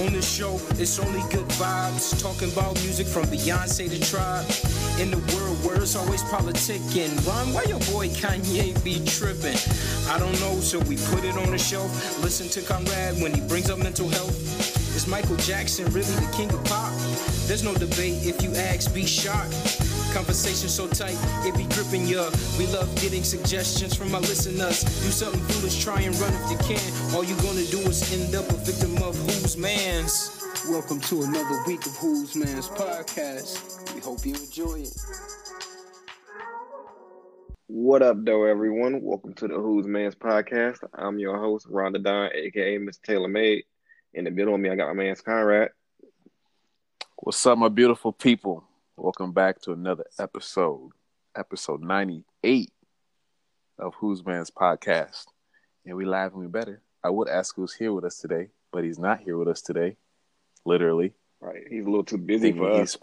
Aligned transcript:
On 0.00 0.10
the 0.14 0.22
show, 0.22 0.58
it's 0.78 0.98
only 0.98 1.20
good 1.30 1.46
vibes. 1.60 2.18
Talking 2.22 2.50
about 2.52 2.74
music 2.80 3.06
from 3.06 3.24
Beyonce 3.24 3.86
to 3.90 4.00
Tribe. 4.00 4.46
In 4.98 5.10
the 5.10 5.18
world 5.36 5.62
where 5.62 5.76
it's 5.76 5.94
always 5.94 6.22
politicking. 6.22 7.12
Run, 7.28 7.52
why 7.52 7.64
your 7.64 7.80
boy 7.92 8.08
Kanye 8.08 8.72
be 8.82 9.04
tripping? 9.04 9.58
I 10.08 10.18
don't 10.18 10.32
know, 10.40 10.58
so 10.60 10.78
we 10.88 10.96
put 11.12 11.24
it 11.24 11.36
on 11.36 11.50
the 11.50 11.58
shelf. 11.58 11.92
Listen 12.22 12.48
to 12.48 12.66
Conrad 12.66 13.20
when 13.20 13.34
he 13.34 13.42
brings 13.42 13.68
up 13.68 13.78
mental 13.78 14.08
health. 14.08 14.96
Is 14.96 15.06
Michael 15.06 15.36
Jackson 15.36 15.84
really 15.92 16.14
the 16.14 16.32
king 16.32 16.50
of 16.50 16.64
pop? 16.64 16.92
There's 17.46 17.62
no 17.62 17.74
debate 17.74 18.24
if 18.24 18.42
you 18.42 18.54
ask, 18.54 18.94
be 18.94 19.04
shocked. 19.04 19.89
Conversation 20.12 20.68
so 20.68 20.88
tight, 20.88 21.16
it 21.46 21.56
be 21.56 21.64
gripping 21.74 22.06
ya. 22.06 22.30
We 22.58 22.66
love 22.66 22.92
getting 23.00 23.22
suggestions 23.22 23.94
from 23.94 24.12
our 24.14 24.20
listeners. 24.20 24.82
Do 24.82 25.10
something 25.10 25.40
foolish, 25.42 25.82
try 25.82 26.00
and 26.00 26.14
run 26.18 26.32
if 26.34 26.50
you 26.50 26.58
can. 26.58 27.14
All 27.14 27.22
you 27.22 27.36
gonna 27.36 27.64
do 27.66 27.78
is 27.88 28.02
end 28.12 28.34
up 28.34 28.48
a 28.50 28.56
victim 28.56 29.02
of 29.02 29.16
whose 29.16 29.56
man's. 29.56 30.44
Welcome 30.68 31.00
to 31.02 31.22
another 31.22 31.62
week 31.66 31.86
of 31.86 31.96
Who's 31.96 32.34
Man's 32.34 32.68
podcast. 32.68 33.94
We 33.94 34.00
hope 34.00 34.26
you 34.26 34.34
enjoy 34.34 34.80
it. 34.80 34.96
What 37.68 38.02
up, 38.02 38.24
though, 38.24 38.44
everyone? 38.44 39.02
Welcome 39.02 39.34
to 39.34 39.48
the 39.48 39.54
Who's 39.54 39.86
Man's 39.86 40.16
podcast. 40.16 40.78
I'm 40.92 41.18
your 41.18 41.38
host, 41.38 41.68
Rhonda 41.68 42.02
Don, 42.02 42.30
aka 42.34 42.78
Miss 42.78 42.98
Taylor 42.98 43.28
Made. 43.28 43.62
In 44.12 44.24
the 44.24 44.30
middle 44.30 44.54
of 44.54 44.60
me, 44.60 44.70
I 44.70 44.76
got 44.76 44.88
my 44.88 45.04
man's 45.04 45.20
Conrad. 45.20 45.70
What's 47.16 47.46
up, 47.46 47.58
my 47.58 47.68
beautiful 47.68 48.12
people? 48.12 48.64
Welcome 49.02 49.32
back 49.32 49.62
to 49.62 49.72
another 49.72 50.04
episode, 50.18 50.90
episode 51.34 51.80
98 51.80 52.70
of 53.78 53.94
Who's 53.94 54.22
Man's 54.26 54.50
Podcast. 54.50 55.24
And 55.86 55.96
we 55.96 56.04
live 56.04 56.32
and 56.32 56.42
we 56.42 56.48
better. 56.48 56.82
I 57.02 57.08
would 57.08 57.26
ask 57.26 57.56
who's 57.56 57.72
here 57.72 57.94
with 57.94 58.04
us 58.04 58.18
today, 58.18 58.48
but 58.70 58.84
he's 58.84 58.98
not 58.98 59.20
here 59.20 59.38
with 59.38 59.48
us 59.48 59.62
today, 59.62 59.96
literally. 60.66 61.14
Right. 61.40 61.62
He's 61.70 61.86
a 61.86 61.88
little 61.88 62.04
too 62.04 62.18
busy 62.18 62.52
for 62.52 62.70
us. 62.72 62.98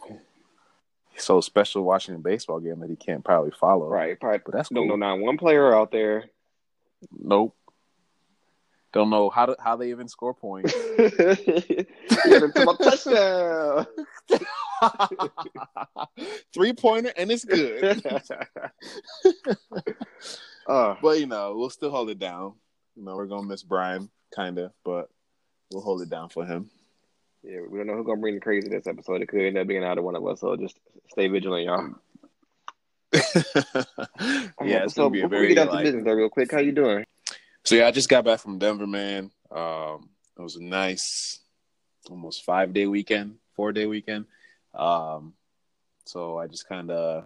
He's 1.10 1.24
so 1.24 1.42
special 1.42 1.82
watching 1.82 2.14
a 2.14 2.20
baseball 2.20 2.60
game 2.60 2.80
that 2.82 2.92
he 2.92 2.96
can't 2.96 3.26
probably 3.26 3.50
follow. 3.60 3.88
Right. 3.88 4.20
Probably, 4.20 4.42
But 4.46 4.54
that's 4.54 4.70
don't 4.70 4.88
cool. 4.88 4.98
know 4.98 5.08
not 5.08 5.20
one 5.20 5.40
player 5.40 5.74
out 5.76 5.92
there. 5.92 6.26
Nope. 7.12 7.56
Don't 8.94 9.10
know 9.10 9.32
how 9.32 9.48
to, 9.48 9.56
how 9.60 9.76
they 9.78 9.90
even 9.90 10.08
score 10.08 10.36
points. 10.36 10.72
Get 10.98 11.90
him 12.44 12.52
to 12.54 12.66
my 12.66 12.76
touchdown. 12.76 13.88
Three 16.54 16.74
pointer 16.74 17.12
and 17.18 17.32
it's 17.32 17.46
good. 17.46 18.04
uh, 20.68 20.96
But 21.02 21.20
you 21.20 21.26
know, 21.28 21.56
we'll 21.56 21.70
still 21.70 21.92
hold 21.92 22.10
it 22.10 22.20
down. 22.20 22.54
You 22.96 23.04
know, 23.04 23.16
we're 23.16 23.28
gonna 23.28 23.48
miss 23.48 23.64
Brian, 23.64 24.10
kinda, 24.36 24.74
but 24.84 25.10
we'll 25.72 25.84
hold 25.84 26.02
it 26.02 26.10
down 26.10 26.30
for 26.30 26.46
him. 26.46 26.70
yeah, 27.44 27.60
we 27.70 27.78
don't 27.78 27.88
know 27.88 27.96
who's 27.96 28.06
gonna 28.06 28.22
bring 28.22 28.36
the 28.36 28.42
crazy 28.42 28.70
this 28.70 28.88
episode. 28.88 29.22
It 29.22 29.28
could 29.28 29.42
end 29.42 29.58
up 29.58 29.68
being 29.68 29.84
either 29.84 30.02
one 30.02 30.16
of 30.16 30.26
us. 30.26 30.42
So 30.42 30.56
just 30.56 30.80
stay 31.10 31.28
vigilant, 31.28 31.66
y'all. 31.66 31.90
yeah, 34.64 34.84
it's 34.84 34.96
so 34.96 35.04
gonna 35.04 35.12
be 35.12 35.22
a 35.22 35.28
very 35.28 35.48
we 35.48 35.56
get 35.56 35.68
out 35.68 35.74
like, 35.74 35.86
business, 35.86 36.04
though, 36.06 36.14
real 36.14 36.30
quick, 36.30 36.52
how 36.52 36.60
you 36.60 36.72
doing? 36.72 37.06
So 37.64 37.76
yeah, 37.76 37.88
I 37.88 37.92
just 37.92 38.10
got 38.10 38.26
back 38.26 38.40
from 38.40 38.60
Denver, 38.60 38.88
man. 38.88 39.32
Um, 39.52 40.10
it 40.38 40.42
was 40.42 40.56
a 40.56 40.64
nice, 40.64 41.40
almost 42.10 42.44
five 42.44 42.74
day 42.74 42.86
weekend, 42.86 43.36
four 43.56 43.72
day 43.72 43.86
weekend. 43.86 44.26
Um, 44.74 45.34
so 46.06 46.38
I 46.38 46.48
just 46.48 46.68
kind 46.68 46.92
of 46.92 47.26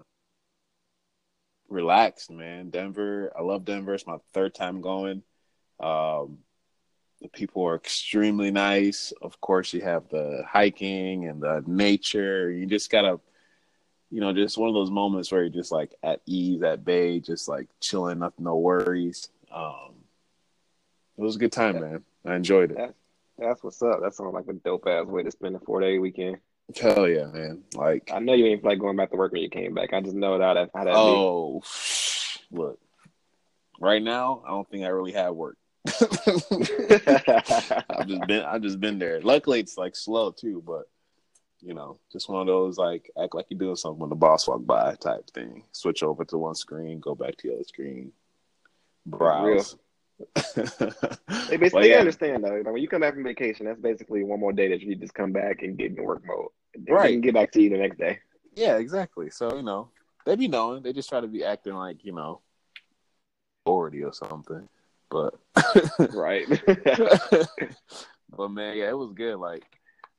relaxed, 1.70 2.30
man. 2.30 2.70
Denver, 2.70 3.32
I 3.38 3.42
love 3.42 3.66
Denver. 3.66 3.94
It's 3.94 4.08
my 4.08 4.18
third 4.34 4.54
time 4.54 4.82
going. 4.82 5.24
Um, 5.80 6.40
the 7.22 7.28
people 7.30 7.64
are 7.68 7.76
extremely 7.76 8.52
nice. 8.52 9.14
Of 9.22 9.40
course, 9.42 9.74
you 9.74 9.82
have 9.82 10.10
the 10.10 10.44
hiking 10.48 11.28
and 11.28 11.42
the 11.42 11.64
nature. 11.66 12.52
You 12.52 12.66
just 12.66 12.90
gotta, 12.90 13.20
you 14.10 14.22
know, 14.22 14.34
just 14.34 14.58
one 14.58 14.70
of 14.70 14.76
those 14.76 14.92
moments 14.92 15.32
where 15.32 15.42
you're 15.42 15.50
just 15.50 15.72
like 15.72 15.94
at 16.04 16.22
ease 16.26 16.64
at 16.64 16.84
bay, 16.84 17.20
just 17.20 17.48
like 17.48 17.68
chilling, 17.80 18.20
nothing, 18.20 18.46
no 18.46 18.58
worries. 18.58 19.30
Um, 19.54 19.94
it 21.18 21.22
was 21.22 21.36
a 21.36 21.40
good 21.40 21.52
time, 21.52 21.80
man. 21.80 22.04
I 22.26 22.36
enjoyed 22.36 22.72
it. 22.72 22.78
That's, 22.78 22.94
that's 23.38 23.64
what's 23.64 23.82
up. 23.82 24.02
That 24.02 24.14
sounds 24.14 24.34
like 24.34 24.48
a 24.48 24.54
dope 24.54 24.88
ass 24.88 25.06
way 25.06 25.24
to 25.24 25.32
spend 25.32 25.56
a 25.56 25.60
four 25.60 25.80
day 25.80 26.00
weekend. 26.00 26.38
Hell 26.80 27.08
yeah, 27.08 27.26
man! 27.26 27.64
Like, 27.74 28.12
I 28.14 28.20
know 28.20 28.34
you 28.34 28.46
ain't 28.46 28.64
like 28.64 28.80
going 28.80 28.98
back 28.98 29.12
to 29.12 29.18
work 29.18 29.32
when 29.32 29.42
you 29.42 29.50
came 29.50 29.74
back. 29.74 29.94
I 29.94 30.02
just 30.02 30.16
know 30.16 30.38
that 30.38 30.44
how 30.46 30.54
that, 30.54 30.70
how 30.74 30.84
that 30.84 30.96
oh, 30.96 31.62
look, 32.52 32.80
right 33.80 34.02
now, 34.02 34.44
I 34.46 34.50
don't 34.50 34.70
think 34.70 34.84
I 34.86 34.90
really 34.90 35.14
have 35.14 35.36
work. 35.36 35.58
I've 35.88 36.08
just 38.08 38.28
been, 38.28 38.46
I've 38.46 38.62
just 38.62 38.80
been 38.80 39.00
there. 39.00 39.22
Luckily, 39.22 39.60
it's 39.60 39.78
like 39.78 39.96
slow 39.96 40.32
too, 40.32 40.64
but 40.66 40.84
you 41.62 41.74
know, 41.74 42.00
just 42.12 42.30
one 42.30 42.42
of 42.42 42.48
those 42.48 42.78
like 42.78 43.12
act 43.22 43.36
like 43.36 43.48
you're 43.50 43.60
doing 43.60 43.76
something 43.76 44.00
when 44.00 44.10
the 44.10 44.16
boss 44.16 44.48
walk 44.48 44.66
by 44.66 44.96
type 44.96 45.30
thing. 45.32 45.64
Switch 45.72 46.04
over 46.04 46.24
to 46.26 46.38
one 46.38 46.56
screen, 46.56 47.00
go 47.00 47.16
back 47.16 47.38
to 47.38 47.48
the 47.48 47.56
other 47.56 47.64
screen, 47.64 48.12
browse. 49.06 49.78
They 51.50 51.58
basically 51.58 51.90
yeah. 51.90 51.98
understand 51.98 52.44
though. 52.44 52.56
Like 52.56 52.66
when 52.66 52.78
you 52.78 52.88
come 52.88 53.02
back 53.02 53.16
from 53.16 53.24
vacation, 53.24 53.66
that's 53.66 53.82
basically 53.82 54.24
one 54.24 54.40
more 54.40 54.54
day 54.54 54.70
that 54.70 54.82
you 54.82 54.96
just 54.96 55.14
come 55.14 55.32
back 55.32 55.64
and 55.64 55.78
get 55.78 55.98
in 55.98 56.04
work 56.04 56.22
mode. 56.26 56.50
Right. 56.88 57.12
Can 57.12 57.22
get 57.22 57.34
back 57.34 57.52
to 57.52 57.62
you 57.62 57.70
the 57.70 57.78
next 57.78 57.98
day. 57.98 58.20
Yeah, 58.56 58.78
exactly. 58.78 59.30
So 59.30 59.56
you 59.56 59.64
know, 59.64 59.90
they 60.26 60.36
be 60.36 60.48
knowing. 60.48 60.84
They 60.84 60.94
just 60.94 61.10
try 61.10 61.22
to 61.22 61.28
be 61.28 61.44
acting 61.44 61.74
like 61.74 62.04
you 62.06 62.14
know, 62.14 62.42
authority 63.66 64.04
or 64.04 64.14
something. 64.14 64.68
But 65.10 65.34
Right. 66.14 66.48
but 66.66 68.50
man, 68.50 68.78
yeah, 68.78 68.90
it 68.90 68.98
was 68.98 69.12
good. 69.14 69.38
Like, 69.38 69.64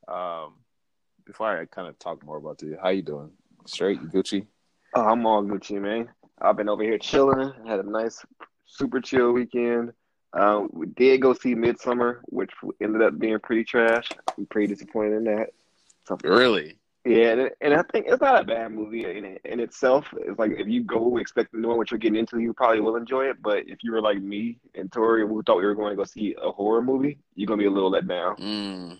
um, 0.08 0.54
before 1.24 1.58
I 1.58 1.64
kind 1.66 1.88
of 1.88 1.98
talk 1.98 2.24
more 2.24 2.36
about 2.36 2.62
you, 2.62 2.76
how 2.82 2.90
you 2.90 3.02
doing? 3.02 3.30
Straight, 3.66 4.00
You 4.00 4.08
Gucci? 4.08 4.46
oh, 4.94 5.02
I'm 5.08 5.24
all 5.26 5.42
Gucci, 5.42 5.80
man. 5.80 6.08
I've 6.40 6.56
been 6.56 6.68
over 6.68 6.82
here 6.82 6.98
chilling. 6.98 7.52
Had 7.66 7.80
a 7.80 7.88
nice, 7.88 8.24
super 8.66 9.00
chill 9.00 9.32
weekend. 9.32 9.92
Um, 10.34 10.68
we 10.72 10.86
did 10.86 11.20
go 11.22 11.32
see 11.34 11.54
Midsummer, 11.54 12.22
which 12.26 12.50
ended 12.82 13.02
up 13.02 13.18
being 13.18 13.38
pretty 13.38 13.64
trash. 13.64 14.08
I'm 14.36 14.46
pretty 14.46 14.66
disappointed 14.74 15.16
in 15.18 15.24
that. 15.24 15.50
So, 16.06 16.16
Really? 16.24 16.76
Yeah, 17.04 17.32
and, 17.32 17.50
and 17.60 17.74
I 17.74 17.82
think 17.90 18.06
it's 18.08 18.20
not 18.22 18.42
a 18.42 18.44
bad 18.44 18.70
movie 18.70 19.04
in, 19.04 19.36
in 19.44 19.58
itself. 19.58 20.06
It's 20.18 20.38
like 20.38 20.52
if 20.52 20.68
you 20.68 20.84
go 20.84 21.16
expecting 21.16 21.60
knowing 21.60 21.76
what 21.76 21.90
you're 21.90 21.98
getting 21.98 22.16
into, 22.20 22.38
you 22.38 22.52
probably 22.52 22.80
will 22.80 22.94
enjoy 22.94 23.24
it. 23.24 23.42
But 23.42 23.64
if 23.66 23.78
you 23.82 23.90
were 23.90 24.00
like 24.00 24.22
me 24.22 24.60
and 24.76 24.90
Tori, 24.92 25.26
who 25.26 25.42
thought 25.42 25.56
we 25.58 25.64
were 25.64 25.74
going 25.74 25.90
to 25.90 25.96
go 25.96 26.04
see 26.04 26.36
a 26.40 26.52
horror 26.52 26.80
movie, 26.80 27.18
you're 27.34 27.48
gonna 27.48 27.58
be 27.58 27.66
a 27.66 27.70
little 27.72 27.90
let 27.90 28.06
down. 28.06 28.36
Mm. 28.36 28.98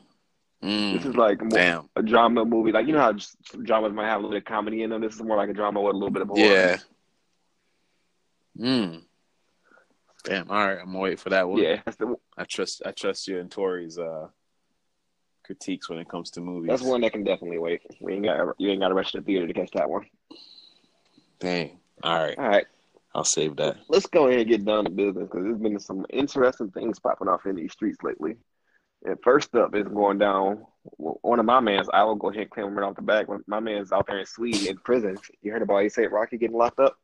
This 0.63 1.03
Mm. 1.05 1.07
is 1.11 1.15
like 1.17 1.41
more 1.41 1.51
Damn. 1.51 1.89
a 1.95 2.03
drama 2.03 2.45
movie. 2.45 2.73
Like 2.73 2.89
you 2.89 2.93
know 2.93 2.99
how 3.01 3.13
dramas 3.63 3.93
might 3.93 4.07
have 4.07 4.15
a 4.19 4.23
little 4.23 4.31
bit 4.31 4.39
of 4.39 4.45
comedy 4.47 4.83
in 4.83 4.91
them. 4.91 5.01
This 5.01 5.15
is 5.15 5.23
more 5.23 5.37
like 5.37 5.51
a 5.51 5.53
drama 5.55 5.81
with 5.81 5.95
a 5.95 5.97
little 5.97 6.11
bit 6.11 6.23
of 6.23 6.29
horror. 6.29 6.41
Yeah. 6.41 6.77
Mm. 8.59 9.03
Damn. 10.25 10.51
All 10.51 10.57
right, 10.67 10.79
I'm 10.81 10.87
gonna 10.87 10.99
wait 10.99 11.19
for 11.21 11.31
that 11.31 11.49
one. 11.49 11.63
yeah. 11.63 11.83
I 12.37 12.45
trust. 12.45 12.83
I 12.85 12.91
trust 12.93 13.29
you 13.29 13.39
and 13.39 13.51
Tori's 13.51 13.99
uh, 13.99 14.29
critiques 15.45 15.89
when 15.89 15.99
it 15.99 16.09
comes 16.09 16.31
to 16.33 16.41
movies. 16.41 16.69
that's 16.69 16.83
one 16.83 17.01
that 17.03 17.13
can 17.13 17.25
definitely 17.25 17.59
wait. 17.59 17.83
We 18.01 18.15
ain't 18.15 18.25
got 18.25 18.55
you 18.59 18.71
ain't 18.71 18.81
got 18.81 18.89
to 18.89 18.95
rush 18.95 19.13
to 19.13 19.19
the 19.21 19.25
theater 19.25 19.47
to 19.47 19.53
catch 19.55 19.71
that 19.73 19.89
one. 19.91 20.07
Dang. 21.41 21.79
All 22.03 22.19
right, 22.19 22.37
All 22.39 22.49
right, 22.49 22.67
I'll 23.15 23.25
save 23.25 23.57
that. 23.57 23.77
let's 23.89 24.07
go 24.07 24.27
ahead 24.27 24.41
and 24.41 24.49
get 24.49 24.65
down 24.65 24.85
to 24.85 24.91
business 24.91 25.29
because 25.29 25.45
there's 25.45 25.59
been 25.59 25.79
some 25.79 26.05
interesting 26.11 26.71
things 26.71 26.99
popping 26.99 27.29
off 27.29 27.47
in 27.47 27.57
these 27.57 27.73
streets 27.73 27.99
lately. 28.03 28.37
And 29.05 29.17
first 29.23 29.55
up 29.57 29.75
is 29.75 29.87
going 29.89 30.19
down. 30.19 30.65
One 30.97 31.39
of 31.41 31.45
my 31.45 31.61
man's, 31.61 31.89
I 31.93 32.05
will 32.05 32.15
go 32.15 32.31
ahead 32.31 32.43
and 32.43 32.51
claim 32.51 32.67
him 32.69 32.75
right 32.79 32.89
off 32.89 32.95
the 32.97 33.03
back. 33.03 33.29
When 33.29 33.43
my 33.47 33.59
man's 33.61 33.91
out 33.93 34.07
there 34.07 34.19
in 34.19 34.27
Sweden 34.27 34.67
in 34.69 34.77
prison. 34.79 35.17
You 35.43 35.51
heard 35.53 35.63
about 35.63 35.79
A$AP 35.83 36.11
Rocky 36.13 36.39
getting 36.39 36.57
locked 36.57 36.79
up? 36.81 36.97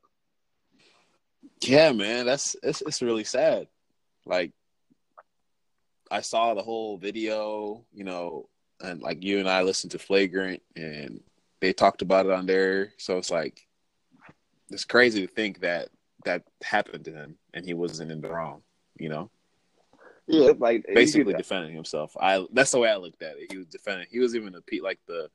Yeah, 1.60 1.93
man, 1.93 2.26
that's 2.26 2.55
it's 2.62 2.82
it's 2.82 3.03
really 3.03 3.25
sad. 3.25 3.66
Like 4.26 4.52
I 6.10 6.20
saw 6.20 6.55
the 6.55 6.62
whole 6.62 6.96
video, 6.96 7.84
you 7.93 8.05
know, 8.05 8.49
and 8.81 9.00
like 9.02 9.22
you 9.22 9.38
and 9.38 9.49
I 9.49 9.62
listened 9.62 9.93
to 9.93 9.99
Flagrant 9.99 10.62
and 10.76 11.20
they 11.60 11.72
talked 11.72 12.02
about 12.02 12.26
it 12.26 12.32
on 12.32 12.46
there. 12.46 12.93
So 12.99 13.19
it's 13.19 13.31
like 13.31 13.66
it's 14.70 14.84
crazy 14.84 15.26
to 15.26 15.32
think 15.32 15.60
that 15.60 15.88
that 16.25 16.43
happened 16.62 17.05
to 17.06 17.12
him 17.12 17.37
and 17.55 17.64
he 17.64 17.75
wasn't 17.75 18.10
in 18.10 18.20
the 18.20 18.28
wrong, 18.28 18.62
you 18.99 19.08
know. 19.08 19.31
Yeah, 20.26 20.52
like 20.58 20.84
Basically 20.93 21.32
defending 21.32 21.75
himself. 21.75 22.14
I 22.20 22.46
that's 22.52 22.70
the 22.70 22.78
way 22.78 22.90
I 22.90 22.96
looked 22.96 23.22
at 23.22 23.37
it. 23.38 23.50
He 23.50 23.56
was 23.56 23.66
defending. 23.66 24.06
He 24.11 24.19
was 24.19 24.37
even 24.37 24.54
a 24.54 24.82
like 24.82 25.00
the 25.06 25.31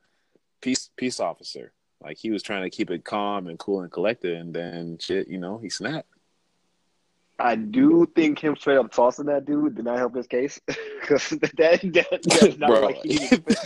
peace 0.61 0.89
peace 0.95 1.19
officer. 1.19 1.73
Like 2.01 2.17
he 2.17 2.29
was 2.29 2.43
trying 2.43 2.63
to 2.63 2.69
keep 2.69 2.91
it 2.91 3.03
calm 3.03 3.47
and 3.47 3.57
cool 3.57 3.81
and 3.81 3.91
collected, 3.91 4.37
and 4.37 4.53
then 4.53 4.97
shit, 4.99 5.27
you 5.27 5.39
know, 5.39 5.57
he 5.57 5.69
snapped. 5.69 6.12
I 7.39 7.55
do 7.55 8.07
think 8.15 8.39
him 8.39 8.55
straight 8.55 8.77
up 8.77 8.91
tossing 8.91 9.25
that 9.25 9.45
dude 9.45 9.75
did 9.75 9.85
not 9.85 9.97
help 9.97 10.15
his 10.15 10.27
case 10.27 10.59
because 10.67 11.29
that, 11.29 11.51
that 11.57 12.21
that's 12.23 12.57
not 12.57 12.69
Bro. 12.69 12.81
like 12.81 13.01
he 13.03 13.17
needed 13.17 13.45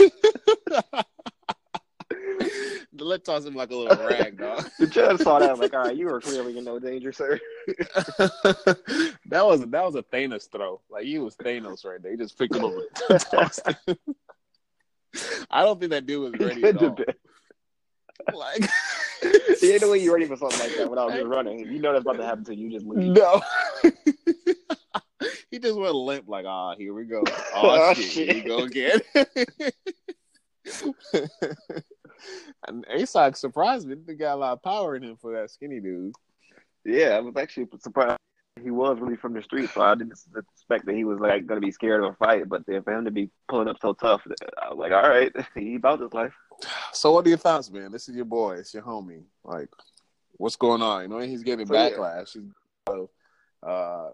Let 2.99 3.25
toss 3.25 3.45
him 3.45 3.53
like 3.53 3.69
a 3.69 3.75
little 3.75 4.07
rag, 4.07 4.39
dog. 4.39 4.67
The 4.79 4.87
judge 4.87 5.19
saw 5.19 5.37
that 5.37 5.51
I'm 5.51 5.59
like, 5.59 5.73
all 5.73 5.83
right, 5.83 5.95
you 5.95 6.07
were 6.07 6.19
clearly 6.19 6.57
in 6.57 6.63
no 6.63 6.79
danger, 6.79 7.11
sir. 7.11 7.39
that 7.67 9.45
was 9.45 9.61
that 9.61 9.83
was 9.83 9.95
a 9.95 10.01
Thanos 10.01 10.49
throw. 10.49 10.81
Like 10.89 11.03
he 11.03 11.19
was 11.19 11.35
Thanos 11.35 11.85
right 11.85 12.01
there. 12.01 12.11
He 12.11 12.17
just 12.17 12.39
picked 12.39 12.55
him 12.55 12.65
up 12.65 12.73
and 13.09 13.19
tossed 13.19 13.67
him. 13.67 13.97
I 15.51 15.63
don't 15.63 15.79
think 15.79 15.91
that 15.91 16.07
dude 16.07 16.31
was 16.31 16.47
ready 16.47 16.63
at 16.63 16.81
all. 16.81 16.97
Like, 18.33 18.67
See, 19.57 19.73
ain't 19.73 19.81
no 19.81 19.91
way 19.91 19.99
you're 19.99 20.13
ready 20.13 20.25
for 20.25 20.37
something 20.37 20.59
like 20.59 20.75
that 20.77 20.89
without 20.89 21.11
just 21.11 21.25
running. 21.25 21.59
You 21.59 21.79
know 21.79 21.91
that's 21.93 22.03
about 22.03 22.17
to 22.17 22.25
happen 22.25 22.43
to 22.45 22.55
you, 22.55 22.69
just 22.71 22.85
leave. 22.85 23.13
no. 23.13 23.41
he 25.51 25.59
just 25.59 25.77
went 25.77 25.95
limp, 25.95 26.27
like, 26.27 26.45
ah, 26.45 26.75
here 26.77 26.93
we 26.93 27.05
go. 27.05 27.23
Oh, 27.27 27.31
Oh, 27.89 27.93
shit, 27.93 28.05
shit. 28.05 28.35
here 28.35 28.43
we 28.43 28.49
go 28.49 28.59
again. 28.63 28.99
and 32.67 32.85
ASAP 32.87 33.35
surprised 33.35 33.87
me. 33.87 33.95
He 34.05 34.13
got 34.15 34.35
a 34.35 34.37
lot 34.37 34.53
of 34.53 34.63
power 34.63 34.95
in 34.95 35.03
him 35.03 35.17
for 35.17 35.33
that 35.33 35.49
skinny 35.51 35.79
dude. 35.79 36.13
Yeah, 36.85 37.09
I 37.09 37.19
was 37.19 37.35
actually 37.37 37.67
surprised. 37.79 38.17
He 38.61 38.71
was 38.71 38.97
really 38.99 39.15
from 39.15 39.33
the 39.33 39.41
street, 39.41 39.69
so 39.73 39.81
I 39.81 39.95
didn't 39.95 40.13
expect 40.35 40.85
that 40.85 40.95
he 40.95 41.03
was 41.03 41.19
like 41.19 41.45
going 41.45 41.59
to 41.61 41.65
be 41.65 41.71
scared 41.71 42.03
of 42.03 42.13
a 42.13 42.15
fight. 42.15 42.49
But 42.49 42.65
then 42.65 42.83
for 42.83 42.93
him 42.93 43.05
to 43.05 43.11
be 43.11 43.29
pulling 43.47 43.67
up 43.67 43.77
so 43.81 43.93
tough, 43.93 44.21
I 44.61 44.69
was 44.69 44.77
like, 44.77 44.91
all 44.91 45.07
right, 45.07 45.31
he 45.55 45.75
about 45.75 45.99
this 45.99 46.13
life. 46.13 46.33
So, 46.93 47.11
what 47.11 47.25
are 47.25 47.29
your 47.29 47.37
thoughts, 47.37 47.69
man? 47.71 47.91
This 47.91 48.09
is 48.09 48.15
your 48.15 48.25
boy. 48.25 48.55
It's 48.55 48.73
your 48.73 48.83
homie. 48.83 49.23
Like, 49.43 49.69
what's 50.33 50.55
going 50.55 50.81
on? 50.81 51.03
You 51.03 51.07
know, 51.07 51.19
he's 51.19 51.43
getting 51.43 51.67
So, 51.67 51.73
yeah. 51.73 51.89
backlash. 51.89 52.37
So, 52.87 53.09
uh, 53.63 54.09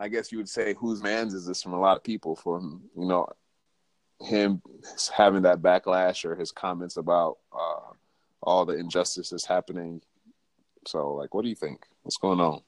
I 0.00 0.08
guess 0.08 0.30
you 0.30 0.38
would 0.38 0.48
say, 0.48 0.74
whose 0.74 1.02
man's 1.02 1.34
is 1.34 1.46
this 1.46 1.62
from 1.62 1.72
a 1.72 1.80
lot 1.80 1.96
of 1.96 2.04
people? 2.04 2.36
From 2.36 2.82
you 2.96 3.06
know, 3.06 3.28
him 4.20 4.62
having 5.14 5.42
that 5.42 5.60
backlash 5.62 6.24
or 6.24 6.34
his 6.34 6.52
comments 6.52 6.96
about 6.96 7.38
uh, 7.52 7.92
all 8.42 8.64
the 8.64 8.74
injustices 8.74 9.44
happening. 9.44 10.00
So, 10.86 11.14
like, 11.14 11.34
what 11.34 11.42
do 11.42 11.48
you 11.48 11.54
think? 11.54 11.86
What's 12.02 12.16
going 12.16 12.40
on? 12.40 12.62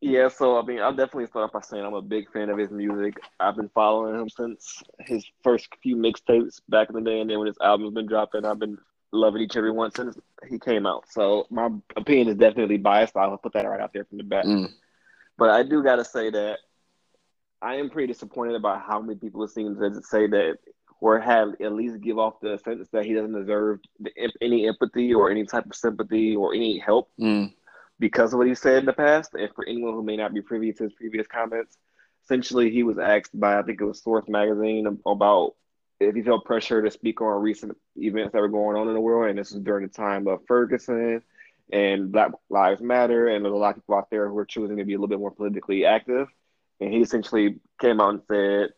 Yeah, 0.00 0.28
so 0.28 0.58
I 0.58 0.64
mean, 0.64 0.80
I'll 0.80 0.94
definitely 0.94 1.26
start 1.26 1.44
off 1.44 1.52
by 1.52 1.60
saying 1.60 1.84
I'm 1.84 1.94
a 1.94 2.00
big 2.00 2.32
fan 2.32 2.48
of 2.48 2.56
his 2.56 2.70
music. 2.70 3.18
I've 3.38 3.56
been 3.56 3.68
following 3.74 4.18
him 4.18 4.30
since 4.30 4.82
his 5.00 5.26
first 5.44 5.68
few 5.82 5.96
mixtapes 5.96 6.60
back 6.68 6.88
in 6.88 6.94
the 6.94 7.02
day, 7.02 7.20
and 7.20 7.28
then 7.28 7.38
when 7.38 7.48
his 7.48 7.58
album's 7.62 7.94
been 7.94 8.06
dropping, 8.06 8.46
I've 8.46 8.58
been 8.58 8.78
loving 9.12 9.42
each 9.42 9.56
every 9.56 9.72
one 9.72 9.90
since 9.90 10.16
he 10.48 10.58
came 10.58 10.86
out. 10.86 11.04
So 11.10 11.46
my 11.50 11.68
opinion 11.96 12.28
is 12.28 12.36
definitely 12.36 12.78
biased. 12.78 13.16
I'll 13.16 13.36
put 13.36 13.52
that 13.52 13.66
right 13.68 13.80
out 13.80 13.92
there 13.92 14.04
from 14.04 14.18
the 14.18 14.24
back. 14.24 14.44
Mm. 14.44 14.70
But 15.36 15.50
I 15.50 15.62
do 15.64 15.82
gotta 15.82 16.04
say 16.04 16.30
that 16.30 16.58
I 17.60 17.74
am 17.74 17.90
pretty 17.90 18.12
disappointed 18.12 18.54
about 18.54 18.82
how 18.82 19.00
many 19.00 19.18
people 19.18 19.44
it 19.44 19.50
seems 19.50 19.78
to 19.78 20.02
say 20.02 20.26
that 20.28 20.58
or 21.00 21.18
have 21.18 21.54
at 21.60 21.72
least 21.72 22.00
give 22.00 22.18
off 22.18 22.40
the 22.40 22.58
sense 22.58 22.88
that 22.92 23.04
he 23.04 23.14
doesn't 23.14 23.38
deserve 23.38 23.80
any 24.40 24.68
empathy 24.68 25.12
or 25.14 25.30
any 25.30 25.44
type 25.44 25.66
of 25.66 25.74
sympathy 25.74 26.36
or 26.36 26.54
any 26.54 26.78
help 26.78 27.10
Mm. 27.18 27.52
Because 28.00 28.32
of 28.32 28.38
what 28.38 28.48
he 28.48 28.54
said 28.56 28.78
in 28.78 28.86
the 28.86 28.92
past. 28.92 29.34
And 29.34 29.48
for 29.54 29.64
anyone 29.68 29.94
who 29.94 30.02
may 30.02 30.16
not 30.16 30.34
be 30.34 30.42
privy 30.42 30.72
to 30.72 30.84
his 30.84 30.92
previous 30.94 31.28
comments, 31.28 31.78
essentially 32.24 32.70
he 32.70 32.82
was 32.82 32.98
asked 32.98 33.38
by 33.38 33.58
I 33.58 33.62
think 33.62 33.80
it 33.80 33.84
was 33.84 34.02
Source 34.02 34.28
magazine 34.28 35.00
about 35.06 35.54
if 36.00 36.14
he 36.14 36.22
felt 36.22 36.46
pressure 36.46 36.82
to 36.82 36.90
speak 36.90 37.20
on 37.20 37.42
recent 37.42 37.76
events 37.96 38.32
that 38.32 38.40
were 38.40 38.48
going 38.48 38.76
on 38.76 38.88
in 38.88 38.94
the 38.94 39.00
world, 39.00 39.28
and 39.28 39.38
this 39.38 39.52
was 39.52 39.62
during 39.62 39.86
the 39.86 39.92
time 39.92 40.26
of 40.26 40.40
Ferguson 40.48 41.22
and 41.72 42.10
Black 42.10 42.32
Lives 42.48 42.80
Matter, 42.80 43.28
and 43.28 43.44
there's 43.44 43.52
a 43.52 43.56
lot 43.56 43.70
of 43.70 43.76
people 43.76 43.96
out 43.96 44.10
there 44.10 44.28
who 44.28 44.38
are 44.38 44.46
choosing 44.46 44.78
to 44.78 44.84
be 44.84 44.94
a 44.94 44.96
little 44.96 45.08
bit 45.08 45.18
more 45.18 45.30
politically 45.30 45.84
active. 45.84 46.28
And 46.80 46.92
he 46.92 47.00
essentially 47.00 47.56
came 47.78 48.00
out 48.00 48.14
and 48.14 48.22
said 48.26 48.70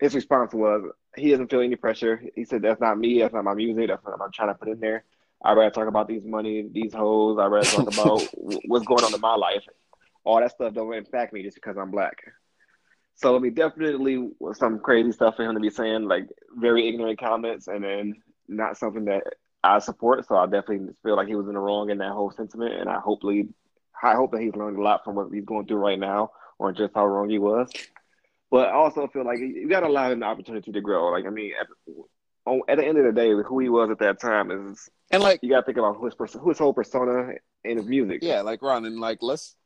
his 0.00 0.14
response 0.14 0.54
was 0.54 0.90
he 1.14 1.30
doesn't 1.30 1.50
feel 1.50 1.60
any 1.60 1.76
pressure. 1.76 2.22
He 2.34 2.44
said 2.44 2.62
that's 2.62 2.80
not 2.80 2.98
me, 2.98 3.20
that's 3.20 3.34
not 3.34 3.44
my 3.44 3.54
music, 3.54 3.88
that's 3.88 4.02
not 4.04 4.18
what 4.18 4.24
I'm 4.24 4.32
trying 4.32 4.48
to 4.48 4.54
put 4.54 4.68
in 4.68 4.80
there. 4.80 5.04
I'd 5.42 5.56
rather 5.56 5.70
talk 5.70 5.88
about 5.88 6.08
these 6.08 6.24
money, 6.24 6.68
these 6.70 6.92
hoes. 6.92 7.38
I'd 7.38 7.46
rather 7.46 7.66
talk 7.66 7.92
about 7.92 8.22
what's 8.66 8.86
going 8.86 9.04
on 9.04 9.14
in 9.14 9.20
my 9.20 9.34
life. 9.34 9.64
All 10.24 10.40
that 10.40 10.50
stuff 10.50 10.74
don't 10.74 10.92
impact 10.92 11.32
me 11.32 11.42
just 11.42 11.56
because 11.56 11.76
I'm 11.78 11.90
black. 11.90 12.16
So 13.14 13.36
I 13.36 13.38
mean, 13.38 13.54
definitely 13.54 14.30
some 14.52 14.78
crazy 14.78 15.12
stuff 15.12 15.36
for 15.36 15.44
him 15.44 15.54
to 15.54 15.60
be 15.60 15.70
saying, 15.70 16.04
like 16.04 16.28
very 16.56 16.88
ignorant 16.88 17.18
comments, 17.18 17.68
and 17.68 17.84
then 17.84 18.14
not 18.48 18.76
something 18.76 19.04
that 19.06 19.24
I 19.62 19.78
support. 19.78 20.26
So 20.26 20.36
I 20.36 20.44
definitely 20.46 20.94
feel 21.02 21.16
like 21.16 21.28
he 21.28 21.34
was 21.34 21.46
in 21.46 21.54
the 21.54 21.60
wrong 21.60 21.90
in 21.90 21.98
that 21.98 22.12
whole 22.12 22.30
sentiment, 22.30 22.74
and 22.74 22.88
I 22.88 22.98
hopefully, 22.98 23.48
I 24.02 24.14
hope 24.14 24.32
that 24.32 24.40
he's 24.40 24.54
learned 24.54 24.78
a 24.78 24.82
lot 24.82 25.04
from 25.04 25.16
what 25.16 25.28
he's 25.32 25.44
going 25.44 25.66
through 25.66 25.78
right 25.78 25.98
now, 25.98 26.30
or 26.58 26.72
just 26.72 26.94
how 26.94 27.06
wrong 27.06 27.28
he 27.28 27.38
was. 27.38 27.70
But 28.50 28.68
I 28.68 28.72
also 28.72 29.06
feel 29.06 29.24
like 29.24 29.38
you 29.38 29.68
got 29.68 29.80
to 29.80 29.86
allow 29.86 30.10
him 30.10 30.20
the 30.20 30.26
opportunity 30.26 30.72
to 30.72 30.80
grow. 30.80 31.10
Like 31.10 31.26
I 31.26 31.30
mean, 31.30 31.52
on, 32.46 32.62
at 32.68 32.78
the 32.78 32.86
end 32.86 32.98
of 32.98 33.04
the 33.04 33.12
day, 33.12 33.30
who 33.30 33.58
he 33.58 33.68
was 33.68 33.90
at 33.90 33.98
that 33.98 34.20
time 34.20 34.50
is 34.50 34.88
And 35.10 35.22
like, 35.22 35.40
you 35.42 35.50
got 35.50 35.60
to 35.60 35.66
think 35.66 35.78
about 35.78 35.96
who 35.96 36.06
his, 36.06 36.14
pers- 36.14 36.34
who 36.34 36.48
his 36.48 36.58
whole 36.58 36.72
persona 36.72 37.34
in 37.64 37.76
his 37.76 37.86
music. 37.86 38.20
Yeah, 38.22 38.40
like 38.42 38.62
Ron, 38.62 38.84
and 38.86 38.98
like 39.00 39.18
let's. 39.22 39.56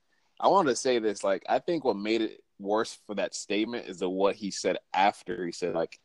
I 0.41 0.49
wanted 0.49 0.71
to 0.71 0.77
say 0.77 0.99
this. 0.99 1.23
Like, 1.23 1.45
I 1.49 1.61
think 1.61 1.85
what 1.85 1.97
made 1.97 2.21
it 2.21 2.41
worse 2.59 2.99
for 3.07 3.15
that 3.15 3.35
statement 3.35 3.87
is 3.87 3.99
the 3.99 4.09
what 4.11 4.35
he 4.35 4.51
said 4.51 4.79
after. 4.93 5.47
He 5.47 5.53
said 5.53 5.75
like, 5.75 5.99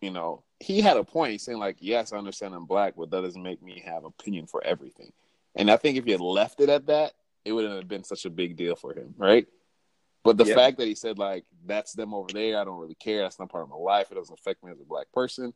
you 0.00 0.10
know, 0.10 0.42
he 0.58 0.80
had 0.80 0.96
a 0.96 1.04
point. 1.04 1.32
He's 1.32 1.44
saying 1.44 1.58
like, 1.58 1.76
yes, 1.78 2.12
I 2.12 2.16
understand 2.18 2.54
I'm 2.54 2.66
black, 2.66 2.94
but 2.96 3.10
that 3.10 3.22
doesn't 3.22 3.42
make 3.42 3.62
me 3.62 3.82
have 3.86 4.04
opinion 4.04 4.46
for 4.46 4.64
everything. 4.64 5.12
And 5.54 5.70
I 5.70 5.76
think 5.76 5.96
if 5.96 6.04
he 6.04 6.10
had 6.10 6.20
left 6.20 6.60
it 6.60 6.68
at 6.68 6.86
that, 6.86 7.12
it 7.44 7.52
wouldn't 7.52 7.74
have 7.76 7.88
been 7.88 8.04
such 8.04 8.24
a 8.24 8.30
big 8.30 8.56
deal 8.56 8.74
for 8.74 8.92
him, 8.94 9.14
right? 9.16 9.46
But 10.24 10.38
the 10.38 10.44
Yeah. 10.44 10.54
fact 10.54 10.78
that 10.78 10.86
he 10.88 10.94
said 10.94 11.18
like, 11.18 11.44
that's 11.66 11.92
them 11.92 12.14
over 12.14 12.32
there. 12.32 12.58
I 12.58 12.64
don't 12.64 12.78
really 12.78 12.94
care. 12.96 13.22
That's 13.22 13.38
not 13.38 13.50
part 13.50 13.64
of 13.64 13.70
my 13.70 13.76
life. 13.76 14.10
It 14.10 14.14
doesn't 14.16 14.38
affect 14.38 14.64
me 14.64 14.72
as 14.72 14.80
a 14.80 14.84
black 14.84 15.06
person. 15.12 15.52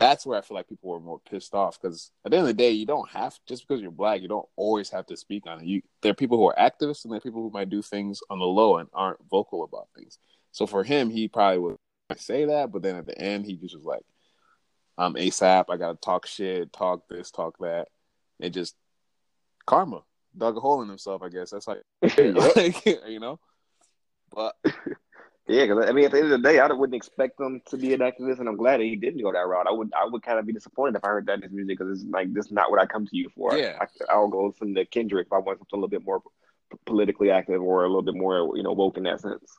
That's 0.00 0.24
where 0.24 0.38
I 0.38 0.40
feel 0.40 0.56
like 0.56 0.66
people 0.66 0.88
were 0.88 0.98
more 0.98 1.20
pissed 1.30 1.54
off 1.54 1.78
because 1.80 2.10
at 2.24 2.30
the 2.30 2.38
end 2.38 2.44
of 2.44 2.48
the 2.48 2.54
day, 2.54 2.70
you 2.70 2.86
don't 2.86 3.08
have 3.10 3.38
just 3.46 3.68
because 3.68 3.82
you're 3.82 3.90
black, 3.90 4.22
you 4.22 4.28
don't 4.28 4.48
always 4.56 4.88
have 4.88 5.04
to 5.06 5.16
speak 5.16 5.46
on 5.46 5.60
it. 5.60 5.66
You 5.66 5.82
there 6.00 6.12
are 6.12 6.14
people 6.14 6.38
who 6.38 6.48
are 6.48 6.54
activists 6.58 7.04
and 7.04 7.12
there 7.12 7.18
are 7.18 7.20
people 7.20 7.42
who 7.42 7.50
might 7.50 7.68
do 7.68 7.82
things 7.82 8.20
on 8.30 8.38
the 8.38 8.46
low 8.46 8.78
and 8.78 8.88
aren't 8.94 9.18
vocal 9.30 9.62
about 9.62 9.88
things. 9.94 10.18
So 10.52 10.66
for 10.66 10.82
him, 10.82 11.10
he 11.10 11.28
probably 11.28 11.58
would 11.58 11.76
say 12.16 12.46
that, 12.46 12.72
but 12.72 12.80
then 12.80 12.96
at 12.96 13.06
the 13.06 13.16
end, 13.20 13.44
he 13.44 13.56
just 13.56 13.76
was 13.76 13.84
like, 13.84 14.02
"I'm 14.96 15.14
ASAP. 15.14 15.66
I 15.68 15.76
gotta 15.76 15.98
talk 15.98 16.26
shit, 16.26 16.72
talk 16.72 17.06
this, 17.08 17.30
talk 17.30 17.58
that." 17.58 17.88
It 18.38 18.50
just 18.50 18.74
karma 19.66 20.02
dug 20.36 20.56
a 20.56 20.60
hole 20.60 20.80
in 20.80 20.88
himself. 20.88 21.22
I 21.22 21.28
guess 21.28 21.50
that's 21.50 21.68
like, 21.68 21.82
like 22.56 22.86
you 22.86 23.20
know. 23.20 23.38
But 24.34 24.56
Yeah, 25.50 25.66
because 25.66 25.88
I 25.88 25.92
mean, 25.92 26.04
at 26.04 26.12
the 26.12 26.18
end 26.18 26.32
of 26.32 26.42
the 26.42 26.48
day, 26.48 26.60
I 26.60 26.72
wouldn't 26.72 26.94
expect 26.94 27.40
him 27.40 27.60
to 27.66 27.76
be 27.76 27.92
an 27.92 28.00
activist, 28.00 28.38
and 28.38 28.48
I'm 28.48 28.56
glad 28.56 28.78
that 28.78 28.84
he 28.84 28.94
didn't 28.94 29.20
go 29.20 29.32
that 29.32 29.48
route. 29.48 29.66
I 29.66 29.72
would, 29.72 29.92
I 30.00 30.04
would 30.04 30.22
kind 30.22 30.38
of 30.38 30.46
be 30.46 30.52
disappointed 30.52 30.94
if 30.96 31.04
I 31.04 31.08
heard 31.08 31.26
that 31.26 31.38
in 31.38 31.42
his 31.42 31.50
music 31.50 31.76
because 31.76 32.00
it's 32.00 32.08
like 32.08 32.32
this 32.32 32.46
is 32.46 32.52
not 32.52 32.70
what 32.70 32.80
I 32.80 32.86
come 32.86 33.04
to 33.04 33.16
you 33.16 33.28
for. 33.34 33.58
Yeah. 33.58 33.76
I, 33.80 33.86
I'll 34.08 34.28
go 34.28 34.46
listen 34.46 34.76
to 34.76 34.84
Kendrick 34.84 35.26
if 35.26 35.32
I 35.32 35.38
want 35.38 35.58
something 35.58 35.66
a 35.72 35.76
little 35.76 35.88
bit 35.88 36.04
more 36.04 36.20
p- 36.20 36.78
politically 36.86 37.32
active 37.32 37.60
or 37.60 37.82
a 37.82 37.88
little 37.88 38.02
bit 38.02 38.14
more, 38.14 38.56
you 38.56 38.62
know, 38.62 38.70
woke 38.70 38.96
in 38.96 39.02
that 39.02 39.22
sense. 39.22 39.58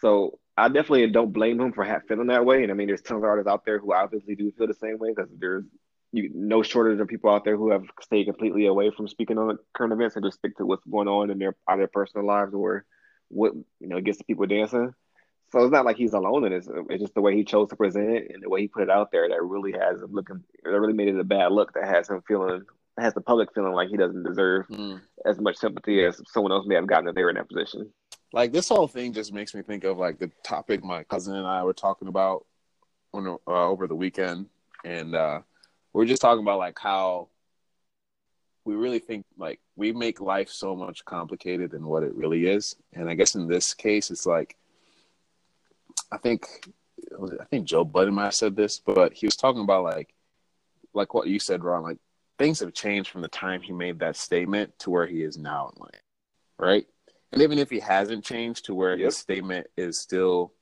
So 0.00 0.40
I 0.56 0.66
definitely 0.66 1.06
don't 1.10 1.32
blame 1.32 1.60
him 1.60 1.72
for 1.72 1.84
ha- 1.84 2.00
feeling 2.08 2.26
that 2.26 2.44
way. 2.44 2.64
And 2.64 2.72
I 2.72 2.74
mean, 2.74 2.88
there's 2.88 3.02
tons 3.02 3.18
of 3.18 3.24
artists 3.24 3.48
out 3.48 3.64
there 3.64 3.78
who 3.78 3.94
obviously 3.94 4.34
do 4.34 4.50
feel 4.50 4.66
the 4.66 4.74
same 4.74 4.98
way 4.98 5.10
because 5.14 5.30
there's 5.38 5.64
you, 6.10 6.32
no 6.34 6.64
shortage 6.64 6.98
of 6.98 7.06
people 7.06 7.30
out 7.30 7.44
there 7.44 7.56
who 7.56 7.70
have 7.70 7.84
stayed 8.02 8.24
completely 8.24 8.66
away 8.66 8.90
from 8.90 9.06
speaking 9.06 9.38
on 9.38 9.58
current 9.74 9.92
events 9.92 10.16
and 10.16 10.24
just 10.24 10.38
stick 10.38 10.56
to 10.56 10.66
what's 10.66 10.84
going 10.90 11.06
on 11.06 11.30
in 11.30 11.38
their 11.38 11.54
either 11.68 11.86
personal 11.86 12.26
lives 12.26 12.52
or 12.52 12.84
what 13.28 13.52
you 13.80 13.88
know 13.88 14.00
gets 14.00 14.18
the 14.18 14.24
people 14.24 14.46
dancing. 14.46 14.94
So 15.50 15.60
it's 15.60 15.72
not 15.72 15.86
like 15.86 15.96
he's 15.96 16.12
alone 16.12 16.44
in 16.44 16.52
this. 16.52 16.68
It's 16.90 17.02
just 17.02 17.14
the 17.14 17.22
way 17.22 17.34
he 17.34 17.42
chose 17.42 17.70
to 17.70 17.76
present 17.76 18.10
it 18.10 18.30
and 18.32 18.42
the 18.42 18.50
way 18.50 18.60
he 18.60 18.68
put 18.68 18.82
it 18.82 18.90
out 18.90 19.10
there 19.10 19.26
that 19.26 19.42
really 19.42 19.72
has 19.72 20.02
him 20.02 20.12
looking. 20.12 20.44
That 20.62 20.78
really 20.78 20.92
made 20.92 21.08
it 21.08 21.18
a 21.18 21.24
bad 21.24 21.52
look. 21.52 21.72
That 21.72 21.88
has 21.88 22.10
him 22.10 22.22
feeling, 22.28 22.64
has 22.98 23.14
the 23.14 23.22
public 23.22 23.54
feeling 23.54 23.72
like 23.72 23.88
he 23.88 23.96
doesn't 23.96 24.24
deserve 24.24 24.66
mm. 24.68 25.00
as 25.24 25.40
much 25.40 25.56
sympathy 25.56 26.04
as 26.04 26.20
someone 26.26 26.52
else 26.52 26.66
may 26.66 26.74
have 26.74 26.86
gotten 26.86 27.08
if 27.08 27.14
they 27.14 27.22
were 27.22 27.30
in 27.30 27.36
that 27.36 27.48
position. 27.48 27.90
like 28.32 28.52
this 28.52 28.68
whole 28.68 28.88
thing 28.88 29.12
just 29.14 29.32
makes 29.32 29.54
me 29.54 29.62
think 29.62 29.84
of 29.84 29.96
like 29.96 30.18
the 30.18 30.30
topic 30.44 30.84
my 30.84 31.02
cousin 31.04 31.34
and 31.34 31.46
I 31.46 31.64
were 31.64 31.72
talking 31.72 32.08
about 32.08 32.44
on 33.14 33.26
uh, 33.26 33.36
over 33.46 33.86
the 33.86 33.94
weekend, 33.94 34.46
and 34.84 35.14
uh, 35.14 35.40
we 35.94 36.04
are 36.04 36.08
just 36.08 36.20
talking 36.20 36.42
about 36.42 36.58
like 36.58 36.78
how 36.78 37.28
we 38.68 38.76
really 38.76 38.98
think 38.98 39.24
like 39.38 39.60
we 39.76 39.92
make 39.92 40.20
life 40.20 40.50
so 40.50 40.76
much 40.76 41.02
complicated 41.06 41.70
than 41.70 41.86
what 41.86 42.02
it 42.02 42.14
really 42.14 42.46
is, 42.46 42.76
and 42.92 43.08
I 43.08 43.14
guess 43.14 43.34
in 43.34 43.48
this 43.48 43.72
case, 43.72 44.10
it's 44.10 44.26
like 44.26 44.56
I 46.12 46.18
think 46.18 46.46
I 47.40 47.44
think 47.46 47.66
Joe 47.66 47.84
Budden 47.84 48.12
might 48.14 48.24
have 48.24 48.34
said 48.34 48.56
this, 48.56 48.78
but 48.78 49.14
he 49.14 49.26
was 49.26 49.36
talking 49.36 49.62
about 49.62 49.84
like 49.84 50.14
like 50.92 51.14
what 51.14 51.28
you 51.28 51.38
said, 51.38 51.64
Ron. 51.64 51.82
Like 51.82 51.96
things 52.38 52.60
have 52.60 52.74
changed 52.74 53.10
from 53.10 53.22
the 53.22 53.28
time 53.28 53.62
he 53.62 53.72
made 53.72 53.98
that 54.00 54.16
statement 54.16 54.78
to 54.80 54.90
where 54.90 55.06
he 55.06 55.22
is 55.22 55.38
now 55.38 55.72
in 55.74 55.80
life, 55.80 56.02
right? 56.58 56.86
And 57.32 57.40
even 57.40 57.58
if 57.58 57.70
he 57.70 57.80
hasn't 57.80 58.22
changed 58.22 58.66
to 58.66 58.74
where 58.74 58.96
Yep. 58.96 59.06
his 59.06 59.16
statement 59.16 59.66
is 59.76 59.98
still, 59.98 60.52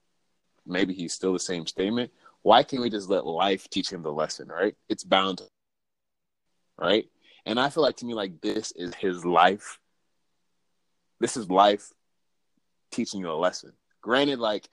maybe 0.64 0.94
he's 0.94 1.12
still 1.12 1.32
the 1.32 1.38
same 1.38 1.66
statement. 1.66 2.12
Why 2.42 2.62
can't 2.62 2.82
we 2.82 2.90
just 2.90 3.08
let 3.08 3.26
life 3.26 3.68
teach 3.68 3.90
him 3.90 4.02
the 4.02 4.12
lesson, 4.12 4.48
right? 4.48 4.76
It's 4.88 5.04
bound 5.04 5.38
to, 5.38 5.44
right? 6.78 7.08
And 7.46 7.60
I 7.60 7.70
feel 7.70 7.84
like 7.84 7.96
to 7.98 8.04
me, 8.04 8.12
like 8.12 8.40
this 8.40 8.72
is 8.72 8.94
his 8.94 9.24
life. 9.24 9.78
This 11.20 11.36
is 11.36 11.48
life 11.48 11.92
teaching 12.90 13.20
you 13.20 13.30
a 13.30 13.34
lesson. 13.34 13.72
Granted, 14.02 14.40
like 14.40 14.68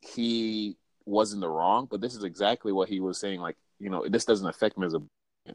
he 0.00 0.76
was 1.04 1.34
in 1.34 1.40
the 1.40 1.48
wrong, 1.48 1.86
but 1.90 2.00
this 2.00 2.14
is 2.14 2.24
exactly 2.24 2.72
what 2.72 2.88
he 2.88 3.00
was 3.00 3.20
saying. 3.20 3.40
Like, 3.40 3.56
you 3.78 3.90
know, 3.90 4.06
this 4.08 4.24
doesn't 4.24 4.48
affect 4.48 4.78
me 4.78 4.86
as 4.86 4.94
a 4.94 5.02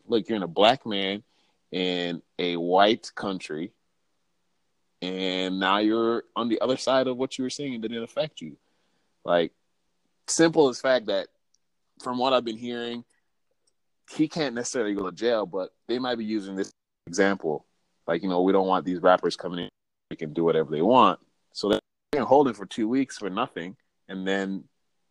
look. 0.08 0.30
You're 0.30 0.38
in 0.38 0.44
a 0.44 0.48
black 0.48 0.86
man 0.86 1.24
in 1.72 2.22
a 2.38 2.58
white 2.58 3.12
country, 3.16 3.72
and 5.02 5.60
now 5.60 5.80
you're 5.80 6.24
on 6.36 6.50
the 6.50 6.62
other 6.62 6.78
side 6.78 7.08
of 7.08 7.18
what 7.18 7.38
you 7.38 7.44
were 7.44 7.50
saying. 7.50 7.74
It 7.74 7.82
didn't 7.82 8.04
affect 8.04 8.42
you. 8.42 8.58
Like, 9.26 9.52
simple 10.28 10.70
as 10.70 10.80
fact 10.80 11.08
that 11.08 11.28
from 12.02 12.18
what 12.18 12.34
I've 12.34 12.46
been 12.46 12.58
hearing, 12.58 13.04
he 14.10 14.28
can't 14.28 14.56
necessarily 14.56 14.94
go 14.94 15.10
to 15.10 15.16
jail, 15.16 15.46
but 15.46 15.70
they 15.88 16.00
might 16.00 16.18
be 16.18 16.26
using 16.26 16.56
this 16.56 16.72
example. 17.08 17.66
Like, 18.08 18.24
you 18.24 18.30
know, 18.30 18.42
we 18.42 18.52
don't 18.52 18.68
want 18.68 18.86
these 18.86 19.02
rappers 19.02 19.36
coming 19.36 19.60
in, 19.60 19.70
they 20.10 20.16
can 20.16 20.34
do 20.34 20.44
whatever 20.44 20.72
they 20.72 20.82
want. 20.82 21.20
So 21.54 21.70
they 21.70 21.80
can 22.14 22.26
hold 22.26 22.48
him 22.48 22.54
for 22.54 22.66
two 22.66 22.88
weeks 22.88 23.18
for 23.18 23.30
nothing 23.30 23.76
and 24.10 24.28
then 24.28 24.64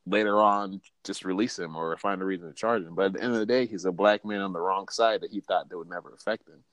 later 0.07 0.41
on 0.41 0.81
just 1.05 1.25
release 1.25 1.59
him 1.59 1.77
or 1.77 1.97
find 1.97 2.21
a 2.21 2.25
reason 2.25 2.49
to 2.49 2.55
charge 2.55 2.83
him. 2.83 2.95
But 2.95 3.07
at 3.07 3.13
the 3.15 3.23
end 3.23 3.33
of 3.33 3.39
the 3.39 3.47
day, 3.47 3.67
he's 3.67 3.85
a 3.85 3.93
black 3.93 4.25
man 4.25 4.41
on 4.41 4.53
the 4.53 4.61
wrong 4.61 4.89
side 4.89 5.23
that 5.23 5.31
he 5.31 5.41
thought 5.41 5.69
that 5.69 5.79
would 5.79 5.89
never 5.89 6.13
affect 6.13 6.49
him. 6.49 6.65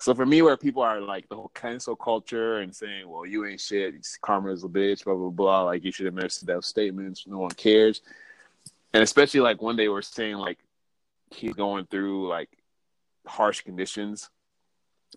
So 0.00 0.14
for 0.14 0.24
me, 0.24 0.42
where 0.42 0.56
people 0.56 0.82
are 0.82 1.00
like 1.00 1.28
the 1.28 1.34
whole 1.34 1.50
cancel 1.54 1.96
culture 1.96 2.58
and 2.58 2.74
saying, 2.74 3.08
"Well, 3.08 3.26
you 3.26 3.44
ain't 3.44 3.60
shit, 3.60 3.94
karma 4.22 4.52
is 4.52 4.62
a 4.62 4.68
bitch," 4.68 5.04
blah 5.04 5.14
blah 5.14 5.30
blah, 5.30 5.62
like 5.62 5.84
you 5.84 5.90
should 5.90 6.06
have 6.06 6.14
never 6.14 6.28
those 6.44 6.66
statements. 6.66 7.26
No 7.26 7.38
one 7.38 7.50
cares, 7.50 8.00
and 8.92 9.02
especially 9.02 9.40
like 9.40 9.60
one 9.60 9.74
day 9.74 9.88
we're 9.88 10.02
saying 10.02 10.36
like 10.36 10.58
he's 11.34 11.54
going 11.54 11.86
through 11.86 12.28
like 12.28 12.50
harsh 13.26 13.62
conditions, 13.62 14.30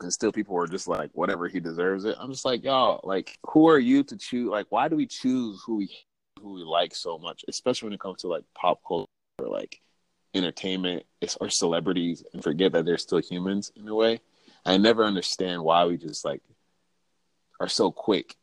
and 0.01 0.11
still 0.11 0.31
people 0.31 0.57
are 0.57 0.67
just 0.67 0.87
like, 0.87 1.11
"Whatever, 1.13 1.47
he 1.47 1.59
deserves 1.59 2.05
it." 2.05 2.15
I'm 2.19 2.31
just 2.31 2.45
like, 2.45 2.63
y'all, 2.63 3.01
like, 3.03 3.37
who 3.47 3.69
are 3.69 3.79
you 3.79 4.03
to 4.03 4.17
choose? 4.17 4.49
Like, 4.49 4.67
why 4.69 4.87
do 4.87 4.95
we 4.95 5.05
choose 5.05 5.61
who 5.65 5.77
we 5.77 5.91
who 6.41 6.53
we 6.53 6.63
like 6.63 6.95
so 6.95 7.17
much, 7.17 7.45
especially 7.47 7.87
when 7.87 7.93
it 7.93 7.99
comes 7.99 8.21
to 8.21 8.27
like 8.27 8.43
pop 8.55 8.79
culture 8.87 9.07
or 9.39 9.47
like 9.47 9.81
entertainment 10.33 11.03
or 11.39 11.49
celebrities, 11.49 12.23
and 12.33 12.43
forget 12.43 12.71
that 12.71 12.85
they're 12.85 12.97
still 12.97 13.19
humans 13.19 13.71
in 13.75 13.87
a 13.87 13.95
way 13.95 14.19
I 14.65 14.77
never 14.77 15.03
understand 15.03 15.63
why 15.63 15.85
we 15.85 15.97
just 15.97 16.23
like 16.23 16.41
are 17.59 17.67
so 17.67 17.91
quick. 17.91 18.35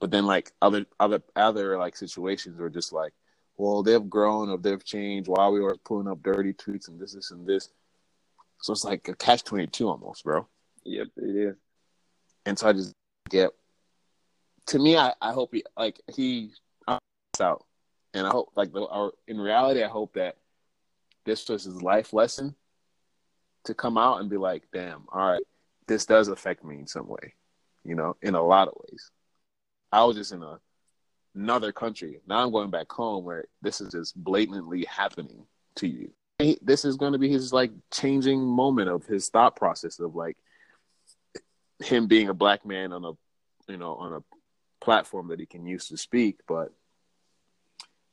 But 0.00 0.10
then 0.10 0.26
like 0.26 0.52
other 0.60 0.86
other 0.98 1.22
other 1.34 1.78
like 1.78 1.96
situations 1.96 2.60
are 2.60 2.70
just 2.70 2.92
like, 2.92 3.12
well, 3.56 3.82
they've 3.82 4.08
grown 4.08 4.50
or 4.50 4.58
they've 4.58 4.84
changed. 4.84 5.28
Why 5.28 5.48
we 5.48 5.60
were 5.60 5.76
pulling 5.84 6.08
up 6.08 6.22
dirty 6.22 6.52
tweets 6.52 6.88
and 6.88 7.00
this, 7.00 7.12
this, 7.12 7.30
and 7.30 7.46
this. 7.46 7.70
So 8.62 8.72
it's 8.72 8.84
like 8.84 9.06
a 9.08 9.14
catch 9.14 9.44
twenty 9.44 9.66
two 9.66 9.88
almost, 9.88 10.24
bro. 10.24 10.46
Yep, 10.84 11.08
it 11.16 11.36
is. 11.36 11.56
And 12.44 12.58
so 12.58 12.68
I 12.68 12.72
just 12.72 12.92
get. 13.28 13.50
To 14.68 14.78
me, 14.80 14.96
I, 14.96 15.12
I 15.20 15.32
hope 15.32 15.50
he 15.52 15.62
like 15.76 16.00
he 16.12 16.50
out, 16.88 17.64
and 18.14 18.26
I 18.26 18.30
hope 18.30 18.50
like 18.56 18.72
the, 18.72 18.80
or 18.80 19.12
in 19.28 19.38
reality, 19.38 19.82
I 19.82 19.88
hope 19.88 20.14
that 20.14 20.36
this 21.24 21.48
was 21.48 21.64
his 21.64 21.82
life 21.82 22.12
lesson 22.12 22.54
to 23.64 23.74
come 23.74 23.98
out 23.98 24.20
and 24.20 24.30
be 24.30 24.36
like, 24.36 24.64
damn, 24.72 25.04
all 25.12 25.30
right, 25.30 25.42
this 25.86 26.06
does 26.06 26.28
affect 26.28 26.64
me 26.64 26.78
in 26.78 26.86
some 26.86 27.06
way, 27.06 27.34
you 27.84 27.94
know, 27.94 28.16
in 28.22 28.34
a 28.34 28.42
lot 28.42 28.68
of 28.68 28.74
ways. 28.88 29.10
I 29.92 30.04
was 30.04 30.16
just 30.16 30.32
in 30.32 30.42
a, 30.42 30.58
another 31.36 31.70
country. 31.70 32.20
Now 32.26 32.42
I'm 32.42 32.50
going 32.50 32.70
back 32.70 32.90
home 32.90 33.24
where 33.24 33.44
this 33.62 33.80
is 33.80 33.92
just 33.92 34.16
blatantly 34.16 34.84
happening 34.84 35.46
to 35.76 35.86
you. 35.86 36.10
This 36.62 36.84
is 36.84 36.96
going 36.96 37.12
to 37.12 37.18
be 37.18 37.30
his 37.30 37.52
like 37.52 37.70
changing 37.92 38.40
moment 38.44 38.88
of 38.88 39.06
his 39.06 39.28
thought 39.28 39.56
process 39.56 40.00
of 40.00 40.14
like 40.14 40.36
him 41.82 42.06
being 42.06 42.28
a 42.28 42.34
black 42.34 42.66
man 42.66 42.92
on 42.92 43.04
a, 43.04 43.12
you 43.70 43.78
know, 43.78 43.94
on 43.94 44.14
a 44.14 44.22
platform 44.84 45.28
that 45.28 45.40
he 45.40 45.46
can 45.46 45.66
use 45.66 45.88
to 45.88 45.96
speak, 45.96 46.40
but 46.46 46.72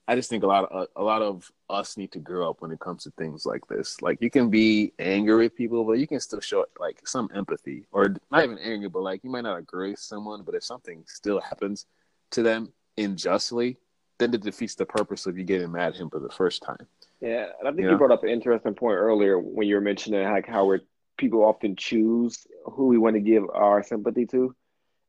I 0.06 0.16
just 0.16 0.30
think 0.30 0.44
a 0.44 0.48
lot 0.48 0.70
of 0.70 0.88
a 0.98 1.04
lot 1.04 1.22
of 1.22 1.50
us 1.70 1.96
need 1.96 2.12
to 2.12 2.20
grow 2.20 2.50
up 2.50 2.62
when 2.62 2.72
it 2.72 2.80
comes 2.80 3.04
to 3.04 3.12
things 3.12 3.46
like 3.46 3.66
this. 3.68 4.02
Like 4.02 4.22
you 4.22 4.30
can 4.30 4.50
be 4.50 4.92
angry 5.00 5.46
with 5.46 5.56
people, 5.56 5.86
but 5.86 5.94
you 5.94 6.08
can 6.08 6.20
still 6.20 6.42
show 6.42 6.66
like 6.78 7.08
some 7.08 7.30
empathy, 7.34 7.86
or 7.92 8.16
not 8.30 8.44
even 8.44 8.58
angry, 8.58 8.90
but 8.90 9.02
like 9.02 9.24
you 9.24 9.30
might 9.30 9.46
not 9.46 9.58
agree 9.58 9.92
with 9.92 10.00
someone, 10.00 10.44
but 10.44 10.56
if 10.56 10.64
something 10.64 11.06
still 11.08 11.40
happens 11.40 11.86
to 12.32 12.44
them 12.44 12.74
unjustly, 12.98 13.78
then 14.20 14.34
it 14.34 14.42
defeats 14.42 14.76
the 14.76 14.86
purpose 14.86 15.26
of 15.26 15.38
you 15.38 15.44
getting 15.44 15.72
mad 15.72 15.94
at 15.94 16.00
him 16.00 16.10
for 16.10 16.20
the 16.20 16.30
first 16.30 16.62
time. 16.64 16.88
Yeah, 17.22 17.48
and 17.60 17.68
I 17.68 17.72
think 17.72 17.84
you, 17.84 17.92
you 17.92 17.98
brought 17.98 18.12
up 18.12 18.24
an 18.24 18.30
interesting 18.30 18.76
point 18.76 18.98
earlier 18.98 19.40
when 19.40 19.68
you 19.68 19.76
were 19.76 19.82
mentioning 19.82 20.24
like 20.24 20.48
how 20.48 20.66
we're 20.66 20.82
people 21.18 21.44
often 21.44 21.76
choose 21.76 22.48
who 22.66 22.88
we 22.88 22.98
want 22.98 23.16
to 23.16 23.20
give 23.20 23.44
our 23.54 23.84
sympathy 23.84 24.26
to 24.26 24.56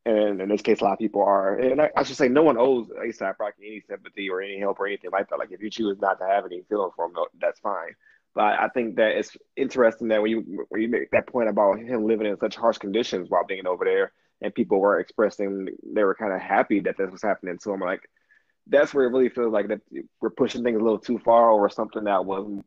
and 0.07 0.41
in 0.43 0.49
this 0.50 0.61
case, 0.61 0.81
a 0.81 0.85
lot 0.85 0.93
of 0.93 0.99
people 0.99 1.23
are. 1.23 1.59
And 1.59 1.81
I, 1.81 1.91
I 1.97 2.03
should 2.03 2.17
say, 2.17 2.29
no 2.29 2.43
one 2.43 2.59
owes 2.59 2.88
ASAP 2.88 3.38
Rocky 3.38 3.67
any 3.67 3.83
sympathy 3.88 4.29
or 4.29 4.43
any 4.43 4.59
help 4.59 4.79
or 4.79 4.87
anything 4.87 5.11
like 5.11 5.31
that. 5.31 5.38
Like, 5.38 5.50
if 5.50 5.62
you 5.62 5.71
choose 5.71 5.99
not 5.99 6.19
to 6.21 6.26
have 6.26 6.45
any 6.45 6.62
feeling 6.69 6.91
for 6.95 7.07
him, 7.07 7.14
that's 7.41 7.61
fine. 7.61 7.95
But 8.35 8.59
I 8.61 8.69
think 8.69 8.97
that 8.97 9.17
it's 9.17 9.35
interesting 9.57 10.09
that 10.09 10.21
when 10.21 10.31
you 10.31 10.67
when 10.69 10.83
you 10.83 10.88
make 10.88 11.11
that 11.12 11.29
point 11.29 11.49
about 11.49 11.79
him 11.79 12.05
living 12.05 12.26
in 12.26 12.37
such 12.38 12.57
harsh 12.57 12.79
conditions 12.79 13.31
while 13.31 13.47
being 13.47 13.67
over 13.67 13.85
there, 13.85 14.12
and 14.45 14.55
people 14.55 14.79
were 14.79 15.01
expressing 15.01 15.69
they 15.83 16.05
were 16.05 16.15
kind 16.15 16.33
of 16.33 16.41
happy 16.41 16.81
that 16.81 16.99
this 16.99 17.11
was 17.11 17.23
happening 17.23 17.59
to 17.59 17.73
him, 17.73 17.81
like 17.81 18.03
that's 18.67 18.93
where 18.93 19.07
it 19.07 19.11
really 19.11 19.31
feels 19.31 19.53
like 19.53 19.69
that 19.69 19.81
we're 20.21 20.31
pushing 20.31 20.63
things 20.63 20.79
a 20.79 20.85
little 20.85 20.99
too 20.99 21.19
far 21.19 21.51
over 21.51 21.69
something 21.69 22.05
that 22.05 22.25
was 22.25 22.61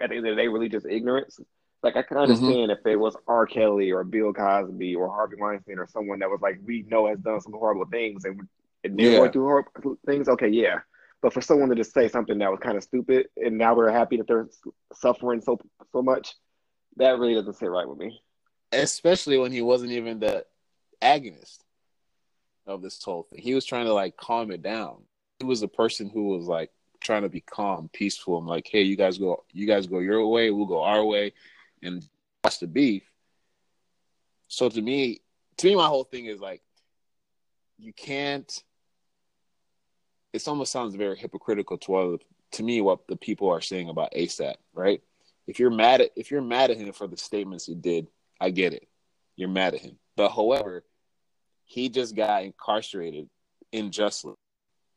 at 0.00 0.10
the 0.10 0.16
end 0.16 0.26
of 0.26 0.36
the 0.36 0.42
day 0.42 0.48
really 0.48 0.68
just 0.68 0.86
ignorance. 0.86 1.38
Like 1.82 1.96
I 1.96 2.02
can 2.02 2.16
mm-hmm. 2.16 2.32
understand 2.32 2.70
mm-hmm. 2.70 2.70
if 2.72 2.86
it 2.86 2.96
was 2.96 3.16
R. 3.26 3.46
Kelly 3.46 3.92
or 3.92 4.04
Bill 4.04 4.32
Cosby 4.32 4.94
or 4.94 5.08
Harvey 5.08 5.36
Weinstein 5.38 5.78
or 5.78 5.86
someone 5.86 6.18
that 6.20 6.30
was 6.30 6.40
like 6.40 6.58
we 6.64 6.82
know 6.88 7.08
has 7.08 7.18
done 7.18 7.40
some 7.40 7.52
horrible 7.52 7.86
things 7.86 8.24
and, 8.24 8.40
and 8.84 8.98
they're 8.98 9.12
yeah. 9.12 9.18
going 9.18 9.32
through 9.32 9.44
horrible 9.44 9.98
things. 10.06 10.28
Okay, 10.28 10.48
yeah. 10.48 10.80
But 11.20 11.32
for 11.32 11.40
someone 11.40 11.68
to 11.68 11.76
just 11.76 11.94
say 11.94 12.08
something 12.08 12.38
that 12.38 12.50
was 12.50 12.60
kind 12.60 12.76
of 12.76 12.82
stupid 12.82 13.28
and 13.36 13.58
now 13.58 13.74
we're 13.74 13.90
happy 13.90 14.16
that 14.16 14.26
they're 14.26 14.48
suffering 14.92 15.40
so 15.40 15.58
so 15.92 16.02
much, 16.02 16.34
that 16.96 17.18
really 17.18 17.34
doesn't 17.34 17.54
sit 17.54 17.70
right 17.70 17.88
with 17.88 17.98
me. 17.98 18.20
Especially 18.72 19.38
when 19.38 19.52
he 19.52 19.60
wasn't 19.60 19.92
even 19.92 20.20
the 20.20 20.44
agonist 21.02 21.58
of 22.66 22.82
this 22.82 23.02
whole 23.02 23.24
thing. 23.24 23.40
He 23.40 23.54
was 23.54 23.64
trying 23.64 23.86
to 23.86 23.92
like 23.92 24.16
calm 24.16 24.50
it 24.50 24.62
down. 24.62 25.02
He 25.40 25.46
was 25.46 25.62
a 25.62 25.68
person 25.68 26.08
who 26.08 26.28
was 26.28 26.46
like 26.46 26.70
trying 27.00 27.22
to 27.22 27.28
be 27.28 27.40
calm, 27.40 27.90
peaceful. 27.92 28.36
I'm 28.36 28.46
like, 28.46 28.68
hey, 28.70 28.82
you 28.82 28.96
guys 28.96 29.18
go, 29.18 29.44
you 29.52 29.66
guys 29.66 29.86
go 29.86 29.98
your 29.98 30.26
way, 30.28 30.50
we'll 30.50 30.66
go 30.66 30.82
our 30.82 31.04
way 31.04 31.32
and 31.82 32.06
watch 32.44 32.60
the 32.60 32.66
beef. 32.66 33.02
So 34.48 34.68
to 34.68 34.80
me, 34.80 35.20
to 35.58 35.66
me, 35.66 35.76
my 35.76 35.86
whole 35.86 36.04
thing 36.04 36.26
is 36.26 36.40
like, 36.40 36.62
you 37.78 37.92
can't. 37.92 38.62
It 40.32 40.46
almost 40.48 40.72
sounds 40.72 40.94
very 40.94 41.16
hypocritical 41.18 41.76
to 41.78 41.90
what, 41.90 42.22
to 42.52 42.62
me 42.62 42.80
what 42.80 43.06
the 43.06 43.16
people 43.16 43.50
are 43.50 43.60
saying 43.60 43.90
about 43.90 44.12
ASAP, 44.12 44.54
right? 44.72 45.02
If 45.46 45.58
you're 45.58 45.70
mad 45.70 46.00
at 46.00 46.10
if 46.16 46.30
you're 46.30 46.40
mad 46.40 46.70
at 46.70 46.78
him 46.78 46.92
for 46.92 47.06
the 47.06 47.16
statements 47.16 47.66
he 47.66 47.74
did, 47.74 48.06
I 48.40 48.50
get 48.50 48.72
it. 48.72 48.88
You're 49.36 49.48
mad 49.48 49.74
at 49.74 49.80
him, 49.80 49.98
but 50.16 50.30
however, 50.30 50.84
he 51.72 51.88
just 51.88 52.14
got 52.14 52.44
incarcerated 52.44 53.28
unjustly, 53.72 54.34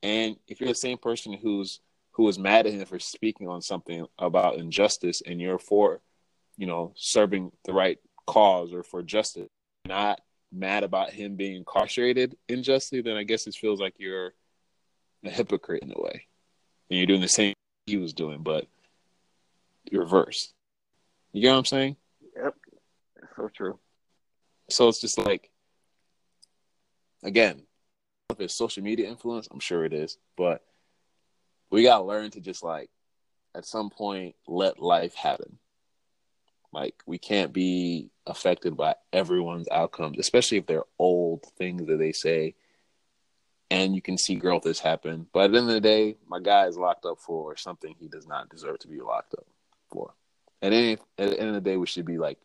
and 0.03 0.36
if 0.48 0.60
you're 0.60 0.70
the 0.70 0.75
same 0.75 0.98
person 0.98 1.34
who's 1.34 1.79
who 2.12 2.24
was 2.24 2.39
mad 2.39 2.65
at 2.65 2.74
him 2.74 2.86
for 2.86 3.00
speaking 3.00 3.48
on 3.48 3.62
something 3.62 4.05
about 4.17 4.55
injustice, 4.55 5.22
and 5.25 5.41
you're 5.41 5.60
for 5.60 6.01
you 6.58 6.67
know, 6.67 6.94
serving 6.96 7.51
the 7.65 7.74
right 7.74 7.98
cause 8.25 8.74
or 8.74 8.84
for 8.84 9.03
justice, 9.03 9.48
not 9.86 10.22
mad 10.51 10.84
about 10.84 11.12
him 11.12 11.36
being 11.36 11.55
incarcerated 11.55 12.36
unjustly, 12.50 13.01
then 13.01 13.17
I 13.17 13.24
guess 13.24 13.48
it 13.48 13.55
feels 13.55 13.79
like 13.79 13.96
you're 13.98 14.34
a 15.24 15.29
hypocrite 15.29 15.84
in 15.84 15.91
a 15.91 16.01
way. 16.01 16.27
And 16.89 16.98
you're 16.98 17.08
doing 17.08 17.22
the 17.22 17.27
same 17.27 17.53
he 17.86 17.98
was 17.98 18.13
doing, 18.13 18.41
but 18.41 18.67
reverse. 19.91 20.53
You 21.34 21.41
get 21.41 21.51
what 21.51 21.58
I'm 21.58 21.65
saying? 21.65 21.96
Yep. 22.36 22.55
So 23.36 23.50
true. 23.50 23.79
So 24.70 24.88
it's 24.88 25.01
just 25.01 25.17
like 25.17 25.51
again, 27.25 27.63
if 28.29 28.39
it's 28.39 28.55
social 28.55 28.84
media 28.84 29.10
influence, 29.10 29.48
I'm 29.51 29.60
sure 29.60 29.84
it 29.84 29.94
is, 29.94 30.17
but 30.38 30.63
we 31.70 31.84
gotta 31.84 32.03
learn 32.03 32.32
to 32.32 32.39
just 32.39 32.63
like 32.63 32.89
at 33.53 33.65
some 33.65 33.89
point 33.89 34.36
let 34.48 34.79
life 34.79 35.15
happen. 35.15 35.58
Like 36.72 36.96
we 37.05 37.17
can't 37.17 37.51
be 37.51 38.12
affected 38.27 38.77
by 38.77 38.96
everyone's 39.12 39.67
outcomes, 39.70 40.20
especially 40.20 40.60
if 40.60 40.65
they're 40.65 40.84
old 41.00 41.46
things 41.58 41.86
that 41.88 41.98
they 41.98 42.12
say. 42.12 42.55
And 43.72 43.96
you 43.96 44.01
can 44.01 44.17
see 44.17 44.36
growth 44.36 44.65
has 44.65 44.79
happened. 44.79 45.27
But 45.34 45.46
at 45.46 45.51
the 45.51 45.58
end 45.58 45.70
of 45.70 45.74
the 45.74 45.82
day, 45.82 46.17
my 46.27 46.39
guy 46.39 46.67
is 46.67 46.77
locked 46.77 47.05
up 47.05 47.20
for 47.20 47.58
something 47.58 47.96
he 47.98 48.08
does 48.08 48.27
not 48.27 48.50
deserve 48.50 48.79
to 48.79 48.88
be 48.88 49.01
locked 49.01 49.34
up 49.34 49.46
for. 49.89 50.13
At, 50.62 50.72
any, 50.72 50.94
at 51.17 51.29
the 51.29 51.39
end 51.39 51.50
of 51.50 51.55
the 51.55 51.62
day, 51.62 51.75
we 51.75 51.88
should 51.88 52.05
be 52.05 52.17
like 52.17 52.38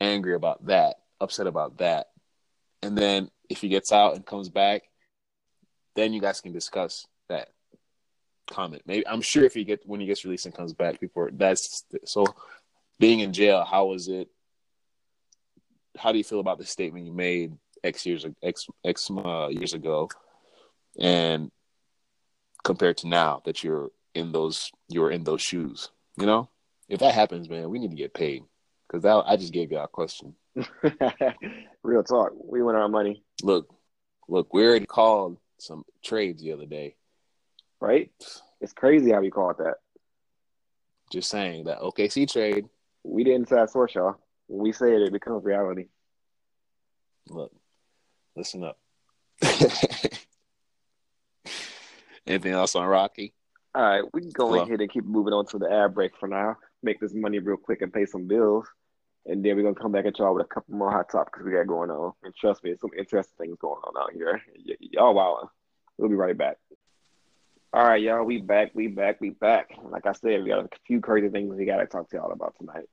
angry 0.00 0.34
about 0.34 0.66
that, 0.66 0.96
upset 1.20 1.46
about 1.46 1.78
that. 1.78 2.08
And 2.86 2.96
then 2.96 3.30
if 3.50 3.60
he 3.60 3.68
gets 3.68 3.90
out 3.90 4.14
and 4.14 4.24
comes 4.24 4.48
back, 4.48 4.82
then 5.96 6.12
you 6.12 6.20
guys 6.20 6.40
can 6.40 6.52
discuss 6.52 7.06
that 7.28 7.48
comment. 8.48 8.82
Maybe 8.86 9.06
I'm 9.08 9.22
sure 9.22 9.44
if 9.44 9.54
he 9.54 9.64
get 9.64 9.80
when 9.84 9.98
he 9.98 10.06
gets 10.06 10.24
released 10.24 10.46
and 10.46 10.54
comes 10.54 10.72
back, 10.72 11.00
people 11.00 11.28
that's 11.32 11.84
so. 12.04 12.26
Being 12.98 13.20
in 13.20 13.34
jail, 13.34 13.62
how 13.62 13.86
was 13.86 14.08
it? 14.08 14.28
How 15.98 16.12
do 16.12 16.18
you 16.18 16.24
feel 16.24 16.40
about 16.40 16.58
the 16.58 16.64
statement 16.64 17.04
you 17.04 17.12
made 17.12 17.58
X 17.84 18.06
years 18.06 18.24
X 18.42 18.66
X 18.84 19.10
uh, 19.10 19.48
years 19.48 19.74
ago, 19.74 20.08
and 20.98 21.50
compared 22.64 22.98
to 22.98 23.08
now 23.08 23.42
that 23.44 23.62
you're 23.62 23.90
in 24.14 24.32
those 24.32 24.70
you're 24.88 25.10
in 25.10 25.24
those 25.24 25.42
shoes? 25.42 25.90
You 26.16 26.24
know, 26.24 26.48
if 26.88 27.00
that 27.00 27.14
happens, 27.14 27.50
man, 27.50 27.68
we 27.68 27.78
need 27.78 27.90
to 27.90 27.96
get 27.96 28.14
paid 28.14 28.44
because 28.86 29.02
that 29.02 29.24
I 29.26 29.36
just 29.36 29.52
gave 29.52 29.72
you 29.72 29.78
a 29.78 29.88
question. 29.88 30.34
Real 31.82 32.02
talk, 32.02 32.32
we 32.42 32.62
want 32.62 32.76
our 32.76 32.88
money. 32.88 33.22
Look, 33.42 33.72
look, 34.28 34.52
we 34.54 34.64
already 34.64 34.86
called 34.86 35.38
some 35.58 35.84
trades 36.02 36.42
the 36.42 36.52
other 36.52 36.66
day 36.66 36.96
right? 37.80 38.10
It's 38.60 38.72
crazy 38.72 39.10
how 39.12 39.20
we 39.20 39.30
call 39.30 39.50
it 39.50 39.58
that. 39.58 39.76
Just 41.12 41.30
saying 41.30 41.64
that 41.64 41.80
OKC 41.80 42.30
trade. 42.30 42.66
We 43.04 43.24
didn't 43.24 43.42
inside 43.42 43.70
source, 43.70 43.94
y'all. 43.94 44.16
When 44.48 44.62
we 44.62 44.72
say 44.72 44.94
it, 44.94 45.02
it 45.02 45.12
becomes 45.12 45.44
reality. 45.44 45.86
Look, 47.28 47.52
listen 48.34 48.64
up. 48.64 48.78
Anything 52.26 52.52
else 52.52 52.74
on 52.74 52.86
Rocky? 52.86 53.34
All 53.74 53.82
right, 53.82 54.02
we 54.12 54.22
can 54.22 54.30
go 54.30 54.48
Hello. 54.48 54.62
ahead 54.62 54.80
and 54.80 54.90
keep 54.90 55.04
moving 55.04 55.32
on 55.32 55.46
to 55.46 55.58
the 55.58 55.70
ad 55.70 55.94
break 55.94 56.16
for 56.18 56.26
now. 56.26 56.56
Make 56.82 56.98
this 56.98 57.14
money 57.14 57.38
real 57.38 57.56
quick 57.56 57.82
and 57.82 57.92
pay 57.92 58.06
some 58.06 58.26
bills. 58.26 58.66
And 59.28 59.44
then 59.44 59.56
we're 59.56 59.62
gonna 59.62 59.74
come 59.74 59.92
back 59.92 60.06
at 60.06 60.18
y'all 60.18 60.34
with 60.34 60.46
a 60.46 60.48
couple 60.48 60.74
more 60.74 60.90
hot 60.90 61.10
topics 61.10 61.40
we 61.42 61.52
got 61.52 61.66
going 61.66 61.90
on. 61.90 62.12
And 62.22 62.34
trust 62.34 62.62
me, 62.62 62.74
some 62.80 62.90
interesting 62.96 63.34
things 63.38 63.58
going 63.60 63.80
on 63.84 64.00
out 64.00 64.12
here. 64.12 64.40
Y- 64.66 64.76
y'all 64.80 65.14
wow. 65.14 65.50
We'll 65.98 66.08
be 66.08 66.14
right 66.14 66.36
back. 66.36 66.58
All 67.72 67.84
right, 67.84 68.00
y'all, 68.00 68.24
we 68.24 68.38
back, 68.38 68.70
we 68.74 68.86
back, 68.86 69.20
we 69.20 69.30
back. 69.30 69.70
Like 69.82 70.06
I 70.06 70.12
said, 70.12 70.42
we 70.42 70.50
got 70.50 70.64
a 70.64 70.68
few 70.86 71.00
crazy 71.00 71.28
things 71.28 71.54
we 71.54 71.66
gotta 71.66 71.86
talk 71.86 72.08
to 72.10 72.16
y'all 72.16 72.32
about 72.32 72.54
tonight. 72.58 72.88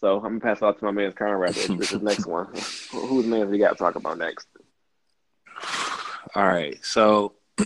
So 0.00 0.16
I'm 0.16 0.38
gonna 0.38 0.40
pass 0.40 0.58
it 0.58 0.64
off 0.64 0.78
to 0.78 0.84
my 0.84 0.92
man 0.92 1.12
Conrad 1.12 1.54
this 1.54 1.92
next 1.92 2.26
one. 2.26 2.46
Who's 2.92 3.26
man 3.26 3.50
we 3.50 3.58
gotta 3.58 3.74
talk 3.74 3.96
about 3.96 4.18
next? 4.18 4.46
All 6.34 6.46
right, 6.46 6.78
so 6.84 7.34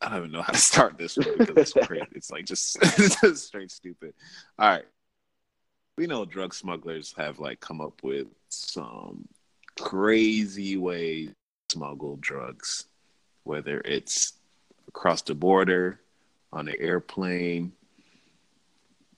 I 0.00 0.10
don't 0.10 0.18
even 0.18 0.32
know 0.32 0.42
how 0.42 0.52
to 0.52 0.58
start 0.58 0.96
this 0.96 1.16
one 1.16 1.26
because 1.36 1.56
it's 1.56 1.72
crazy. 1.86 2.06
It's 2.12 2.30
like 2.30 2.44
just, 2.44 2.80
just 2.96 3.46
straight 3.48 3.72
stupid. 3.72 4.14
All 4.58 4.68
right, 4.68 4.84
we 5.98 6.06
know 6.06 6.24
drug 6.24 6.54
smugglers 6.54 7.12
have 7.18 7.40
like 7.40 7.58
come 7.58 7.80
up 7.80 8.04
with 8.04 8.28
some 8.50 9.26
crazy 9.80 10.76
ways 10.76 11.30
to 11.68 11.76
smuggle 11.76 12.16
drugs, 12.20 12.84
whether 13.42 13.80
it's 13.84 14.34
across 14.86 15.22
the 15.22 15.34
border, 15.34 16.00
on 16.52 16.68
an 16.68 16.76
airplane, 16.78 17.72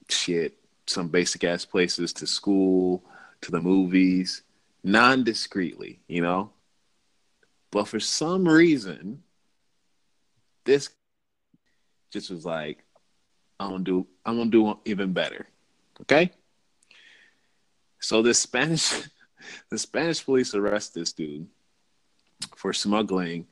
shit, 0.09 0.57
some 0.87 1.09
basic 1.09 1.45
ass 1.45 1.67
places 1.67 2.15
to 2.15 2.27
school, 2.27 3.05
to 3.43 3.51
the 3.51 3.61
movies, 3.61 4.43
non 4.83 5.23
discreetly, 5.23 6.01
you 6.09 6.23
know? 6.23 6.51
But 7.71 7.89
for 7.89 8.01
some 8.01 8.49
reason, 8.49 9.23
this 10.65 10.89
just 12.11 12.31
was 12.31 12.47
like, 12.47 12.83
I'm 13.61 13.71
gonna 13.71 13.85
do 13.85 14.07
I'm 14.25 14.39
gonna 14.39 14.51
do 14.51 14.79
even 14.87 15.13
better. 15.13 15.47
Okay? 16.01 16.33
So 18.01 18.23
the 18.23 18.35
Spanish 18.35 18.93
the 19.71 19.79
Spanish 19.79 20.25
police 20.25 20.55
arrest 20.55 20.95
this 20.95 21.13
dude 21.13 21.47
for 22.57 22.73
smuggling 22.73 23.47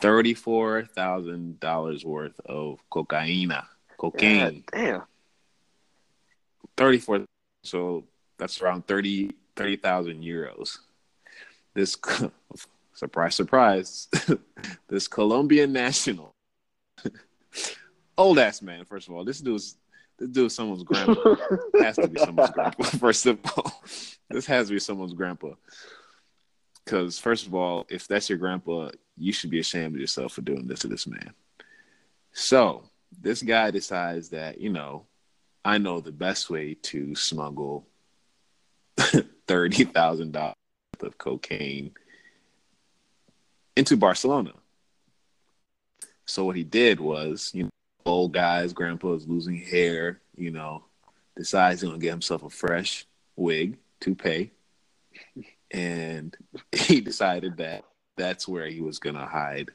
thirty-four 0.00 0.84
thousand 0.94 1.58
dollars 1.60 2.04
worth 2.04 2.38
of 2.46 2.80
cocaina. 2.90 3.66
Cocaine. 3.98 4.64
God 4.70 4.78
damn. 4.78 5.02
34 6.76 7.24
so 7.64 8.04
that's 8.38 8.60
around 8.60 8.86
30 8.86 9.30
30,000 9.56 10.22
euros 10.22 10.78
this 11.74 11.96
surprise 12.94 13.34
surprise 13.34 14.08
this 14.88 15.08
Colombian 15.08 15.72
national 15.72 16.32
old 18.16 18.38
ass 18.38 18.62
man 18.62 18.84
first 18.84 19.08
of 19.08 19.14
all 19.14 19.24
this 19.24 19.40
dude's 19.40 19.76
dude's 20.26 20.54
someone's 20.54 20.82
grandpa. 20.82 21.36
Has 21.80 21.96
to 21.96 22.08
be 22.08 22.18
someone's 22.18 22.50
grandpa 22.50 22.82
first 22.98 23.26
of 23.26 23.38
all. 23.56 23.82
This 24.30 24.46
has 24.46 24.68
to 24.68 24.74
be 24.74 24.80
someone's 24.80 25.14
grandpa. 25.14 25.50
Because 26.84 27.18
first 27.18 27.46
of 27.46 27.54
all 27.54 27.86
if 27.88 28.08
that's 28.08 28.28
your 28.28 28.38
grandpa 28.38 28.90
you 29.16 29.32
should 29.32 29.50
be 29.50 29.60
ashamed 29.60 29.94
of 29.94 30.00
yourself 30.00 30.32
for 30.32 30.42
doing 30.42 30.66
this 30.66 30.80
to 30.80 30.88
this 30.88 31.06
man. 31.06 31.32
So 32.32 32.84
this 33.20 33.42
guy 33.42 33.70
decides 33.70 34.30
that 34.30 34.60
you 34.60 34.70
know 34.70 35.06
I 35.64 35.78
know 35.78 36.00
the 36.00 36.12
best 36.12 36.50
way 36.50 36.74
to 36.74 37.14
smuggle 37.14 37.86
thirty 39.46 39.84
thousand 39.84 40.32
dollars 40.32 40.54
of 41.00 41.18
cocaine 41.18 41.92
into 43.76 43.96
Barcelona. 43.96 44.52
So 46.24 46.44
what 46.44 46.56
he 46.56 46.64
did 46.64 47.00
was, 47.00 47.50
you 47.52 47.64
know, 47.64 47.70
old 48.06 48.32
guys, 48.32 48.72
grandpa's 48.72 49.28
losing 49.28 49.56
hair, 49.56 50.21
you 50.36 50.50
know, 50.50 50.84
decides 51.36 51.80
he's 51.80 51.88
gonna 51.88 52.00
get 52.00 52.10
himself 52.10 52.42
a 52.42 52.50
fresh 52.50 53.06
wig, 53.36 53.76
toupee, 54.00 54.50
and 55.70 56.36
he 56.72 57.00
decided 57.00 57.56
that 57.58 57.84
that's 58.16 58.46
where 58.46 58.66
he 58.66 58.80
was 58.80 58.98
gonna 58.98 59.26
hide 59.26 59.70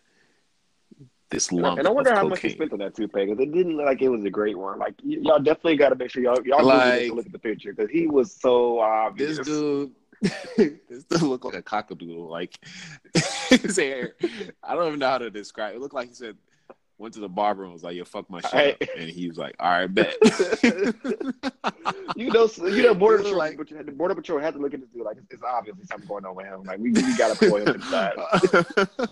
this 1.29 1.51
lump 1.51 1.77
And 1.77 1.87
I 1.87 1.91
wonder 1.91 2.11
how 2.11 2.17
cocaine. 2.21 2.29
much 2.29 2.41
he 2.41 2.49
spent 2.51 2.71
on 2.71 2.79
that 2.79 2.95
toupee 2.95 3.25
because 3.25 3.39
it 3.39 3.51
didn't 3.51 3.75
look 3.75 3.85
like 3.85 4.01
it 4.01 4.07
was 4.07 4.23
a 4.23 4.29
great 4.29 4.57
one. 4.57 4.79
Like 4.79 4.95
y- 5.03 5.17
y'all 5.21 5.39
definitely 5.39 5.75
got 5.75 5.89
to 5.89 5.95
make 5.95 6.09
sure 6.09 6.23
y'all 6.23 6.41
y'all 6.45 6.63
Like- 6.65 7.01
like, 7.01 7.11
look 7.11 7.25
at 7.25 7.31
the 7.33 7.39
picture 7.39 7.73
because 7.73 7.91
he 7.91 8.07
was 8.07 8.31
so 8.31 8.79
obvious. 8.79 9.37
This 9.37 9.45
dude, 9.47 9.91
this 10.57 11.03
dude 11.03 11.21
looked 11.23 11.43
like 11.43 11.55
a 11.55 11.61
cockadoodle. 11.61 12.29
Like 12.29 12.57
his 13.49 13.75
hair, 13.75 14.15
I 14.63 14.73
don't 14.75 14.87
even 14.87 14.99
know 14.99 15.09
how 15.09 15.17
to 15.17 15.29
describe. 15.29 15.75
It 15.75 15.81
looked 15.81 15.93
like 15.93 16.07
he 16.07 16.13
said 16.13 16.37
went 16.97 17.13
to 17.13 17.19
the 17.19 17.29
barber 17.29 17.63
and 17.63 17.73
was 17.73 17.83
like, 17.83 17.95
"Yo, 17.95 18.03
fuck 18.05 18.29
my 18.29 18.41
shit," 18.41 18.51
Hey. 18.51 18.71
up. 18.73 18.81
and 18.97 19.09
he 19.09 19.27
was 19.27 19.37
like, 19.37 19.55
"All 19.59 19.69
right, 19.69 19.87
bet." 19.93 20.15
you 22.15 22.31
know, 22.31 22.47
so- 22.47 22.65
you 22.67 22.83
know, 22.83 22.93
border 22.93 23.17
He 23.19 23.23
patrol, 23.23 23.43
looked 23.45 23.71
like, 23.71 23.85
the 23.85 23.91
border 23.91 24.15
patrol 24.15 24.39
had 24.39 24.53
to 24.55 24.59
look 24.59 24.73
at 24.73 24.79
this 24.81 24.89
dude 24.89 25.03
like 25.03 25.17
it's, 25.17 25.27
it's 25.31 25.43
obviously 25.43 25.85
something 25.85 26.07
going 26.07 26.25
on 26.25 26.35
with 26.35 26.45
him. 26.47 26.63
Like 26.63 26.79
we, 26.79 26.91
we 26.91 27.17
got 27.17 27.37
to 27.37 27.49
pull 27.49 27.57
him 27.57 27.67
inside. 27.75 28.13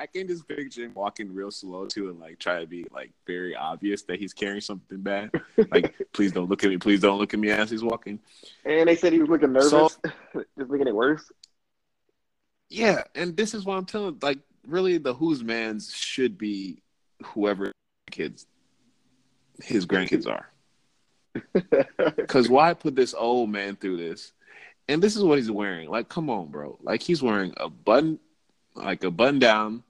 I 0.00 0.06
can 0.06 0.28
just 0.28 0.46
picture 0.46 0.84
him 0.84 0.94
walking 0.94 1.34
real 1.34 1.50
slow 1.50 1.86
too, 1.86 2.08
and 2.08 2.20
like 2.20 2.38
try 2.38 2.60
to 2.60 2.66
be 2.68 2.86
like 2.92 3.10
very 3.26 3.56
obvious 3.56 4.02
that 4.02 4.20
he's 4.20 4.32
carrying 4.32 4.60
something 4.60 5.00
bad. 5.00 5.32
Like, 5.72 5.94
please 6.12 6.30
don't 6.30 6.48
look 6.48 6.62
at 6.62 6.70
me. 6.70 6.76
Please 6.76 7.00
don't 7.00 7.18
look 7.18 7.34
at 7.34 7.40
me 7.40 7.50
as 7.50 7.68
he's 7.68 7.82
walking. 7.82 8.20
And 8.64 8.88
they 8.88 8.94
said 8.94 9.12
he 9.12 9.18
was 9.18 9.28
looking 9.28 9.52
nervous, 9.52 9.70
So- 9.70 9.90
just 10.56 10.70
making 10.70 10.86
it 10.86 10.94
worse. 10.94 11.28
Yeah, 12.70 13.02
and 13.14 13.36
this 13.36 13.54
is 13.54 13.64
what 13.64 13.76
I'm 13.76 13.86
telling. 13.86 14.18
Like, 14.22 14.38
really, 14.66 14.98
the 14.98 15.14
whose 15.14 15.42
man's 15.42 15.92
should 15.92 16.38
be 16.38 16.80
whoever 17.24 17.72
kids 18.10 18.46
his 19.62 19.86
grandkids 19.86 20.26
are. 20.26 20.48
Because 22.16 22.48
why 22.48 22.74
put 22.74 22.94
this 22.94 23.14
old 23.14 23.50
man 23.50 23.76
through 23.76 23.96
this? 23.96 24.32
And 24.88 25.02
this 25.02 25.16
is 25.16 25.22
what 25.22 25.38
he's 25.38 25.50
wearing. 25.50 25.88
Like, 25.88 26.08
come 26.08 26.28
on, 26.30 26.48
bro. 26.48 26.78
Like, 26.82 27.02
he's 27.02 27.22
wearing 27.22 27.54
a 27.56 27.68
button, 27.68 28.18
like 28.74 29.02
a 29.04 29.10
button 29.10 29.38
down 29.38 29.82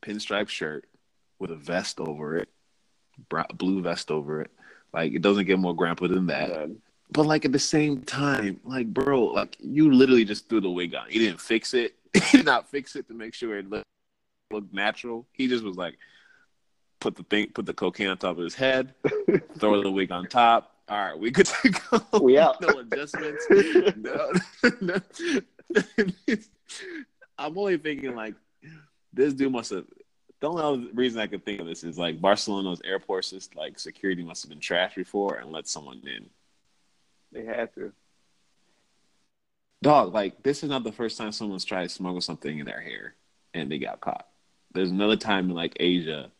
pinstripe 0.00 0.48
shirt 0.48 0.86
with 1.38 1.50
a 1.50 1.56
vest 1.56 2.00
over 2.00 2.36
it, 2.36 2.48
blue 3.54 3.82
vest 3.82 4.10
over 4.10 4.42
it. 4.42 4.50
Like, 4.92 5.14
it 5.14 5.22
doesn't 5.22 5.46
get 5.46 5.58
more 5.58 5.74
grandpa 5.74 6.06
than 6.06 6.26
that. 6.26 6.70
But 7.10 7.26
like 7.26 7.44
at 7.44 7.52
the 7.52 7.58
same 7.58 8.02
time, 8.02 8.60
like 8.64 8.86
bro, 8.92 9.24
like 9.24 9.56
you 9.60 9.92
literally 9.92 10.24
just 10.24 10.48
threw 10.48 10.60
the 10.60 10.70
wig 10.70 10.94
on. 10.94 11.08
He 11.08 11.18
didn't 11.18 11.40
fix 11.40 11.72
it. 11.74 11.94
he 12.12 12.38
did 12.38 12.46
not 12.46 12.68
fix 12.68 12.96
it 12.96 13.08
to 13.08 13.14
make 13.14 13.34
sure 13.34 13.56
it 13.58 13.68
looked, 13.68 13.86
looked 14.50 14.72
natural. 14.74 15.26
He 15.32 15.48
just 15.48 15.64
was 15.64 15.76
like, 15.76 15.98
put 17.00 17.16
the 17.16 17.22
thing, 17.24 17.50
put 17.54 17.66
the 17.66 17.74
cocaine 17.74 18.08
on 18.08 18.18
top 18.18 18.38
of 18.38 18.44
his 18.44 18.54
head, 18.54 18.94
throw 19.58 19.82
the 19.82 19.90
wig 19.90 20.10
on 20.12 20.26
top. 20.26 20.74
All 20.88 20.98
right, 20.98 21.18
we 21.18 21.30
good 21.30 21.46
to 21.46 21.70
go. 21.70 22.00
We 22.20 22.38
out. 22.38 22.60
no 22.62 22.80
adjustments. 22.80 23.46
no, 23.96 24.32
no. 24.80 25.00
I'm 27.38 27.58
only 27.58 27.76
thinking 27.76 28.14
like 28.14 28.34
this 29.12 29.34
dude 29.34 29.52
must 29.52 29.70
have. 29.70 29.84
The 30.40 30.48
only 30.48 30.62
other 30.62 30.94
reason 30.94 31.20
I 31.20 31.26
could 31.26 31.44
think 31.44 31.60
of 31.60 31.66
this 31.66 31.82
is 31.82 31.98
like 31.98 32.20
Barcelona's 32.20 32.80
airports, 32.84 33.34
like 33.56 33.78
security 33.78 34.22
must 34.22 34.44
have 34.44 34.50
been 34.50 34.60
trashed 34.60 34.94
before 34.94 35.34
and 35.36 35.50
let 35.50 35.66
someone 35.66 36.00
in. 36.04 36.30
They 37.32 37.44
had 37.44 37.74
to. 37.74 37.92
Dog, 39.82 40.14
like 40.14 40.42
this 40.42 40.62
is 40.62 40.70
not 40.70 40.84
the 40.84 40.92
first 40.92 41.18
time 41.18 41.32
someone's 41.32 41.64
tried 41.64 41.82
to 41.84 41.88
smuggle 41.88 42.20
something 42.20 42.58
in 42.58 42.66
their 42.66 42.80
hair 42.80 43.14
and 43.52 43.70
they 43.70 43.78
got 43.78 44.00
caught. 44.00 44.26
There's 44.72 44.90
another 44.90 45.16
time 45.16 45.50
in 45.50 45.56
like 45.56 45.76
Asia, 45.80 46.30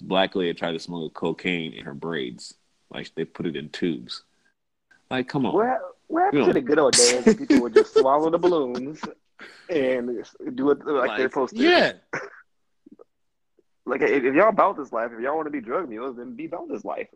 black 0.00 0.34
lady 0.34 0.54
tried 0.54 0.72
to 0.72 0.78
smuggle 0.78 1.10
cocaine 1.10 1.72
in 1.72 1.84
her 1.84 1.94
braids. 1.94 2.54
Like 2.90 3.14
they 3.14 3.24
put 3.24 3.46
it 3.46 3.56
in 3.56 3.68
tubes. 3.70 4.24
Like, 5.10 5.28
come 5.28 5.46
on. 5.46 5.54
What, 5.54 5.80
what 6.06 6.24
happened 6.24 6.46
to 6.46 6.52
the 6.52 6.60
good 6.60 6.78
old 6.78 6.94
days 6.94 7.24
when 7.24 7.36
people 7.36 7.60
would 7.60 7.74
just 7.74 7.94
swallow 7.94 8.30
the 8.30 8.38
balloons 8.38 9.00
and 9.70 10.24
do 10.54 10.70
it 10.70 10.84
like, 10.86 11.18
they're 11.18 11.28
supposed 11.28 11.56
to? 11.56 11.62
Yeah. 11.62 11.92
Like 13.86 14.02
if, 14.02 14.34
y'all 14.34 14.48
about 14.48 14.76
this 14.76 14.92
life, 14.92 15.10
if 15.14 15.20
y'all 15.20 15.36
want 15.36 15.46
to 15.46 15.50
be 15.50 15.60
drug 15.60 15.88
mules, 15.88 16.16
then 16.16 16.34
be 16.34 16.44
about 16.46 16.68
this 16.68 16.84
life. 16.84 17.08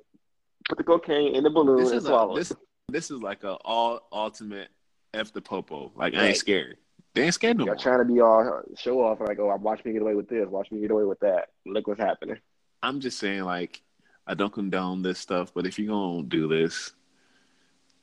Put 0.69 0.79
the 0.79 0.85
cocaine 0.85 1.35
in 1.35 1.45
the 1.45 1.51
balloon 1.51 1.79
This 1.79 1.91
and 1.91 1.99
is 1.99 2.07
swallow 2.07 2.31
a, 2.31 2.35
it. 2.35 2.39
this 2.39 2.53
this 2.89 3.11
is 3.11 3.21
like 3.23 3.45
a 3.45 3.55
all 3.65 4.09
ultimate 4.13 4.69
F 5.13 5.33
the 5.33 5.43
popo. 5.43 5.93
Like 5.95 6.15
I 6.15 6.29
ain't 6.29 6.37
scared. 6.37 6.77
They 7.15 7.25
ain't 7.25 7.35
scared 7.35 7.59
no 7.59 7.67
Y'all 7.67 7.75
more. 7.75 7.83
trying 7.83 7.99
to 7.99 8.05
be 8.07 8.21
all 8.21 8.63
show 8.79 9.05
off, 9.05 9.21
like, 9.21 9.39
oh, 9.39 9.51
I 9.51 9.57
watch 9.57 9.85
me 9.85 9.93
get 9.93 10.01
away 10.01 10.15
with 10.15 10.29
this, 10.29 10.49
watch 10.49 10.71
me 10.71 10.81
get 10.81 10.91
away 10.91 11.05
with 11.05 11.21
that. 11.21 11.49
Look 11.67 11.87
what's 11.87 12.01
happening. 12.01 12.39
I'm 12.83 13.01
just 13.01 13.19
saying, 13.19 13.45
like, 13.45 13.81
I 14.27 14.35
don't 14.35 14.53
condone 14.53 15.03
this 15.03 15.19
stuff, 15.19 15.53
but 15.55 15.67
if 15.67 15.79
you're 15.79 15.89
gonna 15.89 16.23
do 16.25 16.49
this, 16.49 16.93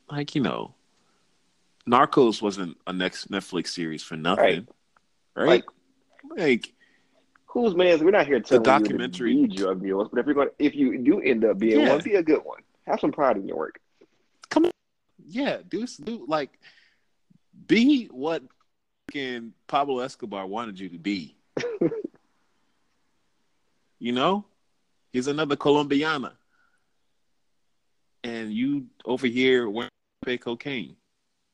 like, 0.09 0.35
you 0.35 0.41
know, 0.41 0.73
Narcos 1.87 2.41
wasn't 2.41 2.77
a 2.87 2.93
next 2.93 3.31
Netflix 3.31 3.67
series 3.67 4.03
for 4.03 4.15
nothing. 4.15 4.67
Right? 5.35 5.63
Like, 6.37 6.73
whose 7.45 7.75
man's 7.75 8.01
we're 8.03 8.11
not 8.11 8.27
here 8.27 8.39
telling 8.39 8.63
documentary- 8.63 9.33
you 9.33 9.43
to 9.43 9.47
be 9.49 9.55
drug 9.55 9.81
mules, 9.81 10.09
but 10.09 10.19
if 10.19 10.25
you're 10.25 10.35
gonna, 10.35 10.51
if 10.59 10.75
you 10.75 10.97
do 10.97 11.19
end 11.19 11.45
up 11.45 11.57
being 11.57 11.79
Yeah. 11.81 11.89
one, 11.89 12.03
be 12.03 12.15
a 12.15 12.23
good 12.23 12.43
one. 12.43 12.61
Have 12.85 12.99
some 12.99 13.11
pride 13.11 13.37
in 13.37 13.47
your 13.47 13.57
work. 13.57 13.79
Come 14.49 14.65
on, 14.65 14.71
yeah, 15.25 15.61
do 15.67 15.85
do 16.03 16.25
like 16.27 16.59
be 17.67 18.05
what 18.07 18.43
fucking 19.07 19.53
Pablo 19.67 19.99
Escobar 19.99 20.45
wanted 20.47 20.79
you 20.79 20.89
to 20.89 20.97
be. 20.97 21.35
you 23.99 24.11
know, 24.11 24.45
he's 25.11 25.27
another 25.27 25.55
Colombiana, 25.55 26.33
and 28.23 28.53
you 28.53 28.87
over 29.05 29.27
here 29.27 29.69
wearing 29.69 29.89
pay 30.25 30.37
cocaine. 30.37 30.95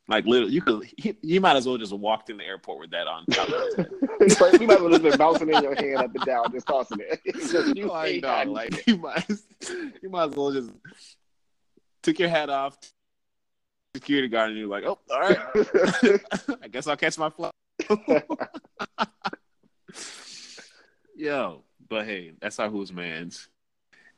Like 0.08 0.26
literally, 0.26 0.54
you 0.54 0.62
could 0.62 0.84
he, 0.98 1.18
you 1.22 1.42
might 1.42 1.56
as 1.56 1.68
well 1.68 1.78
just 1.78 1.92
walked 1.94 2.30
in 2.30 2.38
the 2.38 2.44
airport 2.44 2.80
with 2.80 2.92
that 2.92 3.08
on 3.08 3.26
top 3.26 3.50
of 3.50 3.64
his 3.64 3.76
head. 3.76 3.90
Like, 4.40 4.62
you 4.62 4.68
might 4.68 4.76
as 4.76 4.82
well 4.82 4.90
just 4.90 5.04
been 5.04 5.18
bouncing 5.18 5.50
in 5.50 5.64
your 5.64 5.76
hand 5.76 5.98
up 5.98 6.16
and 6.16 6.26
down, 6.26 6.52
just 6.52 6.68
tossing 6.68 7.00
it. 7.02 7.20
Just 7.52 7.76
you 7.76 7.92
oh, 7.92 7.94
I 7.94 8.08
ain't 8.08 8.24
know, 8.24 8.44
like 8.52 8.88
you 8.88 8.98
might, 8.98 9.30
you 10.02 10.10
might 10.10 10.30
as 10.30 10.36
well 10.36 10.52
just 10.52 10.72
took 12.02 12.18
your 12.18 12.30
hat 12.30 12.50
off, 12.50 12.78
security 13.94 14.28
guard, 14.28 14.52
and 14.52 14.60
you're 14.60 14.70
like, 14.70 14.86
oh, 14.86 15.00
all 15.12 15.20
right, 15.20 15.38
I 16.64 16.68
guess 16.70 16.88
I'll 16.88 16.96
catch 16.96 17.18
my 17.18 17.30
flight. 17.30 17.52
Yo, 21.16 21.64
but 21.96 22.06
hey, 22.06 22.34
that's 22.42 22.60
our 22.60 22.70
who's 22.70 22.92
man's. 22.92 23.48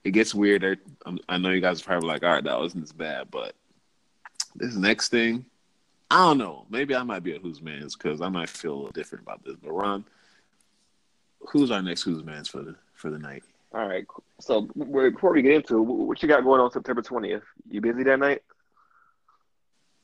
It 0.04 0.10
gets 0.10 0.34
weirder. 0.34 0.78
I'm, 1.06 1.13
um, 1.13 1.20
I 1.30 1.38
know 1.38 1.52
you 1.52 1.62
guys 1.62 1.80
are 1.80 1.86
probably 1.86 2.08
like, 2.08 2.24
all 2.24 2.34
right, 2.34 2.44
that 2.44 2.58
wasn't 2.58 2.86
as 2.86 2.92
bad, 2.92 3.30
but 3.30 3.54
this 4.56 4.76
next 4.76 5.10
thing, 5.10 5.46
I 6.10 6.26
don't 6.26 6.40
know. 6.40 6.66
Maybe 6.72 6.96
I 6.96 7.04
might 7.04 7.22
be 7.22 7.36
a 7.36 7.40
who's 7.40 7.62
man's 7.62 7.96
because 7.96 8.20
I 8.20 8.30
might 8.30 8.50
feel 8.50 8.74
a 8.74 8.78
little 8.78 8.92
different 8.94 9.26
about 9.26 9.44
this. 9.46 9.58
But 9.62 9.74
Ron, 9.74 10.06
who's 11.42 11.70
our 11.70 11.84
next 11.84 12.02
who's 12.02 12.24
man's 12.24 12.48
for 12.48 12.63
the 12.63 12.74
for 12.96 13.12
the 13.12 13.20
night? 13.20 13.44
All 13.72 13.88
right. 13.88 14.08
So 14.40 14.62
before 14.62 15.34
we 15.34 15.44
get 15.44 15.54
into 15.54 15.78
it, 15.78 15.82
what 15.82 16.24
you 16.24 16.28
got 16.28 16.44
going 16.44 16.60
on 16.60 16.72
September 16.72 17.04
twentieth? 17.04 17.44
You 17.70 17.80
busy 17.80 18.02
that 18.06 18.18
night? 18.18 18.42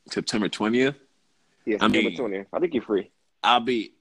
September 0.08 0.48
twentieth. 0.48 0.94
Yeah, 1.66 1.78
September 1.80 2.14
twentieth. 2.14 2.46
I 2.52 2.60
think 2.60 2.72
you're 2.72 2.84
free. 2.84 3.10
I'll 3.42 3.58
be 3.58 3.94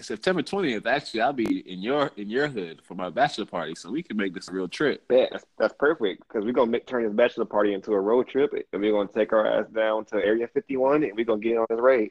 September 0.00 0.42
twentieth. 0.42 0.86
Actually, 0.86 1.22
I'll 1.22 1.32
be 1.32 1.60
in 1.60 1.80
your 1.80 2.10
in 2.16 2.28
your 2.28 2.48
hood 2.48 2.80
for 2.82 2.94
my 2.94 3.08
bachelor 3.08 3.46
party, 3.46 3.74
so 3.74 3.90
we 3.90 4.02
can 4.02 4.16
make 4.16 4.34
this 4.34 4.48
a 4.48 4.52
real 4.52 4.68
trip. 4.68 5.02
Yeah, 5.10 5.26
that's, 5.30 5.46
that's 5.58 5.74
perfect 5.78 6.28
because 6.28 6.44
we're 6.44 6.52
gonna 6.52 6.70
make, 6.70 6.86
turn 6.86 7.04
this 7.04 7.12
bachelor 7.12 7.46
party 7.46 7.72
into 7.72 7.92
a 7.92 8.00
road 8.00 8.28
trip, 8.28 8.52
and 8.72 8.82
we're 8.82 8.92
gonna 8.92 9.08
take 9.08 9.32
our 9.32 9.46
ass 9.46 9.66
down 9.74 10.04
to 10.06 10.16
Area 10.16 10.48
51, 10.48 11.02
and 11.02 11.12
we're 11.16 11.24
gonna 11.24 11.40
get 11.40 11.56
on 11.56 11.66
this 11.70 11.80
raid. 11.80 12.10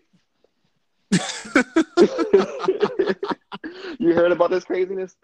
you 4.00 4.14
heard 4.14 4.32
about 4.32 4.50
this 4.50 4.64
craziness? 4.64 5.16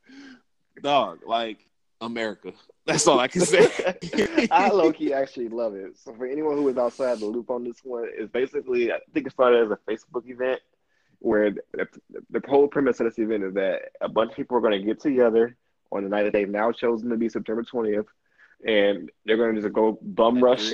Dog, 0.82 1.18
like 1.26 1.66
America. 2.00 2.52
That's 2.86 3.08
all 3.08 3.18
I 3.18 3.26
can 3.26 3.40
say. 3.40 3.68
I 4.52 4.70
low 4.70 4.92
key 4.92 5.12
actually 5.12 5.48
love 5.48 5.74
it. 5.74 5.98
So 5.98 6.14
for 6.14 6.26
anyone 6.26 6.56
who 6.56 6.68
is 6.68 6.78
outside 6.78 7.18
the 7.18 7.26
loop 7.26 7.50
on 7.50 7.64
this 7.64 7.80
one, 7.82 8.08
it's 8.12 8.30
basically 8.30 8.92
I 8.92 8.98
think 9.12 9.26
it 9.26 9.32
started 9.32 9.64
as 9.64 9.72
a 9.72 9.78
Facebook 9.90 10.28
event 10.28 10.60
where 11.20 11.50
the, 11.50 11.88
the 12.30 12.42
whole 12.48 12.68
premise 12.68 13.00
of 13.00 13.06
this 13.06 13.18
event 13.18 13.44
is 13.44 13.54
that 13.54 13.90
a 14.00 14.08
bunch 14.08 14.30
of 14.30 14.36
people 14.36 14.56
are 14.56 14.60
going 14.60 14.78
to 14.78 14.86
get 14.86 15.00
together 15.00 15.56
on 15.90 16.04
the 16.04 16.08
night 16.08 16.24
that 16.24 16.32
they've 16.32 16.48
now 16.48 16.70
chosen 16.70 17.08
to 17.10 17.16
be 17.16 17.28
September 17.28 17.62
20th, 17.62 18.06
and 18.66 19.10
they're 19.24 19.36
going 19.36 19.54
to 19.54 19.60
just 19.62 19.72
go 19.72 19.98
bum 20.02 20.42
rush 20.42 20.72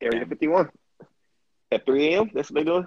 Area 0.00 0.26
51 0.26 0.68
at 1.72 1.84
3 1.86 2.14
a.m. 2.14 2.30
That's 2.34 2.50
what 2.50 2.54
they're 2.56 2.64
doing. 2.64 2.86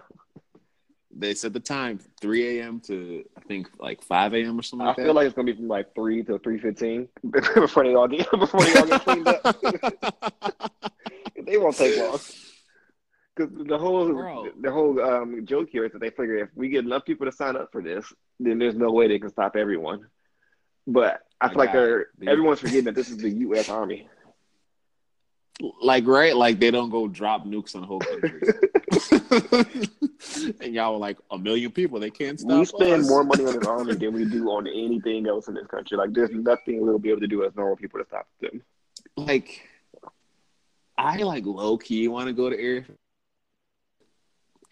They 1.14 1.34
said 1.34 1.52
the 1.52 1.60
time, 1.60 2.00
3 2.22 2.60
a.m. 2.60 2.80
to 2.82 3.26
I 3.36 3.42
think 3.42 3.70
like 3.80 4.02
5 4.02 4.34
a.m. 4.34 4.60
or 4.60 4.64
something 4.64 4.86
I 4.86 4.90
like 4.90 4.96
feel 4.98 5.08
that. 5.08 5.14
like 5.14 5.26
it's 5.26 5.36
gonna 5.36 5.46
be 5.46 5.54
from 5.54 5.68
like 5.68 5.94
three 5.94 6.24
to 6.24 6.40
three 6.40 6.58
fifteen 6.58 7.10
before 7.30 7.84
they 7.84 7.96
all 7.96 8.08
get 8.08 8.32
before 8.40 8.62
they 8.62 8.74
all 8.80 8.86
get 8.86 9.02
cleaned 9.02 9.28
up. 9.28 9.44
they 11.46 11.58
won't 11.58 11.76
take 11.76 11.98
long. 11.98 12.20
Because 13.48 13.68
the 13.68 13.78
whole 13.78 14.12
Bro. 14.14 14.48
the 14.60 14.72
whole 14.72 15.00
um, 15.02 15.46
joke 15.46 15.70
here 15.72 15.86
is 15.86 15.92
that 15.94 16.00
they 16.02 16.10
figure 16.10 16.38
if 16.38 16.50
we 16.56 16.70
get 16.70 16.86
enough 16.86 17.06
people 17.06 17.26
to 17.26 17.32
sign 17.32 17.56
up 17.56 17.70
for 17.72 17.82
this, 17.82 18.06
then 18.40 18.60
there's 18.60 18.76
no 18.76 18.92
way 18.92 19.08
they 19.08 19.20
can 19.20 19.30
stop 19.30 19.56
everyone. 19.56 20.08
But 20.88 21.22
I 21.40 21.50
feel 21.50 21.58
My 21.58 21.64
like 21.66 21.74
they're 21.74 22.08
The- 22.20 22.28
everyone's 22.30 22.60
forgetting 22.60 22.86
that 22.86 22.96
this 22.96 23.10
is 23.10 23.18
the 23.18 23.30
U.S. 23.30 23.70
Army. 23.70 24.08
like 25.82 26.08
right, 26.08 26.36
like 26.36 26.60
they 26.60 26.72
don't 26.72 26.90
go 26.90 27.08
drop 27.08 27.46
nukes 27.46 27.76
on 27.76 27.84
whole 27.84 28.00
countries. 28.00 28.52
and 30.62 30.74
y'all 30.74 30.94
were 30.94 31.00
like 31.00 31.18
a 31.30 31.38
million 31.38 31.72
people. 31.72 32.00
They 32.00 32.10
can't 32.10 32.40
stop. 32.40 32.60
we 32.60 32.66
spend 32.66 33.04
us. 33.04 33.10
more 33.10 33.24
money 33.24 33.46
on 33.46 33.60
this 33.60 33.68
army 33.68 33.94
than 34.02 34.14
we 34.14 34.26
do 34.26 34.48
on 34.50 34.68
anything 34.68 35.28
else 35.28 35.48
in 35.48 35.54
this 35.54 35.68
country. 35.68 35.98
Like 35.98 36.14
there's 36.14 36.32
nothing 36.32 36.82
we'll 36.82 37.00
be 37.00 37.10
able 37.10 37.22
to 37.22 37.28
do 37.28 37.44
as 37.46 37.56
normal 37.56 37.76
people 37.76 38.00
to 38.00 38.06
stop 38.06 38.28
them. 38.40 38.62
like 39.18 39.68
I 40.98 41.18
like 41.18 41.46
low 41.46 41.78
key 41.78 42.08
want 42.08 42.28
to 42.28 42.34
go 42.34 42.50
to 42.50 42.56
Area 42.60 42.84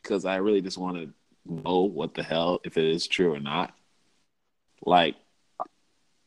because 0.01 0.25
I 0.25 0.37
really 0.37 0.61
just 0.61 0.77
want 0.77 0.97
to 0.97 1.13
know 1.45 1.81
what 1.81 2.13
the 2.13 2.23
hell 2.23 2.59
if 2.63 2.77
it 2.77 2.85
is 2.85 3.07
true 3.07 3.33
or 3.33 3.39
not. 3.39 3.73
Like, 4.85 5.15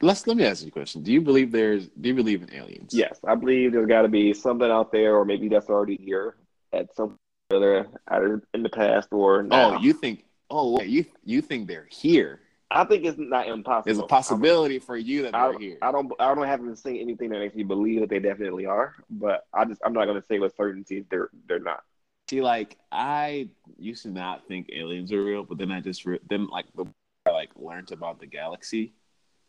let's 0.01 0.27
let 0.27 0.37
me 0.37 0.45
ask 0.45 0.63
you 0.63 0.69
a 0.69 0.71
question. 0.71 1.03
Do 1.03 1.13
you 1.13 1.21
believe 1.21 1.53
there's? 1.53 1.89
Do 1.89 2.09
you 2.09 2.15
believe 2.15 2.43
in 2.43 2.53
aliens? 2.55 2.93
Yes, 2.93 3.19
I 3.27 3.35
believe 3.35 3.73
there's 3.73 3.87
got 3.87 4.03
to 4.03 4.09
be 4.09 4.35
something 4.35 4.71
out 4.71 4.93
there, 4.93 5.17
or 5.17 5.25
maybe 5.25 5.49
that's 5.49 5.69
already 5.69 5.97
here 5.97 6.37
at 6.73 6.95
some 6.95 7.19
other 7.53 7.87
either 8.09 8.43
in 8.55 8.63
the 8.63 8.69
past 8.69 9.09
or 9.11 9.41
oh, 9.41 9.43
now. 9.43 9.77
Oh, 9.77 9.81
you 9.81 9.93
think? 9.93 10.25
Oh, 10.51 10.83
you 10.83 11.07
you 11.25 11.41
think 11.41 11.69
they're 11.69 11.89
here? 11.91 12.41
I 12.71 12.85
think 12.85 13.05
it's 13.05 13.19
not 13.19 13.49
impossible. 13.49 13.85
There's 13.85 13.99
a 13.99 14.05
possibility 14.05 14.79
for 14.79 14.97
you 14.97 15.23
that 15.23 15.35
I, 15.35 15.51
they're 15.51 15.59
here. 15.59 15.79
I 15.83 15.93
don't. 15.93 16.13
I 16.19 16.35
don't 16.35 16.47
haven't 16.47 16.77
seen 16.77 17.01
anything 17.01 17.31
that 17.31 17.39
makes 17.39 17.55
me 17.55 17.63
believe 17.63 18.01
that 18.01 18.11
they 18.11 18.19
definitely 18.19 18.67
are. 18.67 18.95
But 19.11 19.47
I 19.53 19.65
just. 19.65 19.81
I'm 19.85 19.93
not 19.93 20.07
going 20.07 20.21
to 20.21 20.27
say 20.27 20.39
with 20.39 20.55
certainty 20.57 21.05
they're. 21.11 21.31
They're 21.49 21.59
not. 21.59 21.85
See, 22.33 22.41
like 22.41 22.79
I 22.91 23.51
used 23.77 24.05
to 24.05 24.09
not 24.09 24.49
think 24.49 24.71
aliens 24.73 25.13
are 25.13 25.23
real, 25.23 25.45
but 25.45 25.59
then 25.59 25.71
I 25.71 25.81
just 25.81 26.07
re- 26.07 26.19
then 26.31 26.47
like 26.47 26.65
the 26.75 26.87
I 27.27 27.31
like 27.31 27.51
learned 27.57 27.93
about 27.93 28.21
the 28.21 28.27
galaxy 28.27 28.95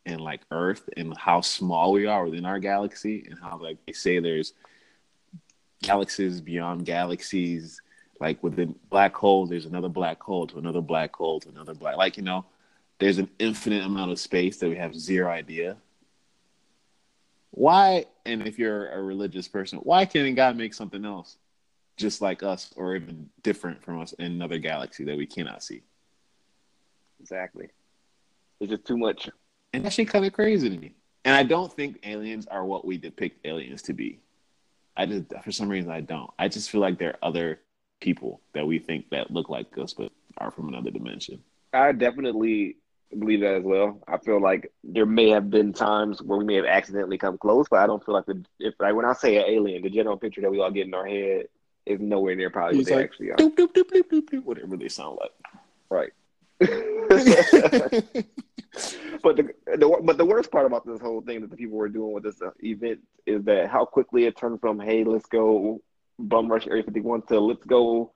and 0.06 0.20
like 0.20 0.42
Earth 0.52 0.90
and 0.98 1.16
how 1.18 1.40
small 1.40 1.94
we 1.94 2.08
are 2.08 2.26
within 2.26 2.46
our 2.46 2.60
galaxy 2.60 3.26
and 3.30 3.40
how 3.40 3.58
like 3.58 3.78
they 3.86 3.94
say 3.94 4.20
there's 4.20 4.52
galaxies 5.82 6.42
beyond 6.42 6.86
galaxies, 6.86 7.82
like 8.20 8.44
within 8.44 8.76
black 8.90 9.16
holes. 9.16 9.50
There's 9.50 9.66
another 9.66 9.88
black 9.88 10.22
hole 10.22 10.46
to 10.48 10.58
another 10.58 10.82
black 10.82 11.16
hole 11.16 11.40
to 11.40 11.48
another 11.48 11.74
black. 11.74 11.96
Like 11.96 12.18
you 12.18 12.24
know, 12.24 12.44
there's 13.00 13.18
an 13.18 13.30
infinite 13.40 13.86
amount 13.86 14.12
of 14.12 14.20
space 14.20 14.58
that 14.58 14.68
we 14.68 14.76
have 14.76 14.94
zero 14.94 15.32
idea. 15.32 15.78
Why? 17.52 18.08
And 18.26 18.46
if 18.46 18.60
you're 18.60 18.90
a 18.90 19.02
religious 19.02 19.48
person, 19.48 19.80
why 19.80 20.04
can't 20.04 20.36
God 20.36 20.58
make 20.58 20.74
something 20.74 21.06
else? 21.06 21.38
Just 21.98 22.22
like 22.22 22.44
us 22.44 22.72
or 22.76 22.96
even 22.96 23.30
different 23.44 23.84
from 23.84 24.00
us 24.00 24.14
in 24.14 24.26
another 24.26 24.58
galaxy 24.58 25.04
that 25.06 25.18
we 25.18 25.26
cannot 25.26 25.64
see. 25.64 25.82
Exactly. 27.20 27.70
It's 28.60 28.72
just 28.72 28.86
too 28.86 28.98
much. 28.98 29.30
And 29.74 29.86
that 29.86 29.94
shit 29.94 30.10
kind 30.10 30.26
of 30.26 30.34
crazy 30.34 30.70
to 30.70 30.78
me. 30.78 30.94
And 31.26 31.36
I 31.36 31.44
don't 31.44 31.72
think 31.72 32.00
aliens 32.04 32.48
are 32.48 32.66
what 32.66 32.86
we 32.86 32.98
depict 32.98 33.46
aliens 33.46 33.82
to 33.84 33.94
be. 33.94 34.20
I 34.96 35.06
just, 35.06 35.26
for 35.44 35.52
some 35.52 35.70
reason, 35.70 35.90
I 35.90 36.02
don't. 36.02 36.30
I 36.38 36.48
just 36.48 36.70
feel 36.70 36.82
like 36.82 37.00
there 37.00 37.12
are 37.12 37.30
other 37.30 37.60
people 38.02 38.42
that 38.54 38.68
we 38.68 38.80
think 38.80 39.10
that 39.12 39.32
look 39.32 39.50
like 39.50 39.78
us 39.78 39.94
but 39.94 40.12
are 40.38 40.52
from 40.52 40.68
another 40.68 40.92
dimension. 40.92 41.42
I 41.72 41.94
definitely 41.94 42.78
believe 43.18 43.42
that 43.42 43.56
as 43.56 43.64
well. 43.64 44.02
I 44.08 44.18
feel 44.18 44.42
like 44.42 44.72
there 44.84 45.06
may 45.06 45.30
have 45.30 45.50
been 45.50 45.74
times 45.74 46.22
where 46.22 46.38
we 46.38 46.46
may 46.46 46.56
have 46.56 46.66
accidentally 46.66 47.18
come 47.18 47.38
close, 47.38 47.68
but 47.70 47.80
I 47.80 47.88
don't 47.88 48.04
feel 48.06 48.16
like 48.16 48.26
the, 48.26 48.44
if 48.60 48.74
like 48.80 48.96
when 48.96 49.06
I 49.06 49.14
say 49.14 49.38
an 49.38 49.46
alien, 49.48 49.82
the 49.82 49.90
general 49.90 50.18
picture 50.18 50.42
that 50.42 50.52
we 50.52 50.60
all 50.60 50.72
get 50.72 50.88
in 50.88 50.94
our 50.94 51.08
head 51.08 51.48
is 51.86 52.00
nowhere 52.00 52.36
near 52.36 52.50
probably 52.50 52.78
what 52.78 52.82
It's 52.82 52.90
they 52.90 53.04
actually 53.04 53.32
are. 53.32 53.36
Doop, 53.36 53.56
doop, 53.56 53.74
doop, 53.74 53.90
doop, 53.92 54.10
doop, 54.10 54.30
doop, 54.30 54.44
whatever 54.44 54.78
they 54.78 54.90
sound 54.90 55.18
like. 55.20 55.32
Right. 55.90 56.14
but 59.24 59.36
the, 59.38 59.50
the 59.78 60.00
but 60.04 60.18
the 60.18 60.26
worst 60.26 60.52
part 60.52 60.66
about 60.66 60.86
this 60.86 61.00
whole 61.00 61.22
thing 61.22 61.42
that 61.42 61.50
the 61.50 61.58
people 61.58 61.78
were 61.78 61.90
doing 61.90 62.12
with 62.14 62.24
this 62.24 62.42
uh, 62.42 62.50
event 62.64 63.00
is 63.26 63.44
that 63.44 63.70
how 63.70 63.86
quickly 63.86 64.26
it 64.26 64.36
turned 64.36 64.60
from 64.60 64.80
hey 64.80 65.04
let's 65.04 65.26
go 65.28 65.82
bum 66.18 66.48
rush 66.52 66.68
Area 66.68 66.84
51 66.84 67.24
to 67.24 67.40
let's 67.40 67.64
go 67.66 68.12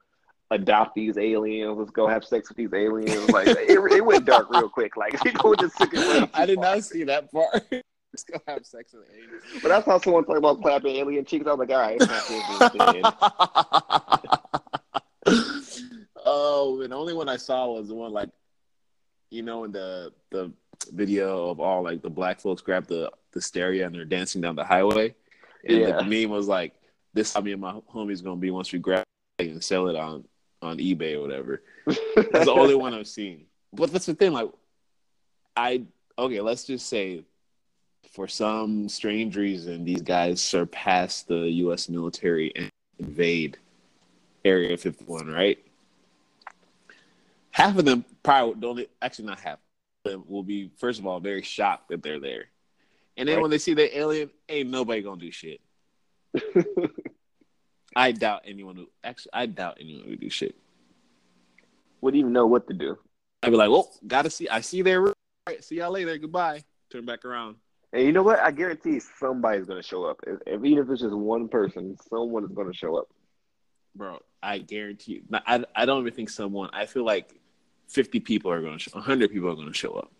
adopt 0.49 0.95
these 0.95 1.17
aliens 1.17 1.77
let's 1.77 1.91
go 1.91 2.07
have 2.07 2.23
sex 2.23 2.49
with 2.49 2.57
these 2.57 2.73
aliens 2.73 3.29
like 3.29 3.47
it, 3.47 3.69
it 3.69 4.05
went 4.05 4.25
dark 4.25 4.49
real 4.49 4.69
quick 4.69 4.95
like 4.97 5.21
people 5.23 5.53
just 5.55 5.77
took 5.77 5.93
it 5.93 6.29
I 6.33 6.45
did 6.45 6.55
far. 6.55 6.75
not 6.75 6.83
see 6.83 7.03
that 7.03 7.31
part. 7.31 7.63
Let's 8.13 8.23
go 8.23 8.39
have 8.47 8.65
sex 8.65 8.93
with 8.93 9.03
aliens. 9.11 9.43
But 9.61 9.69
that's 9.69 9.85
how 9.85 9.99
someone 9.99 10.25
talked 10.25 10.37
about 10.37 10.61
clapping 10.61 10.95
alien 10.95 11.25
cheeks. 11.25 11.45
I 11.45 11.51
was 11.51 11.59
like, 11.59 11.69
all 11.69 11.77
right, 11.79 12.01
it's 12.01 12.09
not 12.09 12.23
oh, 16.25 16.81
and 16.81 16.91
the 16.91 16.95
only 16.95 17.13
one 17.13 17.27
I 17.27 17.37
saw 17.37 17.67
was 17.73 17.89
the 17.89 17.95
one 17.95 18.13
like, 18.13 18.29
you 19.29 19.43
know, 19.43 19.65
in 19.65 19.71
the 19.71 20.13
the 20.29 20.51
video 20.93 21.49
of 21.49 21.59
all 21.59 21.83
like 21.83 22.01
the 22.01 22.09
black 22.09 22.39
folks 22.39 22.61
grab 22.61 22.87
the 22.87 23.11
the 23.33 23.41
stereo 23.41 23.85
and 23.85 23.93
they're 23.93 24.05
dancing 24.05 24.41
down 24.41 24.55
the 24.55 24.63
highway, 24.63 25.13
and 25.65 25.79
Yeah. 25.79 26.01
the 26.01 26.03
meme 26.03 26.29
was 26.29 26.47
like, 26.47 26.73
"This 27.13 27.33
how 27.33 27.41
me 27.41 27.51
and 27.51 27.61
my 27.61 27.73
homies 27.93 28.23
gonna 28.23 28.37
be 28.37 28.51
once 28.51 28.71
we 28.71 28.79
grab 28.79 29.03
it 29.39 29.49
and 29.49 29.61
sell 29.63 29.89
it 29.89 29.95
on 29.97 30.23
on 30.61 30.77
eBay 30.77 31.15
or 31.15 31.21
whatever." 31.21 31.61
That's 31.85 32.45
the 32.45 32.51
only 32.51 32.75
one 32.85 32.93
I've 32.93 33.07
seen. 33.07 33.47
But 33.73 33.91
that's 33.91 34.05
the 34.05 34.15
thing, 34.15 34.31
like, 34.31 34.49
I 35.57 35.83
okay, 36.17 36.39
let's 36.41 36.63
just 36.63 36.87
say 36.87 37.25
for 38.17 38.27
some 38.27 38.89
strange 38.89 39.37
reason, 39.37 39.85
these 39.85 40.01
guys 40.01 40.41
surpass 40.41 41.21
the 41.21 41.47
U.S. 41.65 41.87
military 41.87 42.51
and 42.55 42.71
invade 42.97 43.59
Area 44.43 44.75
51, 44.75 45.27
right? 45.27 45.59
Half 47.51 47.77
of 47.77 47.85
them 47.85 48.03
probably 48.23 48.59
don't, 48.59 48.89
actually, 49.03 49.25
not 49.25 49.39
half 49.39 49.59
of 50.03 50.11
them 50.11 50.23
will 50.27 50.41
be, 50.41 50.71
first 50.77 50.99
of 50.99 51.05
all, 51.05 51.19
very 51.19 51.43
shocked 51.43 51.89
that 51.89 52.01
they're 52.01 52.19
there. 52.19 52.45
And 53.17 53.29
then 53.29 53.35
Right. 53.35 53.41
when 53.43 53.51
they 53.51 53.59
see 53.59 53.75
the 53.75 53.95
alien, 53.95 54.31
ain't 54.49 54.71
nobody 54.71 55.03
gonna 55.03 55.21
do 55.21 55.29
shit. 55.29 55.61
I 57.95 58.13
doubt 58.13 58.41
anyone 58.45 58.77
who, 58.77 58.89
actually, 59.03 59.33
I 59.33 59.45
doubt 59.45 59.77
anyone 59.79 60.09
would 60.09 60.19
do 60.19 60.31
shit. 60.31 60.55
Wouldn't 62.01 62.19
even 62.19 62.33
know 62.33 62.47
what 62.47 62.67
to 62.67 62.73
do. 62.73 62.97
I'd 63.43 63.51
be 63.51 63.57
like, 63.57 63.69
well, 63.69 63.91
gotta 64.07 64.31
see, 64.31 64.49
I 64.49 64.61
see 64.61 64.81
there. 64.81 65.01
Right, 65.47 65.63
see 65.63 65.75
y'all 65.75 65.91
later. 65.91 66.17
Goodbye. 66.17 66.63
Turn 66.89 67.05
back 67.05 67.23
around. 67.23 67.57
And 67.97 68.05
you 68.05 68.11
know 68.11 68.21
what? 68.21 68.37
I 68.39 68.51
guarantee 68.51 68.99
somebody's 68.99 69.65
gonna 69.65 69.81
show 69.81 70.03
up. 70.05 70.19
If, 70.27 70.39
if 70.45 70.63
even 70.63 70.83
if 70.83 70.89
it's 70.91 71.01
just 71.01 71.15
one 71.15 71.47
person, 71.47 71.97
someone 72.07 72.43
is 72.43 72.51
gonna 72.51 72.71
show 72.73 72.95
up. 72.95 73.07
bro. 73.95 74.19
I 74.43 74.59
guarantee 74.59 75.13
you. 75.13 75.23
I 75.33 75.65
I 75.75 75.85
don't 75.87 76.01
even 76.01 76.13
think 76.13 76.29
someone. 76.29 76.69
I 76.73 76.85
feel 76.85 77.03
like 77.03 77.33
fifty 77.87 78.19
people 78.19 78.51
are 78.51 78.61
going 78.61 78.77
to, 78.77 78.79
show, 78.79 78.99
hundred 78.99 79.31
people 79.31 79.49
are 79.49 79.55
going 79.55 79.67
to 79.67 79.73
show 79.73 79.93
up, 79.93 80.11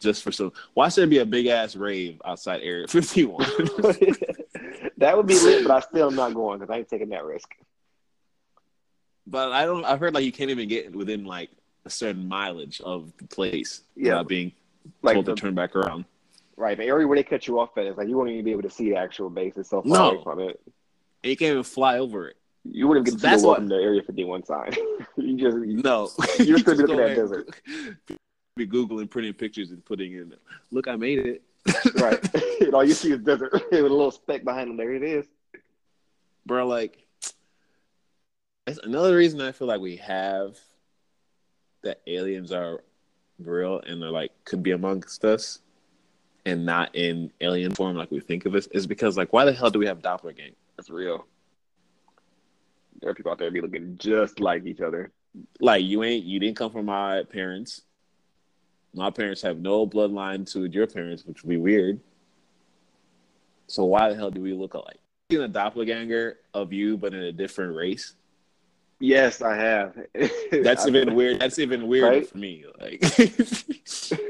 just 0.00 0.22
for 0.22 0.32
some. 0.32 0.50
Why 0.72 0.88
should 0.88 1.02
there 1.02 1.08
be 1.08 1.18
a 1.18 1.26
big 1.26 1.46
ass 1.48 1.76
rave 1.76 2.22
outside 2.24 2.62
Area 2.62 2.86
Fifty 2.88 3.26
One? 3.26 3.44
that 4.96 5.14
would 5.14 5.26
be 5.26 5.38
lit, 5.38 5.62
but 5.64 5.72
I 5.72 5.80
still 5.80 6.08
am 6.08 6.16
not 6.16 6.32
going 6.32 6.58
because 6.60 6.72
I 6.72 6.78
ain't 6.78 6.88
taking 6.88 7.10
that 7.10 7.24
risk. 7.26 7.48
but 9.26 9.52
I 9.52 9.66
don't. 9.66 9.84
I've 9.84 10.00
heard 10.00 10.14
like 10.14 10.24
you 10.24 10.32
can't 10.32 10.50
even 10.50 10.68
get 10.68 10.96
within 10.96 11.24
like 11.26 11.50
a 11.84 11.90
certain 11.90 12.26
mileage 12.26 12.80
of 12.80 13.12
the 13.18 13.26
place 13.26 13.82
Yeah. 13.94 14.22
being 14.22 14.52
Like 15.02 15.14
told 15.16 15.26
the, 15.26 15.34
to 15.34 15.40
turn 15.40 15.54
back 15.54 15.76
around. 15.76 16.06
Right, 16.56 16.76
the 16.76 16.84
area 16.84 17.06
where 17.06 17.16
they 17.16 17.22
cut 17.24 17.46
you 17.46 17.58
off 17.60 17.76
at 17.78 17.86
is 17.86 17.96
like 17.96 18.08
you 18.08 18.16
won't 18.16 18.30
even 18.30 18.44
be 18.44 18.52
able 18.52 18.62
to 18.62 18.70
see 18.70 18.90
the 18.90 18.96
actual 18.96 19.30
base. 19.30 19.56
It's 19.56 19.70
so 19.70 19.82
far 19.82 19.90
No. 19.92 20.10
away 20.10 20.22
from 20.22 20.40
it. 20.40 20.60
And 21.22 21.30
you 21.30 21.36
can't 21.36 21.52
even 21.52 21.62
fly 21.62 21.98
over 21.98 22.28
it. 22.28 22.36
You 22.64 22.88
wouldn't 22.88 23.06
get 23.06 23.14
to 23.14 23.20
see 23.20 23.42
the 23.42 23.46
what- 23.46 23.68
to 23.68 23.74
Area 23.74 24.02
51 24.02 24.44
sign. 24.44 24.72
you 25.16 25.36
just 25.36 25.56
No, 25.56 26.10
You're 26.38 26.58
still 26.58 26.74
looking 26.76 27.00
at 27.00 27.16
desert. 27.16 27.48
Be 28.56 28.66
googling, 28.66 29.10
printing 29.10 29.34
pictures, 29.34 29.70
and 29.70 29.84
putting 29.84 30.12
in. 30.12 30.32
Look, 30.70 30.86
I 30.88 30.96
made 30.96 31.18
it. 31.18 31.42
right. 32.00 32.22
and 32.60 32.74
all 32.74 32.84
you 32.84 32.92
see 32.94 33.10
is 33.12 33.18
desert 33.20 33.52
with 33.52 33.72
a 33.72 33.82
little 33.82 34.10
speck 34.10 34.44
behind 34.44 34.68
them. 34.70 34.76
There 34.76 34.92
it 34.94 35.02
is. 35.02 35.26
bro. 36.46 36.66
Like 36.66 36.98
that's 38.66 38.78
another 38.78 39.16
reason 39.16 39.40
I 39.40 39.52
feel 39.52 39.66
like 39.68 39.80
we 39.80 39.96
have 39.96 40.58
that 41.82 42.00
aliens 42.06 42.50
are 42.52 42.82
real 43.38 43.80
and 43.80 44.00
they're 44.00 44.10
like 44.10 44.30
could 44.44 44.62
be 44.62 44.70
amongst 44.70 45.24
us 45.24 45.60
and 46.46 46.64
not 46.66 46.94
in 46.94 47.32
alien 47.40 47.74
form 47.74 47.96
like 47.96 48.10
we 48.10 48.20
think 48.20 48.44
of 48.44 48.54
it 48.54 48.66
is 48.72 48.86
because 48.86 49.16
like 49.16 49.32
why 49.32 49.44
the 49.44 49.52
hell 49.52 49.70
do 49.70 49.78
we 49.78 49.86
have 49.86 50.02
doppelganger? 50.02 50.54
That's 50.76 50.90
real. 50.90 51.26
There 53.00 53.10
are 53.10 53.14
people 53.14 53.32
out 53.32 53.38
there 53.38 53.50
be 53.50 53.60
looking 53.60 53.96
just 53.98 54.40
like 54.40 54.64
each 54.66 54.80
other. 54.80 55.10
Like 55.60 55.84
you 55.84 56.02
ain't 56.04 56.24
you 56.24 56.38
didn't 56.38 56.56
come 56.56 56.70
from 56.70 56.86
my 56.86 57.22
parents. 57.24 57.82
My 58.94 59.10
parents 59.10 59.42
have 59.42 59.58
no 59.58 59.86
bloodline 59.86 60.50
to 60.52 60.64
your 60.66 60.86
parents, 60.86 61.24
which 61.24 61.42
would 61.42 61.50
be 61.50 61.56
weird. 61.56 61.98
So 63.66 63.84
why 63.84 64.08
the 64.10 64.14
hell 64.14 64.30
do 64.30 64.40
we 64.40 64.52
look 64.52 64.74
alike? 64.74 64.98
Seen 65.32 65.40
a 65.40 65.48
doppelganger 65.48 66.38
of 66.52 66.72
you, 66.72 66.96
but 66.96 67.14
in 67.14 67.22
a 67.22 67.32
different 67.32 67.74
race. 67.74 68.14
Yes, 69.00 69.42
I 69.42 69.56
have. 69.56 69.98
That's 70.52 70.84
I- 70.84 70.88
even 70.88 71.14
weird. 71.14 71.40
That's 71.40 71.58
even 71.58 71.88
weirder 71.88 72.08
Right? 72.18 72.28
for 72.28 72.38
me. 72.38 72.64
Like, 72.80 73.00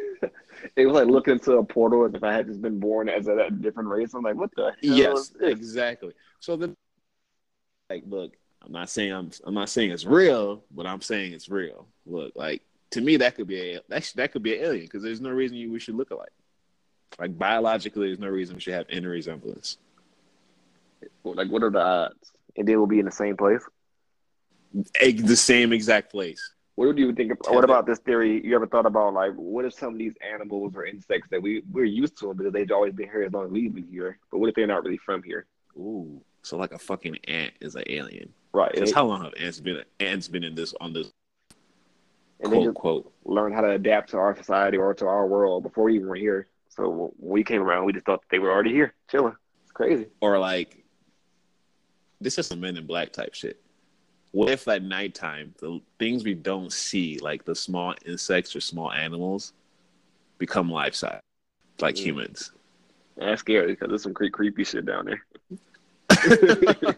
It 0.76 0.86
was 0.86 0.94
like 0.94 1.06
looking 1.06 1.34
into 1.34 1.52
a 1.52 1.64
portal 1.64 2.04
as 2.04 2.14
if 2.14 2.24
I 2.24 2.32
had 2.32 2.46
just 2.46 2.60
been 2.60 2.80
born 2.80 3.08
as 3.08 3.28
a, 3.28 3.36
a 3.36 3.50
different 3.50 3.88
race. 3.88 4.12
I'm 4.14 4.22
like, 4.22 4.34
what 4.34 4.50
the 4.56 4.64
hell 4.64 4.74
yes, 4.80 5.32
exactly. 5.40 6.12
So 6.40 6.56
then, 6.56 6.74
like, 7.90 8.02
look, 8.06 8.36
I'm 8.64 8.72
not 8.72 8.90
saying 8.90 9.12
I'm, 9.12 9.30
I'm 9.44 9.54
not 9.54 9.68
saying 9.68 9.92
it's 9.92 10.04
real, 10.04 10.64
but 10.72 10.86
I'm 10.86 11.00
saying 11.00 11.32
it's 11.32 11.48
real. 11.48 11.86
Look, 12.06 12.32
like 12.34 12.62
to 12.90 13.00
me, 13.00 13.16
that 13.18 13.36
could 13.36 13.46
be 13.46 13.74
a 13.74 13.80
that 13.88 14.04
sh- 14.04 14.12
that 14.12 14.32
could 14.32 14.42
be 14.42 14.56
an 14.56 14.64
alien 14.64 14.84
because 14.84 15.02
there's 15.02 15.20
no 15.20 15.30
reason 15.30 15.56
you 15.56 15.70
we 15.70 15.78
should 15.78 15.94
look 15.94 16.10
alike. 16.10 16.32
Like 17.18 17.38
biologically, 17.38 18.08
there's 18.08 18.18
no 18.18 18.28
reason 18.28 18.56
we 18.56 18.60
should 18.60 18.74
have 18.74 18.86
any 18.90 19.06
resemblance. 19.06 19.78
Like, 21.22 21.48
what 21.48 21.62
are 21.62 21.70
the 21.70 21.80
odds? 21.80 22.32
And 22.56 22.66
then 22.66 22.78
we'll 22.78 22.86
be 22.86 22.98
in 22.98 23.04
the 23.04 23.12
same 23.12 23.36
place. 23.36 23.62
The 24.72 25.36
same 25.36 25.72
exact 25.72 26.10
place. 26.10 26.53
What 26.76 26.96
do 26.96 27.02
you 27.02 27.12
think? 27.12 27.32
Of, 27.32 27.38
what 27.48 27.64
about 27.64 27.86
this 27.86 28.00
theory? 28.00 28.44
You 28.44 28.56
ever 28.56 28.66
thought 28.66 28.86
about 28.86 29.14
like, 29.14 29.32
what 29.34 29.64
if 29.64 29.74
some 29.74 29.92
of 29.92 29.98
these 29.98 30.14
animals 30.28 30.72
or 30.74 30.84
insects 30.84 31.28
that 31.30 31.40
we 31.40 31.62
we're 31.70 31.84
used 31.84 32.18
to 32.18 32.28
them 32.28 32.36
because 32.36 32.52
they've 32.52 32.70
always 32.72 32.92
been 32.92 33.08
here 33.08 33.22
as 33.22 33.32
long 33.32 33.46
as 33.46 33.52
we've 33.52 33.72
been 33.72 33.86
here, 33.88 34.18
but 34.30 34.38
what 34.38 34.48
if 34.48 34.54
they're 34.56 34.66
not 34.66 34.82
really 34.82 34.98
from 34.98 35.22
here? 35.22 35.46
Ooh, 35.76 36.20
so 36.42 36.56
like 36.56 36.72
a 36.72 36.78
fucking 36.78 37.16
ant 37.28 37.52
is 37.60 37.76
an 37.76 37.84
alien. 37.86 38.32
Right. 38.52 38.72
Because 38.72 38.92
how 38.92 39.06
long 39.06 39.22
have 39.22 39.34
ants 39.38 39.60
been? 39.60 39.82
Ants 40.00 40.26
been 40.26 40.42
in 40.42 40.54
this 40.54 40.74
on 40.80 40.92
this 40.92 41.10
and 42.40 42.52
they 42.52 42.56
quote 42.56 42.66
just 42.66 42.76
quote. 42.76 43.12
learn 43.24 43.52
how 43.52 43.60
to 43.60 43.70
adapt 43.70 44.10
to 44.10 44.18
our 44.18 44.36
society 44.36 44.76
or 44.76 44.94
to 44.94 45.06
our 45.06 45.26
world 45.26 45.62
before 45.62 45.84
we 45.84 45.94
even 45.94 46.08
were 46.08 46.16
here. 46.16 46.48
So 46.68 47.12
when 47.18 47.32
we 47.32 47.44
came 47.44 47.62
around, 47.62 47.84
we 47.84 47.92
just 47.92 48.06
thought 48.06 48.22
they 48.30 48.40
were 48.40 48.50
already 48.50 48.72
here, 48.72 48.94
chilling. 49.08 49.36
It's 49.62 49.72
crazy. 49.72 50.06
or 50.20 50.38
like 50.38 50.84
this 52.20 52.38
is 52.38 52.46
some 52.46 52.60
men 52.60 52.76
in 52.76 52.86
black 52.86 53.12
type 53.12 53.34
shit. 53.34 53.60
What 54.34 54.50
if 54.50 54.66
at 54.66 54.82
nighttime 54.82 55.54
the 55.60 55.80
things 56.00 56.24
we 56.24 56.34
don't 56.34 56.72
see, 56.72 57.20
like 57.20 57.44
the 57.44 57.54
small 57.54 57.94
insects 58.04 58.56
or 58.56 58.60
small 58.60 58.90
animals, 58.90 59.52
become 60.38 60.68
life 60.68 60.96
size, 60.96 61.20
like 61.80 61.94
Mm. 61.94 61.98
humans? 61.98 62.50
That's 63.16 63.42
scary 63.42 63.68
because 63.68 63.90
there's 63.90 64.02
some 64.02 64.12
creep, 64.12 64.32
creepy 64.32 64.64
shit 64.64 64.86
down 64.86 65.06
there. 65.06 65.24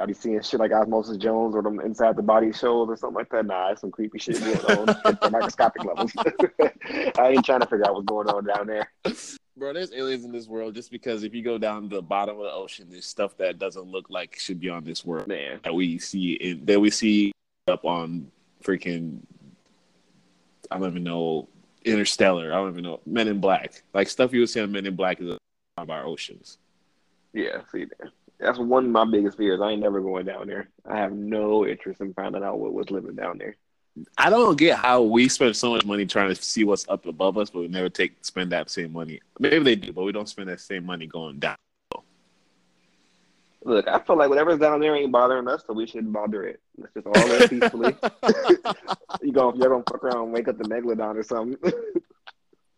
I 0.00 0.06
be 0.06 0.14
seeing 0.14 0.40
shit 0.40 0.58
like 0.58 0.72
Osmosis 0.72 1.18
Jones 1.18 1.54
or 1.54 1.60
them 1.60 1.78
inside 1.80 2.16
the 2.16 2.22
body 2.22 2.50
shows 2.50 2.88
or 2.88 2.96
something 2.96 3.16
like 3.16 3.28
that. 3.28 3.44
Nah, 3.44 3.66
there's 3.66 3.80
some 3.80 3.90
creepy 3.90 4.20
shit 4.20 4.42
going 4.42 4.64
on 4.64 4.96
at 5.04 5.20
the 5.20 5.28
microscopic 5.28 5.84
levels. 5.84 6.12
I 7.18 7.28
ain't 7.28 7.44
trying 7.44 7.60
to 7.60 7.66
figure 7.66 7.86
out 7.86 7.92
what's 7.92 8.06
going 8.06 8.26
on 8.26 8.46
down 8.46 8.68
there. 8.68 8.90
Bro, 9.62 9.74
there's 9.74 9.92
aliens 9.92 10.24
in 10.24 10.32
this 10.32 10.48
world 10.48 10.74
just 10.74 10.90
because 10.90 11.22
if 11.22 11.32
you 11.32 11.40
go 11.40 11.56
down 11.56 11.88
the 11.88 12.02
bottom 12.02 12.36
of 12.36 12.42
the 12.42 12.50
ocean, 12.50 12.88
there's 12.90 13.06
stuff 13.06 13.36
that 13.36 13.60
doesn't 13.60 13.84
look 13.84 14.10
like 14.10 14.36
should 14.36 14.58
be 14.58 14.68
on 14.68 14.82
this 14.82 15.04
world 15.04 15.28
Man, 15.28 15.60
that 15.62 15.72
we 15.72 16.00
see 16.00 16.32
in 16.32 16.64
that 16.64 16.80
we 16.80 16.90
see 16.90 17.30
up 17.68 17.84
on 17.84 18.28
freaking 18.64 19.20
I 20.68 20.80
don't 20.80 20.90
even 20.90 21.04
know 21.04 21.48
Interstellar. 21.84 22.52
I 22.52 22.56
don't 22.56 22.70
even 22.70 22.82
know 22.82 22.98
Men 23.06 23.28
in 23.28 23.38
Black. 23.38 23.84
Like 23.94 24.08
stuff 24.08 24.32
you 24.32 24.40
would 24.40 24.50
see 24.50 24.60
on 24.60 24.72
Men 24.72 24.84
in 24.84 24.96
Black 24.96 25.20
is 25.20 25.38
on 25.78 25.88
our 25.88 26.06
oceans. 26.06 26.58
yeah, 27.32 27.60
see 27.70 27.84
there. 27.84 28.10
That's 28.40 28.58
one 28.58 28.86
of 28.86 28.90
my 28.90 29.04
biggest 29.04 29.36
fears. 29.36 29.60
I 29.60 29.70
ain't 29.70 29.80
never 29.80 30.00
going 30.00 30.26
down 30.26 30.48
there. 30.48 30.70
I 30.84 30.96
have 30.96 31.12
no 31.12 31.64
interest 31.64 32.00
in 32.00 32.14
finding 32.14 32.42
out 32.42 32.58
what 32.58 32.72
was 32.72 32.90
living 32.90 33.14
down 33.14 33.38
there. 33.38 33.54
I 34.16 34.30
don't 34.30 34.56
get 34.56 34.78
how 34.78 35.02
we 35.02 35.28
spend 35.28 35.56
so 35.56 35.70
much 35.70 35.84
money 35.84 36.06
trying 36.06 36.34
to 36.34 36.42
see 36.42 36.64
what's 36.64 36.88
up 36.88 37.06
above 37.06 37.36
us, 37.36 37.50
but 37.50 37.60
we 37.60 37.68
never 37.68 37.90
take 37.90 38.14
spend 38.22 38.52
that 38.52 38.70
same 38.70 38.92
money. 38.92 39.20
Maybe 39.38 39.58
they 39.58 39.76
do, 39.76 39.92
but 39.92 40.04
we 40.04 40.12
don't 40.12 40.28
spend 40.28 40.48
that 40.48 40.60
same 40.60 40.86
money 40.86 41.06
going 41.06 41.38
down. 41.38 41.56
Look, 43.64 43.86
I 43.86 44.00
feel 44.00 44.16
like 44.16 44.28
whatever's 44.28 44.58
down 44.58 44.80
there 44.80 44.96
ain't 44.96 45.12
bothering 45.12 45.46
us, 45.46 45.62
so 45.66 45.72
we 45.72 45.86
shouldn't 45.86 46.12
bother 46.12 46.44
it. 46.44 46.60
Let's 46.76 46.94
just 46.94 47.06
all 47.06 47.28
live 47.28 47.48
peacefully. 47.48 47.94
you 49.22 49.32
go, 49.32 49.54
you're 49.54 49.68
gonna 49.68 49.84
fuck 49.88 50.02
around 50.02 50.24
and 50.24 50.32
wake 50.32 50.48
up 50.48 50.58
the 50.58 50.64
megalodon 50.64 51.16
or 51.16 51.22
something. 51.22 51.72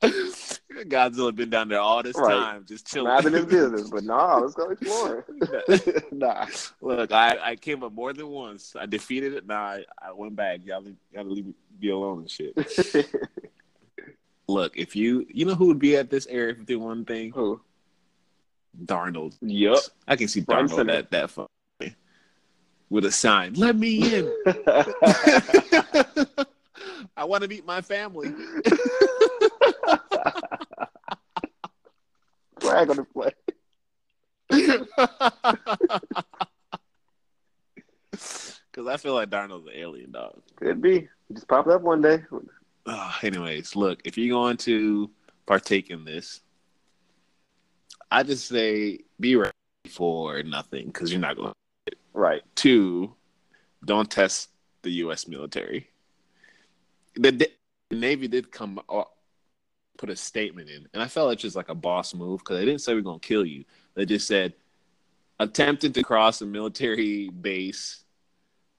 Godzilla 0.88 1.34
been 1.34 1.50
down 1.50 1.68
there 1.68 1.80
all 1.80 2.02
this 2.02 2.16
Right. 2.16 2.30
time, 2.32 2.64
just 2.66 2.86
chilling. 2.86 3.08
Minding 3.12 3.32
his 3.34 3.46
business, 3.46 3.88
but 3.90 4.04
nah, 4.04 4.38
let's 4.40 4.54
go 4.54 4.70
explore. 4.70 5.24
nah. 6.12 6.46
Look, 6.80 7.12
I, 7.12 7.38
I 7.50 7.56
came 7.56 7.82
up 7.82 7.92
more 7.92 8.12
than 8.12 8.28
once. 8.28 8.74
I 8.78 8.86
defeated 8.86 9.34
it. 9.34 9.46
Nah, 9.46 9.54
I, 9.56 9.84
I 10.02 10.12
went 10.12 10.34
back. 10.36 10.60
Y'all 10.64 10.82
leave, 10.82 10.96
y'all 11.12 11.24
leave 11.24 11.46
me 11.46 11.54
be 11.78 11.90
alone 11.90 12.20
and 12.20 12.30
shit. 12.30 12.54
Look, 14.48 14.76
if 14.76 14.94
you 14.94 15.26
you 15.28 15.44
know 15.46 15.54
who 15.54 15.66
would 15.68 15.78
be 15.78 15.96
at 15.96 16.10
this 16.10 16.26
Area 16.26 16.54
51 16.54 17.04
thing? 17.06 17.32
Who? 17.32 17.60
Darnold. 18.84 19.36
Yup. 19.40 19.78
I 20.06 20.16
can 20.16 20.28
see 20.28 20.42
Darnold 20.42 20.70
center. 20.70 20.92
that 20.92 21.10
that 21.10 21.30
fun 21.30 21.46
with 22.90 23.06
a 23.06 23.10
sign. 23.10 23.54
Let 23.54 23.76
me 23.76 24.14
in. 24.14 24.30
I 27.16 27.24
want 27.24 27.42
to 27.42 27.48
meet 27.48 27.64
my 27.64 27.80
family. 27.80 28.32
Flag 32.60 32.90
on 32.90 32.96
the 32.96 33.04
play. 33.04 33.32
Because 38.74 38.88
I 38.88 38.96
feel 38.96 39.14
like 39.14 39.30
Darnold's 39.30 39.66
an 39.66 39.72
alien 39.74 40.12
dog. 40.12 40.40
Could 40.56 40.82
be. 40.82 41.08
He 41.28 41.34
just 41.34 41.48
popped 41.48 41.68
up 41.68 41.82
one 41.82 42.02
day. 42.02 42.22
Ah, 42.86 43.18
anyways, 43.22 43.76
look, 43.76 44.00
if 44.04 44.18
you're 44.18 44.36
going 44.36 44.56
to 44.58 45.10
partake 45.46 45.90
in 45.90 46.04
this, 46.04 46.40
I 48.10 48.22
just 48.22 48.48
say 48.48 49.00
be 49.18 49.36
ready 49.36 49.52
for 49.88 50.42
nothing 50.42 50.86
because 50.86 51.10
you're 51.10 51.20
not 51.20 51.36
going. 51.36 51.52
to. 51.86 51.96
Right. 52.12 52.42
Two, 52.54 53.14
don't 53.84 54.10
test 54.10 54.50
the 54.82 54.90
U.S. 54.90 55.26
military. 55.26 55.88
The, 57.16 57.30
the 57.30 57.50
Navy 57.90 58.28
did 58.28 58.50
come 58.50 58.80
up, 58.88 59.13
put 59.98 60.10
a 60.10 60.16
statement 60.16 60.68
in, 60.68 60.86
and 60.92 61.02
I 61.02 61.08
felt 61.08 61.32
it's 61.32 61.42
just 61.42 61.56
like 61.56 61.68
a 61.68 61.74
boss 61.74 62.14
move 62.14 62.40
because 62.40 62.58
they 62.58 62.64
didn't 62.64 62.80
say 62.80 62.94
we're 62.94 63.02
gonna 63.02 63.18
kill 63.18 63.44
you. 63.44 63.64
They 63.94 64.06
just 64.06 64.26
said 64.26 64.54
attempting 65.38 65.92
to 65.92 66.02
cross 66.02 66.40
a 66.40 66.46
military 66.46 67.28
base 67.28 68.04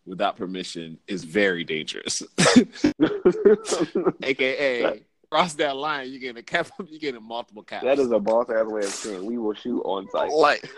without 0.06 0.38
permission 0.38 0.98
is 1.08 1.24
very 1.24 1.64
dangerous. 1.64 2.22
AKA 4.24 5.04
cross 5.30 5.54
that 5.56 5.76
line, 5.76 6.12
you 6.12 6.20
get 6.20 6.38
a 6.38 6.44
cap, 6.44 6.68
you 6.88 7.00
get 7.00 7.16
a 7.16 7.20
multiple 7.20 7.64
caps. 7.64 7.84
That 7.84 8.00
is 8.00 8.12
a 8.12 8.20
boss 8.20 8.50
ass 8.50 8.66
way 8.66 8.82
of 8.82 8.90
saying 8.90 9.26
we 9.26 9.38
will 9.38 9.54
shoot 9.54 9.82
on 9.82 10.08
oh, 10.08 10.12
sight. 10.12 10.32
Like, 10.32 10.70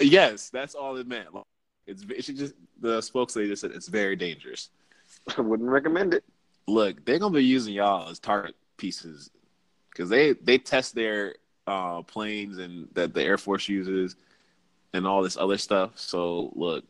yes, 0.00 0.50
that's 0.50 0.74
all 0.74 0.96
it 0.96 1.06
meant. 1.06 1.34
Like, 1.34 1.44
it's 1.86 2.04
it 2.04 2.24
should 2.24 2.36
just 2.36 2.54
the 2.80 3.00
spokesman 3.00 3.48
just 3.48 3.62
said 3.62 3.72
it's 3.72 3.88
very 3.88 4.16
dangerous. 4.16 4.70
I 5.36 5.40
wouldn't 5.40 5.68
recommend 5.68 6.14
it. 6.14 6.24
Look, 6.68 7.04
they're 7.04 7.18
gonna 7.18 7.34
be 7.34 7.44
using 7.44 7.74
y'all 7.74 8.08
as 8.08 8.18
target 8.18 8.54
pieces 8.76 9.30
because 9.92 10.08
they 10.08 10.32
they 10.32 10.58
test 10.58 10.94
their 10.94 11.34
uh, 11.66 12.02
planes 12.02 12.58
and 12.58 12.88
that 12.94 13.14
the 13.14 13.22
Air 13.22 13.38
Force 13.38 13.68
uses 13.68 14.16
and 14.92 15.06
all 15.06 15.22
this 15.22 15.36
other 15.36 15.58
stuff. 15.58 15.92
So 15.96 16.52
look, 16.54 16.84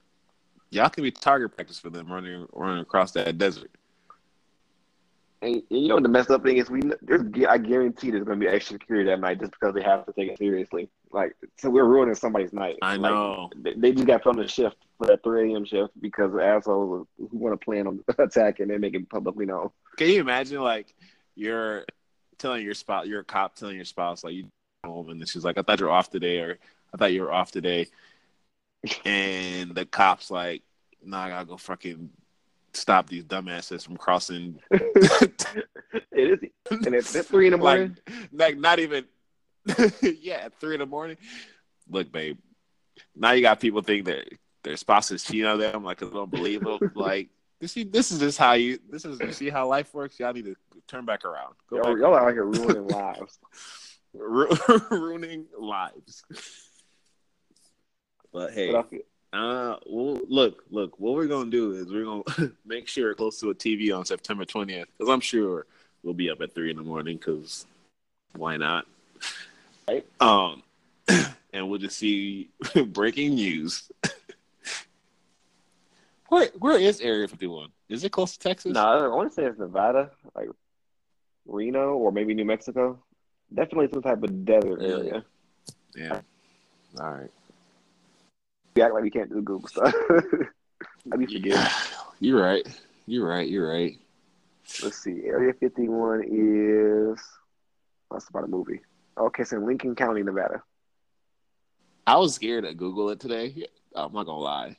y'all 0.71 0.89
can 0.89 1.03
be 1.03 1.11
target 1.11 1.55
practice 1.55 1.79
for 1.79 1.91
them 1.91 2.11
running 2.11 2.47
running 2.53 2.81
across 2.81 3.13
that 3.13 3.39
desert. 3.39 3.71
And, 5.43 5.57
and 5.71 5.83
you 5.83 5.89
know 5.89 5.99
the 5.99 6.09
messed 6.09 6.31
up 6.31 6.45
thing 6.45 6.59
is? 6.59 6.71
We 6.71 6.83
there's 7.03 7.23
I 7.49 7.59
guarantee 7.59 8.11
there's 8.11 8.25
gonna 8.25 8.39
be 8.39 8.47
extra 8.47 8.75
security 8.75 9.11
that 9.11 9.21
night 9.21 9.41
just 9.41 9.53
because 9.53 9.75
they 9.75 9.83
have 9.83 10.07
to 10.07 10.13
take 10.13 10.31
it 10.31 10.39
seriously. 10.39 10.89
Like 11.11 11.35
so, 11.59 11.69
we're 11.69 11.85
ruining 11.85 12.15
somebody's 12.15 12.53
night. 12.53 12.77
I 12.81 12.97
Like, 12.97 13.13
know. 13.13 13.51
they, 13.57 13.75
they 13.75 13.93
just 13.93 14.07
got 14.07 14.23
put 14.23 14.37
on 14.37 14.43
the 14.43 14.49
shift 14.49 14.77
for 14.97 15.09
that 15.09 15.23
3 15.23 15.53
a.m. 15.53 15.65
shift 15.65 15.93
because 16.01 16.31
assholes 16.41 17.07
who 17.19 17.29
want 17.33 17.61
to 17.61 17.63
plan 17.63 17.87
on 17.89 18.01
attacking 18.19 18.71
and 18.71 18.81
make 18.81 18.95
it 18.95 19.09
publicly 19.11 19.45
known. 19.45 19.71
Can 19.97 20.09
you 20.09 20.21
imagine 20.21 20.61
like 20.63 20.95
you're 21.35 21.85
telling 22.43 22.65
your 22.65 22.75
spouse, 22.75 23.07
you're 23.07 23.21
a 23.21 23.25
cop 23.25 23.55
telling 23.55 23.77
your 23.77 23.85
spouse 23.85 24.25
like 24.25 24.35
you 24.35 24.49
home, 24.85 25.09
and 25.11 25.21
then 25.21 25.27
she's 25.27 25.45
like, 25.45 25.57
"I 25.57 25.63
thought 25.63 25.79
you 25.79 25.87
were 25.87 25.93
off 25.93 26.11
today," 26.11 26.41
or 26.41 26.59
"I 26.93 26.97
thought 26.97 27.13
you 27.13 27.23
were 27.23 27.33
off 27.33 27.53
today," 27.53 27.87
and 29.05 29.75
the 29.75 29.87
cops 29.87 30.31
like, 30.31 30.63
"Nah, 31.03 31.23
I 31.25 31.29
gotta 31.31 31.47
go 31.47 31.57
fucking 31.57 32.11
stop 32.75 33.09
these 33.09 33.25
dumbasses 33.25 33.85
from 33.85 33.97
crossing." 33.97 34.59
it 34.71 35.71
is, 36.13 36.39
and 36.71 36.95
it's 36.95 37.15
at 37.15 37.27
three 37.27 37.47
in 37.47 37.53
the 37.53 37.59
morning. 37.59 37.97
like, 38.07 38.33
like 38.33 38.59
not 38.59 38.81
even, 38.81 39.05
yeah, 40.03 40.43
at 40.45 40.59
three 40.61 40.75
in 40.75 40.81
the 40.81 40.87
morning. 40.87 41.17
Look, 41.89 42.11
babe, 42.11 42.39
now 43.15 43.33
you 43.33 43.43
got 43.43 43.61
people 43.61 43.83
think 43.83 44.07
that 44.07 44.29
their 44.65 44.77
spouses 44.77 45.23
cheating 45.23 45.47
on 45.47 45.59
them, 45.59 45.85
Like, 45.85 46.01
don't 46.01 46.31
believe 46.31 46.63
them. 46.65 46.91
like, 46.95 47.29
this, 47.63 47.75
this 47.75 48.11
is 48.11 48.19
just 48.19 48.39
how 48.39 48.55
you. 48.55 48.81
This 48.91 49.05
is 49.05 49.21
you 49.21 49.33
see 49.33 49.49
how 49.49 49.69
life 49.69 49.95
works. 49.95 50.19
Y'all 50.19 50.33
need 50.33 50.47
to 50.47 50.57
turn 50.89 51.05
back 51.05 51.25
around. 51.25 51.55
Go 51.71 51.77
y'all, 51.77 51.85
back 51.85 51.97
y'all 51.99 52.15
out 52.17 52.33
here 52.33 52.45
ruining 52.45 52.89
lives. 52.89 53.39
Ru- 54.13 54.51
ruining 54.91 55.47
lives. 55.57 56.25
But 58.33 58.53
hey, 58.53 58.73
But 58.73 58.93
uh, 59.33 59.77
well, 59.87 60.21
look, 60.29 60.65
look. 60.71 60.99
What 60.99 61.15
we're 61.15 61.29
gonna 61.29 61.51
do 61.51 61.71
is 61.71 61.87
we're 61.87 62.05
gonna 62.05 62.53
make 62.67 62.89
sure 62.89 63.11
we're 63.11 63.15
close 63.15 63.39
to 63.39 63.51
a 63.51 63.55
TV 63.55 63.97
on 63.97 64.05
September 64.05 64.45
twentieth, 64.45 64.89
because 64.99 65.13
I'm 65.13 65.21
sure 65.21 65.65
we'll 66.03 66.15
be 66.15 66.31
up 66.31 66.41
at 66.41 66.57
three 66.57 66.73
in 66.73 66.77
the 66.77 66.83
morning. 66.83 67.17
Because 67.17 67.65
why 68.35 68.57
not? 68.57 68.87
Right. 69.87 70.05
Um, 70.19 70.65
and 71.53 71.71
we'll 71.71 71.79
just 71.79 71.97
see 71.97 72.49
breaking 72.87 73.37
news. 73.37 73.89
Where 76.33 76.49
where 76.59 76.79
is 76.79 77.01
Area 77.03 77.29
Fifty 77.29 77.47
One? 77.47 77.69
Is 77.91 78.05
it 78.05 78.11
close 78.13 78.33
to 78.33 78.39
Texas? 78.39 78.73
no, 78.73 78.81
I 78.81 79.07
want 79.09 79.29
to 79.31 79.35
say 79.35 79.45
it's 79.45 79.59
Nevada, 79.59 80.11
like 80.35 80.49
Reno 81.47 81.93
or 81.95 82.11
maybe 82.11 82.33
New 82.33 82.47
Mexico. 82.47 82.99
Definitely 83.53 83.89
some 83.93 84.01
type 84.03 84.23
of 84.23 84.45
desert 84.47 84.81
Yeah. 84.81 84.89
area. 84.89 85.25
Yeah. 85.95 86.21
All 86.99 87.11
right. 87.13 87.31
We 88.75 88.81
act 88.83 88.95
like 88.95 89.03
we 89.03 89.11
can't 89.11 89.29
do 89.29 89.43
Google 89.43 89.69
stuff. 89.69 89.95
I 91.13 91.17
be 91.17 91.27
forgetting. 91.27 91.71
You're 92.21 92.41
right. 92.41 92.67
You're 93.07 93.29
right. 93.29 93.47
You're 93.47 93.69
right. 93.71 93.99
Let's 94.83 94.97
see. 94.97 95.25
Area 95.27 95.53
51 95.53 96.23
is. 96.25 97.19
That's 98.11 98.29
about 98.31 98.45
a 98.45 98.47
movie. 98.47 98.81
Okay, 99.19 99.45
so 99.45 99.57
in 99.57 99.67
Lincoln 99.67 99.95
County, 99.95 100.23
Nevada. 100.23 100.63
I 102.07 102.17
was 102.17 102.35
scared 102.35 102.65
to 102.65 102.73
Google 102.73 103.11
it 103.11 103.21
today. 103.21 103.67
I'm 103.95 104.13
not 104.15 104.25
gonna 104.25 104.39
lie. 104.39 104.79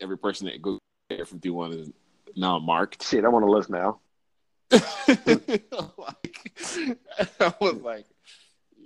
Every 0.00 0.18
person 0.18 0.46
that 0.46 0.62
Google 0.62 0.80
Area 1.10 1.24
51 1.24 1.72
is 1.72 1.90
now 2.36 2.58
marked. 2.58 3.06
Shit, 3.06 3.24
I 3.24 3.28
want 3.28 3.44
the 3.44 3.50
list 3.50 3.70
now. 3.70 4.00
like, 5.98 6.52
I 7.40 7.54
was 7.60 7.74
like, 7.82 8.06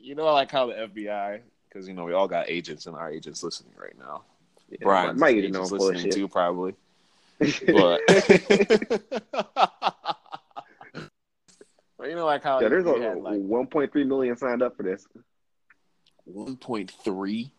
you 0.00 0.14
know, 0.14 0.26
I 0.26 0.32
like 0.32 0.50
how 0.50 0.66
the 0.66 0.74
FBI, 0.74 1.40
because 1.68 1.86
you 1.86 1.94
know 1.94 2.04
we 2.04 2.12
all 2.14 2.28
got 2.28 2.48
agents 2.48 2.86
and 2.86 2.96
our 2.96 3.10
agents 3.10 3.42
listening 3.42 3.74
right 3.76 3.96
now. 3.98 4.22
Yeah, 4.70 4.78
Brian's 4.82 5.20
might 5.20 5.36
agents 5.36 5.54
know 5.54 5.62
listening 5.62 6.02
bullshit. 6.02 6.12
too, 6.12 6.28
probably. 6.28 6.74
But, 12.04 12.10
you 12.10 12.16
know, 12.16 12.26
like 12.26 12.42
how 12.42 12.60
yeah, 12.60 12.68
there's 12.68 12.84
a 12.84 12.90
like 12.90 13.40
1.3 13.40 14.06
million 14.06 14.36
signed 14.36 14.60
up 14.60 14.76
for 14.76 14.82
this. 14.82 15.06
1.3. 16.30 17.50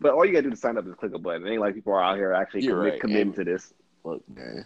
But 0.00 0.12
all 0.14 0.24
you 0.24 0.32
gotta 0.32 0.44
do 0.44 0.50
to 0.50 0.56
sign 0.56 0.78
up 0.78 0.86
is 0.86 0.94
click 0.94 1.14
a 1.14 1.18
button. 1.18 1.46
It 1.46 1.50
ain't 1.50 1.60
like 1.60 1.74
people 1.74 1.92
are 1.92 2.02
out 2.02 2.16
here 2.16 2.32
actually 2.32 2.62
You're 2.62 2.76
commit, 2.76 2.92
right, 2.92 3.00
committing 3.00 3.32
to 3.34 3.44
this. 3.44 3.74
Look, 4.02 4.22
man, 4.34 4.64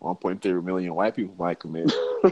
1.3 0.00 0.64
million 0.64 0.94
white 0.94 1.16
people 1.16 1.34
might 1.38 1.58
commit. 1.58 1.92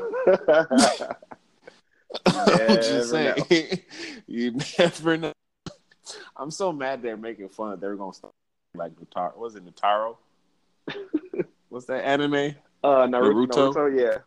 I'm 2.26 2.76
just 2.76 3.10
saying, 3.10 3.36
you 4.26 4.56
never 4.78 5.16
know. 5.16 5.32
I'm 6.36 6.50
so 6.50 6.72
mad 6.72 7.02
they're 7.02 7.16
making 7.16 7.48
fun. 7.48 7.72
Of 7.72 7.80
they're 7.80 7.96
gonna 7.96 8.12
start 8.12 8.32
like 8.74 8.92
Nataro. 8.96 9.36
Was 9.36 9.56
it 9.56 9.64
Nataro? 9.64 10.16
What's 11.68 11.86
that 11.86 12.04
anime? 12.04 12.54
Uh, 12.84 13.06
Naruto, 13.06 13.46
Naruto? 13.46 13.74
Naruto, 13.74 14.00
yeah. 14.00 14.18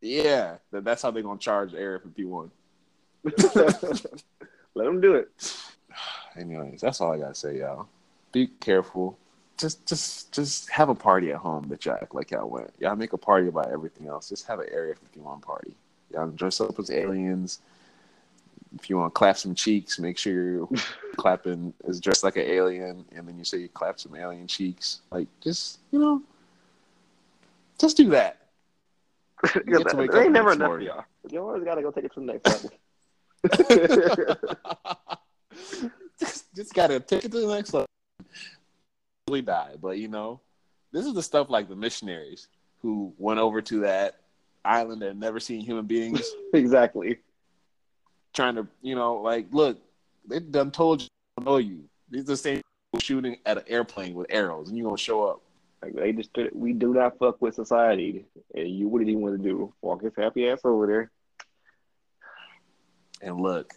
Yeah, 0.00 0.56
that, 0.70 0.84
that's 0.84 1.02
how 1.02 1.10
they're 1.10 1.22
gonna 1.22 1.38
charge 1.38 1.74
Area 1.74 1.98
51. 1.98 2.50
Let 4.74 4.84
them 4.84 5.00
do 5.00 5.14
it. 5.14 5.30
Anyways, 6.38 6.80
that's 6.80 7.00
all 7.00 7.12
I 7.12 7.18
gotta 7.18 7.34
say, 7.34 7.58
y'all. 7.58 7.88
Be 8.32 8.48
careful. 8.60 9.18
Just, 9.56 9.84
just, 9.86 10.32
just 10.32 10.70
have 10.70 10.88
a 10.88 10.94
party 10.94 11.32
at 11.32 11.38
home 11.38 11.66
that 11.68 11.84
y'all 11.84 11.98
act 12.00 12.14
like 12.14 12.30
y'all 12.30 12.48
went. 12.48 12.72
Y'all 12.78 12.94
make 12.94 13.12
a 13.12 13.18
party 13.18 13.48
about 13.48 13.72
everything 13.72 14.06
else. 14.06 14.28
Just 14.28 14.46
have 14.46 14.60
an 14.60 14.68
Area 14.70 14.94
51 14.94 15.40
party. 15.40 15.74
Y'all 16.12 16.28
dress 16.28 16.60
up 16.60 16.78
as 16.78 16.90
aliens. 16.90 17.60
If 18.76 18.88
you 18.88 18.98
want 18.98 19.12
to 19.12 19.18
clap 19.18 19.36
some 19.36 19.54
cheeks, 19.54 19.98
make 19.98 20.16
sure 20.16 20.32
you're 20.32 20.68
clapping 21.16 21.74
is 21.86 22.00
dressed 22.00 22.22
like 22.22 22.36
an 22.36 22.44
alien, 22.44 23.04
and 23.14 23.26
then 23.26 23.36
you 23.36 23.44
say 23.44 23.58
you 23.58 23.68
clap 23.68 23.98
some 23.98 24.14
alien 24.14 24.46
cheeks. 24.46 25.00
Like, 25.10 25.26
just 25.40 25.80
you 25.90 25.98
know, 25.98 26.22
just 27.78 27.96
do 27.96 28.10
that. 28.10 28.36
Yeah, 29.54 29.78
get 29.78 29.88
to 29.90 29.96
wake 29.96 30.12
up 30.12 30.22
ain't 30.22 30.32
never 30.32 30.52
enough 30.52 30.80
y'all. 30.80 31.04
You 31.30 31.40
always 31.40 31.62
gotta 31.62 31.80
go 31.80 31.92
take 31.92 32.04
it 32.04 32.12
to 32.14 32.20
the 32.20 32.26
next 32.26 32.66
level. 35.78 35.97
Just, 36.18 36.54
just 36.54 36.74
gotta 36.74 37.00
take 37.00 37.24
it 37.24 37.32
to 37.32 37.40
the 37.40 37.54
next 37.54 37.72
level. 37.74 37.86
We 39.28 39.42
die, 39.42 39.74
but 39.80 39.98
you 39.98 40.08
know, 40.08 40.40
this 40.92 41.06
is 41.06 41.14
the 41.14 41.22
stuff 41.22 41.50
like 41.50 41.68
the 41.68 41.76
missionaries 41.76 42.48
who 42.80 43.12
went 43.18 43.40
over 43.40 43.60
to 43.62 43.80
that 43.80 44.20
island 44.64 45.02
and 45.02 45.20
never 45.20 45.40
seen 45.40 45.60
human 45.60 45.86
beings, 45.86 46.22
exactly. 46.54 47.18
trying 48.34 48.54
to, 48.54 48.66
you 48.82 48.94
know, 48.94 49.16
like, 49.16 49.46
look, 49.52 49.78
they 50.26 50.40
done 50.40 50.70
told 50.70 51.02
you, 51.02 51.08
know 51.44 51.56
you. 51.58 51.84
These 52.10 52.22
are 52.22 52.24
the 52.24 52.36
same 52.36 52.56
people 52.56 53.00
shooting 53.00 53.36
at 53.46 53.58
an 53.58 53.64
airplane 53.66 54.14
with 54.14 54.26
arrows, 54.30 54.68
and 54.68 54.78
you 54.78 54.84
gonna 54.84 54.96
show 54.96 55.26
up. 55.26 55.42
Like 55.82 55.94
they 55.94 56.12
just 56.12 56.30
we 56.52 56.72
do 56.72 56.92
not 56.92 57.18
fuck 57.18 57.40
with 57.40 57.54
society, 57.54 58.24
and 58.54 58.68
you 58.68 58.88
what 58.88 58.98
did 58.98 59.08
you 59.08 59.18
want 59.18 59.40
to 59.40 59.42
do? 59.42 59.72
Walk 59.80 60.02
his 60.02 60.14
happy 60.16 60.48
ass 60.48 60.60
over 60.64 60.86
there. 60.86 61.10
And 63.20 63.40
look, 63.40 63.74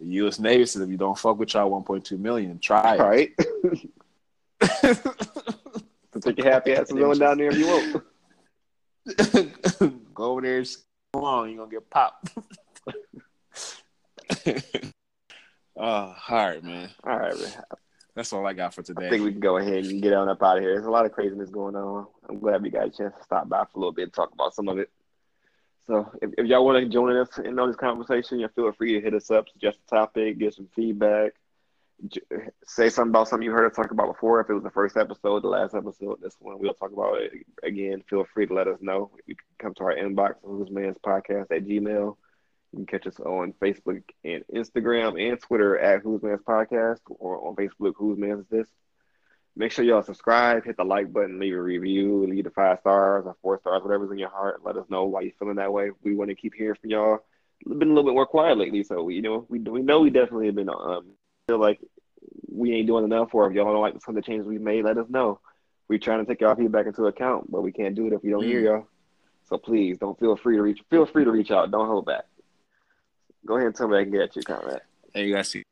the 0.00 0.06
U.S. 0.06 0.38
Navy 0.38 0.66
says 0.66 0.82
if 0.82 0.90
you 0.90 0.96
don't 0.96 1.18
fuck 1.18 1.38
with 1.38 1.54
y'all 1.54 1.70
1.2 1.82 2.18
million, 2.18 2.58
try 2.58 2.96
it. 2.96 3.00
right. 3.00 3.32
So 6.16 6.20
take 6.20 6.38
your 6.38 6.50
happy 6.50 6.72
ass 6.72 6.90
and 6.90 7.02
on 7.02 7.18
down 7.18 7.36
there 7.36 7.50
if 7.50 7.58
you 7.58 7.66
want. 7.66 8.02
Go 10.14 10.24
over 10.24 10.40
there, 10.40 10.58
and 10.58 10.76
come 11.12 11.24
on, 11.24 11.50
you're 11.50 11.58
gonna 11.58 11.70
get 11.70 11.90
popped. 11.90 12.30
uh, 15.78 15.80
all 15.80 16.14
right, 16.30 16.64
man. 16.64 16.88
All 17.04 17.18
right, 17.18 17.38
man. 17.38 17.52
That's 18.14 18.32
all 18.32 18.46
I 18.46 18.54
got 18.54 18.72
for 18.72 18.82
today. 18.82 19.08
I 19.08 19.10
think 19.10 19.24
we 19.24 19.32
can 19.32 19.40
go 19.40 19.58
ahead 19.58 19.84
and 19.84 20.00
get 20.00 20.14
on 20.14 20.30
up 20.30 20.42
out 20.42 20.56
of 20.56 20.62
here. 20.62 20.72
There's 20.72 20.86
a 20.86 20.90
lot 20.90 21.04
of 21.04 21.12
craziness 21.12 21.50
going 21.50 21.76
on. 21.76 22.06
I'm 22.30 22.38
glad 22.38 22.62
we 22.62 22.70
got 22.70 22.86
a 22.86 22.90
chance 22.90 23.14
to 23.14 23.22
stop 23.22 23.46
by 23.50 23.64
for 23.64 23.76
a 23.76 23.78
little 23.78 23.92
bit 23.92 24.04
and 24.04 24.12
talk 24.14 24.32
about 24.32 24.54
some 24.54 24.68
of 24.68 24.78
it. 24.78 24.88
So 25.86 26.10
if, 26.20 26.30
if 26.38 26.46
y'all 26.46 26.64
want 26.64 26.82
to 26.82 26.88
join 26.88 27.16
us 27.16 27.38
in 27.38 27.58
on 27.58 27.68
this 27.68 27.76
conversation, 27.76 28.40
you 28.40 28.48
feel 28.48 28.72
free 28.72 28.94
to 28.94 29.00
hit 29.00 29.14
us 29.14 29.30
up, 29.30 29.48
suggest 29.48 29.78
a 29.86 29.90
topic, 29.94 30.38
give 30.38 30.54
some 30.54 30.68
feedback. 30.74 31.32
say 32.64 32.88
something 32.88 33.10
about 33.10 33.28
something 33.28 33.44
you 33.44 33.52
heard 33.52 33.70
us 33.70 33.76
talk 33.76 33.90
about 33.90 34.12
before. 34.12 34.40
If 34.40 34.50
it 34.50 34.54
was 34.54 34.64
the 34.64 34.70
first 34.70 34.96
episode, 34.96 35.42
the 35.42 35.48
last 35.48 35.74
episode, 35.74 36.20
this 36.20 36.36
one, 36.40 36.58
we'll 36.58 36.74
talk 36.74 36.92
about 36.92 37.20
it 37.20 37.32
again. 37.62 38.02
Feel 38.08 38.26
free 38.34 38.46
to 38.46 38.54
let 38.54 38.68
us 38.68 38.78
know. 38.80 39.10
You 39.26 39.36
can 39.36 39.46
come 39.58 39.74
to 39.74 39.84
our 39.84 39.94
inbox, 39.94 40.34
Who's 40.42 40.70
Man's 40.70 40.98
Podcast 40.98 41.50
at 41.50 41.64
Gmail. 41.64 42.16
You 42.72 42.78
can 42.78 42.86
catch 42.86 43.06
us 43.06 43.20
on 43.20 43.54
Facebook 43.54 44.02
and 44.24 44.44
Instagram 44.52 45.20
and 45.30 45.40
Twitter 45.40 45.78
at 45.78 46.02
Who's 46.02 46.22
Man's 46.22 46.42
Podcast 46.42 47.00
or 47.08 47.46
on 47.46 47.54
Facebook, 47.54 47.94
Who's 47.96 48.18
Man's 48.18 48.46
This. 48.50 48.68
Make 49.58 49.72
sure 49.72 49.84
y'all 49.84 50.02
subscribe, 50.02 50.64
hit 50.64 50.76
the 50.76 50.84
like 50.84 51.10
button, 51.10 51.38
leave 51.38 51.54
a 51.54 51.62
review, 51.62 52.26
leave 52.26 52.44
the 52.44 52.50
five 52.50 52.78
stars 52.80 53.24
or 53.26 53.36
four 53.40 53.58
stars, 53.58 53.82
whatever's 53.82 54.10
in 54.10 54.18
your 54.18 54.28
heart. 54.28 54.60
Let 54.62 54.76
us 54.76 54.84
know 54.90 55.04
why 55.04 55.22
you're 55.22 55.32
feeling 55.38 55.56
that 55.56 55.72
way. 55.72 55.90
We 56.02 56.14
want 56.14 56.28
to 56.28 56.34
keep 56.34 56.52
hearing 56.54 56.76
from 56.78 56.90
y'all. 56.90 57.20
It's 57.60 57.78
been 57.78 57.88
a 57.88 57.94
little 57.94 58.04
bit 58.04 58.14
more 58.14 58.26
quiet 58.26 58.58
lately, 58.58 58.82
so 58.82 59.02
we 59.02 59.14
you 59.14 59.22
know 59.22 59.46
we 59.48 59.58
we 59.58 59.80
know 59.80 60.00
we 60.00 60.10
definitely 60.10 60.46
have 60.46 60.56
been 60.56 60.68
um 60.68 61.06
feel 61.48 61.58
like 61.58 61.80
we 62.48 62.74
ain't 62.74 62.86
doing 62.86 63.04
enough, 63.04 63.34
or 63.34 63.48
if 63.48 63.54
y'all 63.54 63.72
don't 63.72 63.80
like 63.80 63.94
some 64.04 64.14
of 64.16 64.22
the 64.22 64.26
changes 64.26 64.46
we 64.46 64.58
made, 64.58 64.84
let 64.84 64.98
us 64.98 65.08
know. 65.08 65.40
We're 65.88 65.98
trying 65.98 66.18
to 66.18 66.26
take 66.26 66.42
y'all 66.42 66.54
feedback 66.54 66.86
into 66.86 67.06
account, 67.06 67.50
but 67.50 67.62
we 67.62 67.72
can't 67.72 67.94
do 67.94 68.06
it 68.08 68.12
if 68.12 68.22
we 68.22 68.30
don't 68.30 68.44
hear 68.44 68.60
y'all. 68.60 68.88
So 69.48 69.56
please 69.56 69.96
don't 69.96 70.18
feel 70.18 70.36
free 70.36 70.56
to 70.56 70.62
reach 70.62 70.82
feel 70.90 71.06
free 71.06 71.24
to 71.24 71.30
reach 71.30 71.50
out. 71.50 71.70
Don't 71.70 71.86
hold 71.86 72.04
back. 72.04 72.24
Go 73.46 73.54
ahead 73.56 73.68
and 73.68 73.76
tell 73.76 73.88
me 73.88 73.96
I 73.96 74.02
can 74.02 74.12
get 74.12 74.20
at 74.20 74.36
you, 74.36 74.42
Conrad. 74.42 74.82
Hey, 75.14 75.26
you 75.26 75.34
guys 75.34 75.48
see 75.48 75.62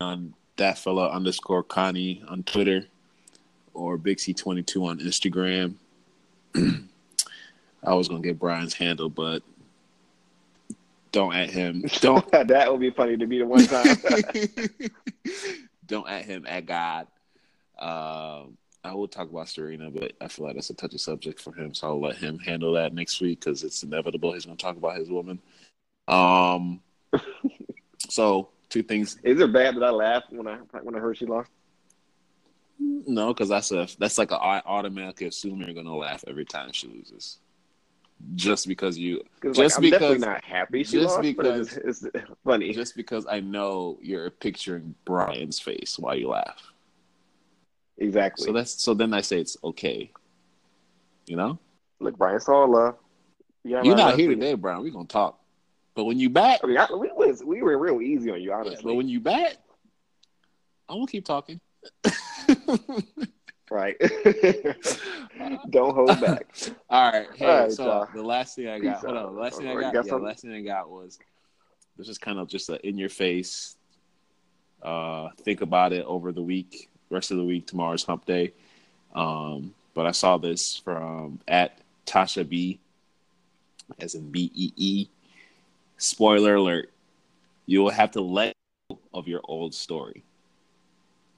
on 0.00 0.34
that 0.56 0.78
fella 0.78 1.10
underscore 1.10 1.62
Connie 1.62 2.22
on 2.28 2.42
Twitter 2.42 2.86
or 3.72 3.96
Big 3.96 4.20
C 4.20 4.32
twenty 4.32 4.62
two 4.62 4.86
on 4.86 4.98
Instagram. 5.00 5.74
I 6.56 7.94
was 7.94 8.08
gonna 8.08 8.20
get 8.20 8.38
Brian's 8.38 8.74
handle, 8.74 9.10
but 9.10 9.42
don't 11.12 11.34
at 11.34 11.50
him. 11.50 11.84
Don't 12.00 12.28
that 12.48 12.70
would 12.70 12.80
be 12.80 12.90
funny 12.90 13.16
to 13.16 13.26
be 13.26 13.38
the 13.38 13.46
one 13.46 13.66
time. 13.66 13.96
don't 15.86 16.08
at 16.08 16.24
him 16.24 16.44
at 16.46 16.66
God. 16.66 17.06
Um, 17.78 18.56
I 18.84 18.92
will 18.92 19.08
talk 19.08 19.30
about 19.30 19.48
Serena, 19.48 19.90
but 19.90 20.12
I 20.20 20.28
feel 20.28 20.46
like 20.46 20.56
that's 20.56 20.70
a 20.70 20.74
touchy 20.74 20.98
subject 20.98 21.40
for 21.40 21.52
him, 21.52 21.72
so 21.72 21.88
I'll 21.88 22.00
let 22.00 22.16
him 22.16 22.38
handle 22.38 22.74
that 22.74 22.92
next 22.92 23.20
week 23.20 23.40
because 23.40 23.62
it's 23.64 23.82
inevitable. 23.82 24.32
He's 24.32 24.44
going 24.44 24.58
to 24.58 24.62
talk 24.62 24.76
about 24.76 24.98
his 24.98 25.08
woman. 25.08 25.40
Um, 26.06 26.80
so 28.08 28.48
two 28.74 28.82
things. 28.82 29.18
Is 29.22 29.40
it 29.40 29.52
bad 29.52 29.76
that 29.76 29.84
I 29.84 29.90
laughed 29.90 30.32
when 30.32 30.48
I 30.48 30.56
when 30.82 30.96
I 30.96 30.98
heard 30.98 31.16
she 31.16 31.26
lost? 31.26 31.48
No, 32.80 33.32
because 33.32 33.48
that's 33.48 33.70
a 33.70 33.86
that's 34.00 34.18
like 34.18 34.32
a 34.32 34.36
I 34.36 34.60
automatically 34.66 35.28
assume 35.28 35.62
you're 35.62 35.82
to 35.82 35.94
laugh 35.94 36.24
every 36.26 36.44
time 36.44 36.72
she 36.72 36.88
loses, 36.88 37.38
just 38.34 38.66
because 38.66 38.98
you 38.98 39.22
just 39.44 39.58
like, 39.58 39.72
I'm 39.76 39.82
because 39.82 40.20
not 40.20 40.44
happy 40.44 40.82
she 40.82 40.98
just 40.98 41.14
lost, 41.14 41.22
because- 41.22 41.74
but 41.74 41.84
it's, 41.84 42.02
it's 42.04 42.16
funny. 42.44 42.72
just 42.72 42.96
because 42.96 43.26
I 43.30 43.38
know 43.38 43.96
you're 44.02 44.28
picturing 44.30 44.96
Brian's 45.04 45.60
face 45.60 45.96
while 45.96 46.16
you 46.16 46.28
laugh. 46.30 46.72
exactly. 47.96 48.46
So 48.46 48.52
that's 48.52 48.82
so 48.82 48.92
then 48.92 49.14
I 49.14 49.20
say 49.20 49.38
it's 49.40 49.56
okay. 49.62 50.10
You 51.26 51.36
know, 51.36 51.58
Look, 52.00 52.18
Brian 52.18 52.40
saw 52.40 52.64
love. 52.64 52.96
Got 53.66 53.84
you're 53.84 53.96
not 53.96 54.18
here 54.18 54.28
today, 54.30 54.54
Brian. 54.54 54.82
We're 54.82 54.90
gonna 54.90 55.06
talk. 55.06 55.38
But 55.94 56.04
when 56.04 56.18
you 56.18 56.28
back, 56.30 56.60
I 56.62 56.66
mean, 56.66 56.76
I, 56.78 56.86
we 56.92 57.10
was 57.14 57.42
we 57.44 57.62
were 57.62 57.78
real 57.78 58.00
easy 58.02 58.30
on 58.30 58.40
you, 58.40 58.50
Yeah, 58.50 58.56
honestly. 58.56 58.82
but 58.84 58.94
when 58.94 59.08
you 59.08 59.20
back, 59.20 59.56
I'm 60.88 60.96
gonna 60.96 61.06
keep 61.06 61.24
talking. 61.24 61.60
right? 63.70 63.96
Don't 65.70 65.94
hold 65.94 66.20
back. 66.20 66.46
All 66.90 67.12
right. 67.12 67.28
Hey, 67.34 67.46
All 67.46 67.60
right, 67.60 67.72
so 67.72 67.84
y'all. 67.84 68.08
the 68.12 68.22
last 68.22 68.56
thing 68.56 68.68
I 68.68 68.78
got. 68.78 68.96
Peace 68.96 69.04
Hold 69.04 69.16
on. 69.16 69.34
The 69.34 69.40
last 69.40 69.58
thing 69.58 69.68
I 69.68 69.80
got. 69.80 69.92
got 69.92 70.06
Yeah, 70.06 70.12
the 70.14 70.18
last 70.18 70.42
thing 70.42 70.52
I 70.54 70.60
got 70.60 70.90
was 70.90 71.18
this 71.96 72.08
is 72.08 72.18
kind 72.18 72.38
of 72.38 72.48
just 72.48 72.68
a 72.70 72.84
in 72.86 72.98
your 72.98 73.08
face. 73.08 73.76
Uh, 74.82 75.28
think 75.42 75.60
about 75.60 75.92
it 75.92 76.04
over 76.06 76.32
the 76.32 76.42
week. 76.42 76.90
Rest 77.08 77.30
of 77.30 77.36
the 77.36 77.44
week. 77.44 77.66
Tomorrow's 77.66 78.02
Hump 78.04 78.26
Day. 78.26 78.52
Um, 79.14 79.74
but 79.94 80.06
I 80.06 80.10
saw 80.10 80.38
this 80.38 80.76
from 80.76 81.38
at 81.46 81.78
Tasha 82.04 82.46
B, 82.48 82.80
as 84.00 84.14
in 84.14 84.30
B 84.30 84.50
E 84.54 84.72
E. 84.76 85.08
Spoiler 86.04 86.56
alert: 86.56 86.90
You 87.64 87.82
will 87.82 87.90
have 87.90 88.10
to 88.10 88.20
let 88.20 88.52
go 88.90 88.98
of 89.14 89.26
your 89.26 89.40
old 89.44 89.74
story. 89.74 90.22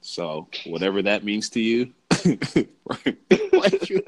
So 0.01 0.49
whatever 0.65 1.01
that 1.03 1.23
means 1.23 1.49
to 1.51 1.61
you, 1.61 1.93
what 3.53 3.89
you 3.89 4.03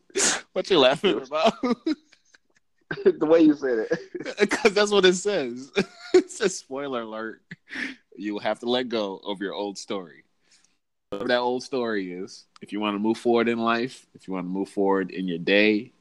what 0.54 0.70
you 0.70 0.78
laughing 0.78 1.20
about? 1.20 1.52
the 3.04 3.26
way 3.26 3.40
you 3.40 3.54
said 3.54 3.86
it. 3.90 4.38
Because 4.40 4.72
that's 4.72 4.90
what 4.90 5.04
it 5.04 5.14
says. 5.14 5.70
it 6.14 6.30
says 6.30 6.56
spoiler 6.56 7.02
alert. 7.02 7.42
You 8.16 8.32
will 8.32 8.40
have 8.40 8.60
to 8.60 8.66
let 8.66 8.88
go 8.88 9.18
of 9.18 9.42
your 9.42 9.52
old 9.52 9.76
story. 9.76 10.24
Whatever 11.10 11.28
that 11.28 11.40
old 11.40 11.62
story 11.62 12.14
is, 12.14 12.46
if 12.62 12.72
you 12.72 12.80
want 12.80 12.94
to 12.94 12.98
move 12.98 13.18
forward 13.18 13.48
in 13.48 13.58
life, 13.58 14.06
if 14.14 14.26
you 14.26 14.32
want 14.32 14.46
to 14.46 14.50
move 14.50 14.70
forward 14.70 15.10
in 15.10 15.28
your 15.28 15.38
day, 15.38 15.92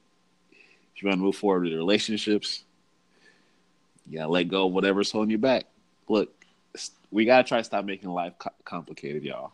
if 0.95 1.03
you 1.03 1.09
want 1.09 1.19
to 1.19 1.23
move 1.23 1.35
forward 1.35 1.65
with 1.65 1.73
relationships, 1.73 2.63
you 4.09 4.17
gotta 4.17 4.31
let 4.31 4.45
go 4.45 4.67
of 4.67 4.73
whatever's 4.73 5.11
holding 5.11 5.31
you 5.31 5.37
back. 5.37 5.65
Look, 6.07 6.33
we 7.11 7.25
gotta 7.25 7.47
try 7.47 7.59
to 7.59 7.63
stop 7.63 7.85
making 7.85 8.09
life 8.09 8.33
co- 8.37 8.51
complicated, 8.63 9.23
y'all. 9.23 9.51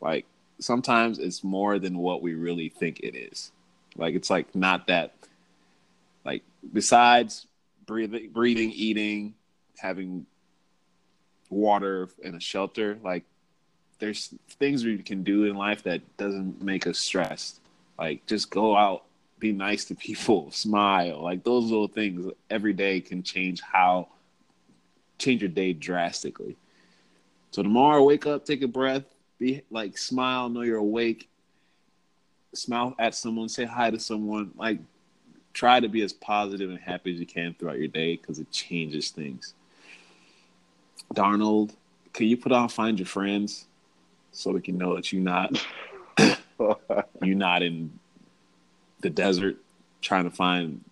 Like 0.00 0.26
sometimes 0.58 1.18
it's 1.18 1.42
more 1.44 1.78
than 1.78 1.98
what 1.98 2.22
we 2.22 2.34
really 2.34 2.68
think 2.68 3.00
it 3.00 3.16
is. 3.16 3.52
Like 3.96 4.14
it's 4.14 4.30
like 4.30 4.54
not 4.54 4.86
that. 4.86 5.14
Like 6.24 6.42
besides 6.72 7.46
breathing, 7.86 8.30
breathing, 8.30 8.70
eating, 8.72 9.34
having 9.78 10.26
water 11.48 12.08
and 12.24 12.34
a 12.34 12.40
shelter, 12.40 12.98
like 13.02 13.24
there's 13.98 14.32
things 14.50 14.84
we 14.84 14.98
can 14.98 15.22
do 15.22 15.44
in 15.44 15.56
life 15.56 15.82
that 15.84 16.00
doesn't 16.16 16.62
make 16.62 16.86
us 16.86 16.98
stressed. 16.98 17.60
Like 17.98 18.24
just 18.26 18.50
go 18.50 18.76
out, 18.76 19.04
be 19.40 19.52
nice 19.52 19.86
to 19.86 19.94
people, 19.94 20.50
smile. 20.52 21.22
Like 21.22 21.42
those 21.42 21.64
little 21.64 21.88
things 21.88 22.30
every 22.48 22.72
day 22.72 23.00
can 23.00 23.22
change 23.22 23.60
how 23.60 24.08
change 25.18 25.42
your 25.42 25.50
day 25.50 25.72
drastically. 25.72 26.56
So 27.50 27.62
tomorrow, 27.62 28.04
wake 28.04 28.26
up, 28.26 28.44
take 28.44 28.62
a 28.62 28.68
breath, 28.68 29.04
be 29.38 29.62
like 29.70 29.98
smile, 29.98 30.48
know 30.48 30.62
you're 30.62 30.78
awake, 30.78 31.28
smile 32.54 32.94
at 32.98 33.14
someone, 33.14 33.48
say 33.48 33.64
hi 33.64 33.90
to 33.90 33.98
someone, 33.98 34.52
like 34.56 34.78
try 35.52 35.80
to 35.80 35.88
be 35.88 36.02
as 36.02 36.12
positive 36.12 36.70
and 36.70 36.78
happy 36.78 37.12
as 37.12 37.20
you 37.20 37.26
can 37.26 37.54
throughout 37.54 37.78
your 37.78 37.88
day 37.88 38.16
because 38.16 38.38
it 38.38 38.50
changes 38.50 39.10
things. 39.10 39.54
Darnold, 41.14 41.72
can 42.12 42.26
you 42.26 42.36
put 42.36 42.52
on 42.52 42.68
Find 42.68 42.98
Your 42.98 43.06
Friends 43.06 43.66
so 44.32 44.52
we 44.52 44.60
can 44.60 44.78
know 44.78 44.94
that 44.94 45.12
you're 45.12 45.22
not 45.22 45.60
you're 47.22 47.34
not 47.36 47.62
in 47.62 47.98
the 49.00 49.10
desert 49.10 49.56
trying 50.00 50.24
to 50.24 50.30
find 50.30 50.82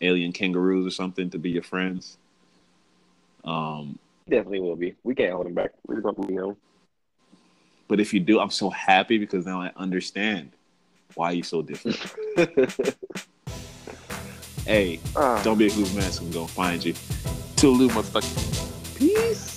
alien 0.00 0.32
kangaroos 0.32 0.86
or 0.86 0.90
something 0.90 1.30
to 1.30 1.38
be 1.38 1.50
your 1.50 1.62
friends. 1.62 2.16
Um, 3.44 3.98
Definitely 4.28 4.60
will 4.60 4.76
be. 4.76 4.94
We 5.02 5.14
can't 5.14 5.32
hold 5.32 5.46
him 5.46 5.54
back. 5.54 5.72
We're 5.86 6.00
to 6.00 6.20
leave 6.20 6.38
him. 6.38 6.56
but 7.88 8.00
if 8.00 8.14
you 8.14 8.20
do, 8.20 8.40
I'm 8.40 8.50
so 8.50 8.70
happy 8.70 9.18
because 9.18 9.46
now 9.46 9.60
I 9.60 9.72
understand 9.76 10.52
why 11.14 11.32
you're 11.32 11.44
so 11.44 11.62
different. 11.62 11.98
hey, 14.66 15.00
Ah, 15.16 15.40
don't 15.42 15.58
be 15.58 15.66
a 15.66 15.76
man, 15.76 16.12
so 16.12 16.22
I'm 16.22 16.30
gonna 16.30 16.46
find 16.48 16.84
you. 16.84 16.92
Toodaloo, 17.56 17.88
motherfucker. 17.90 18.96
peace. 18.96 19.49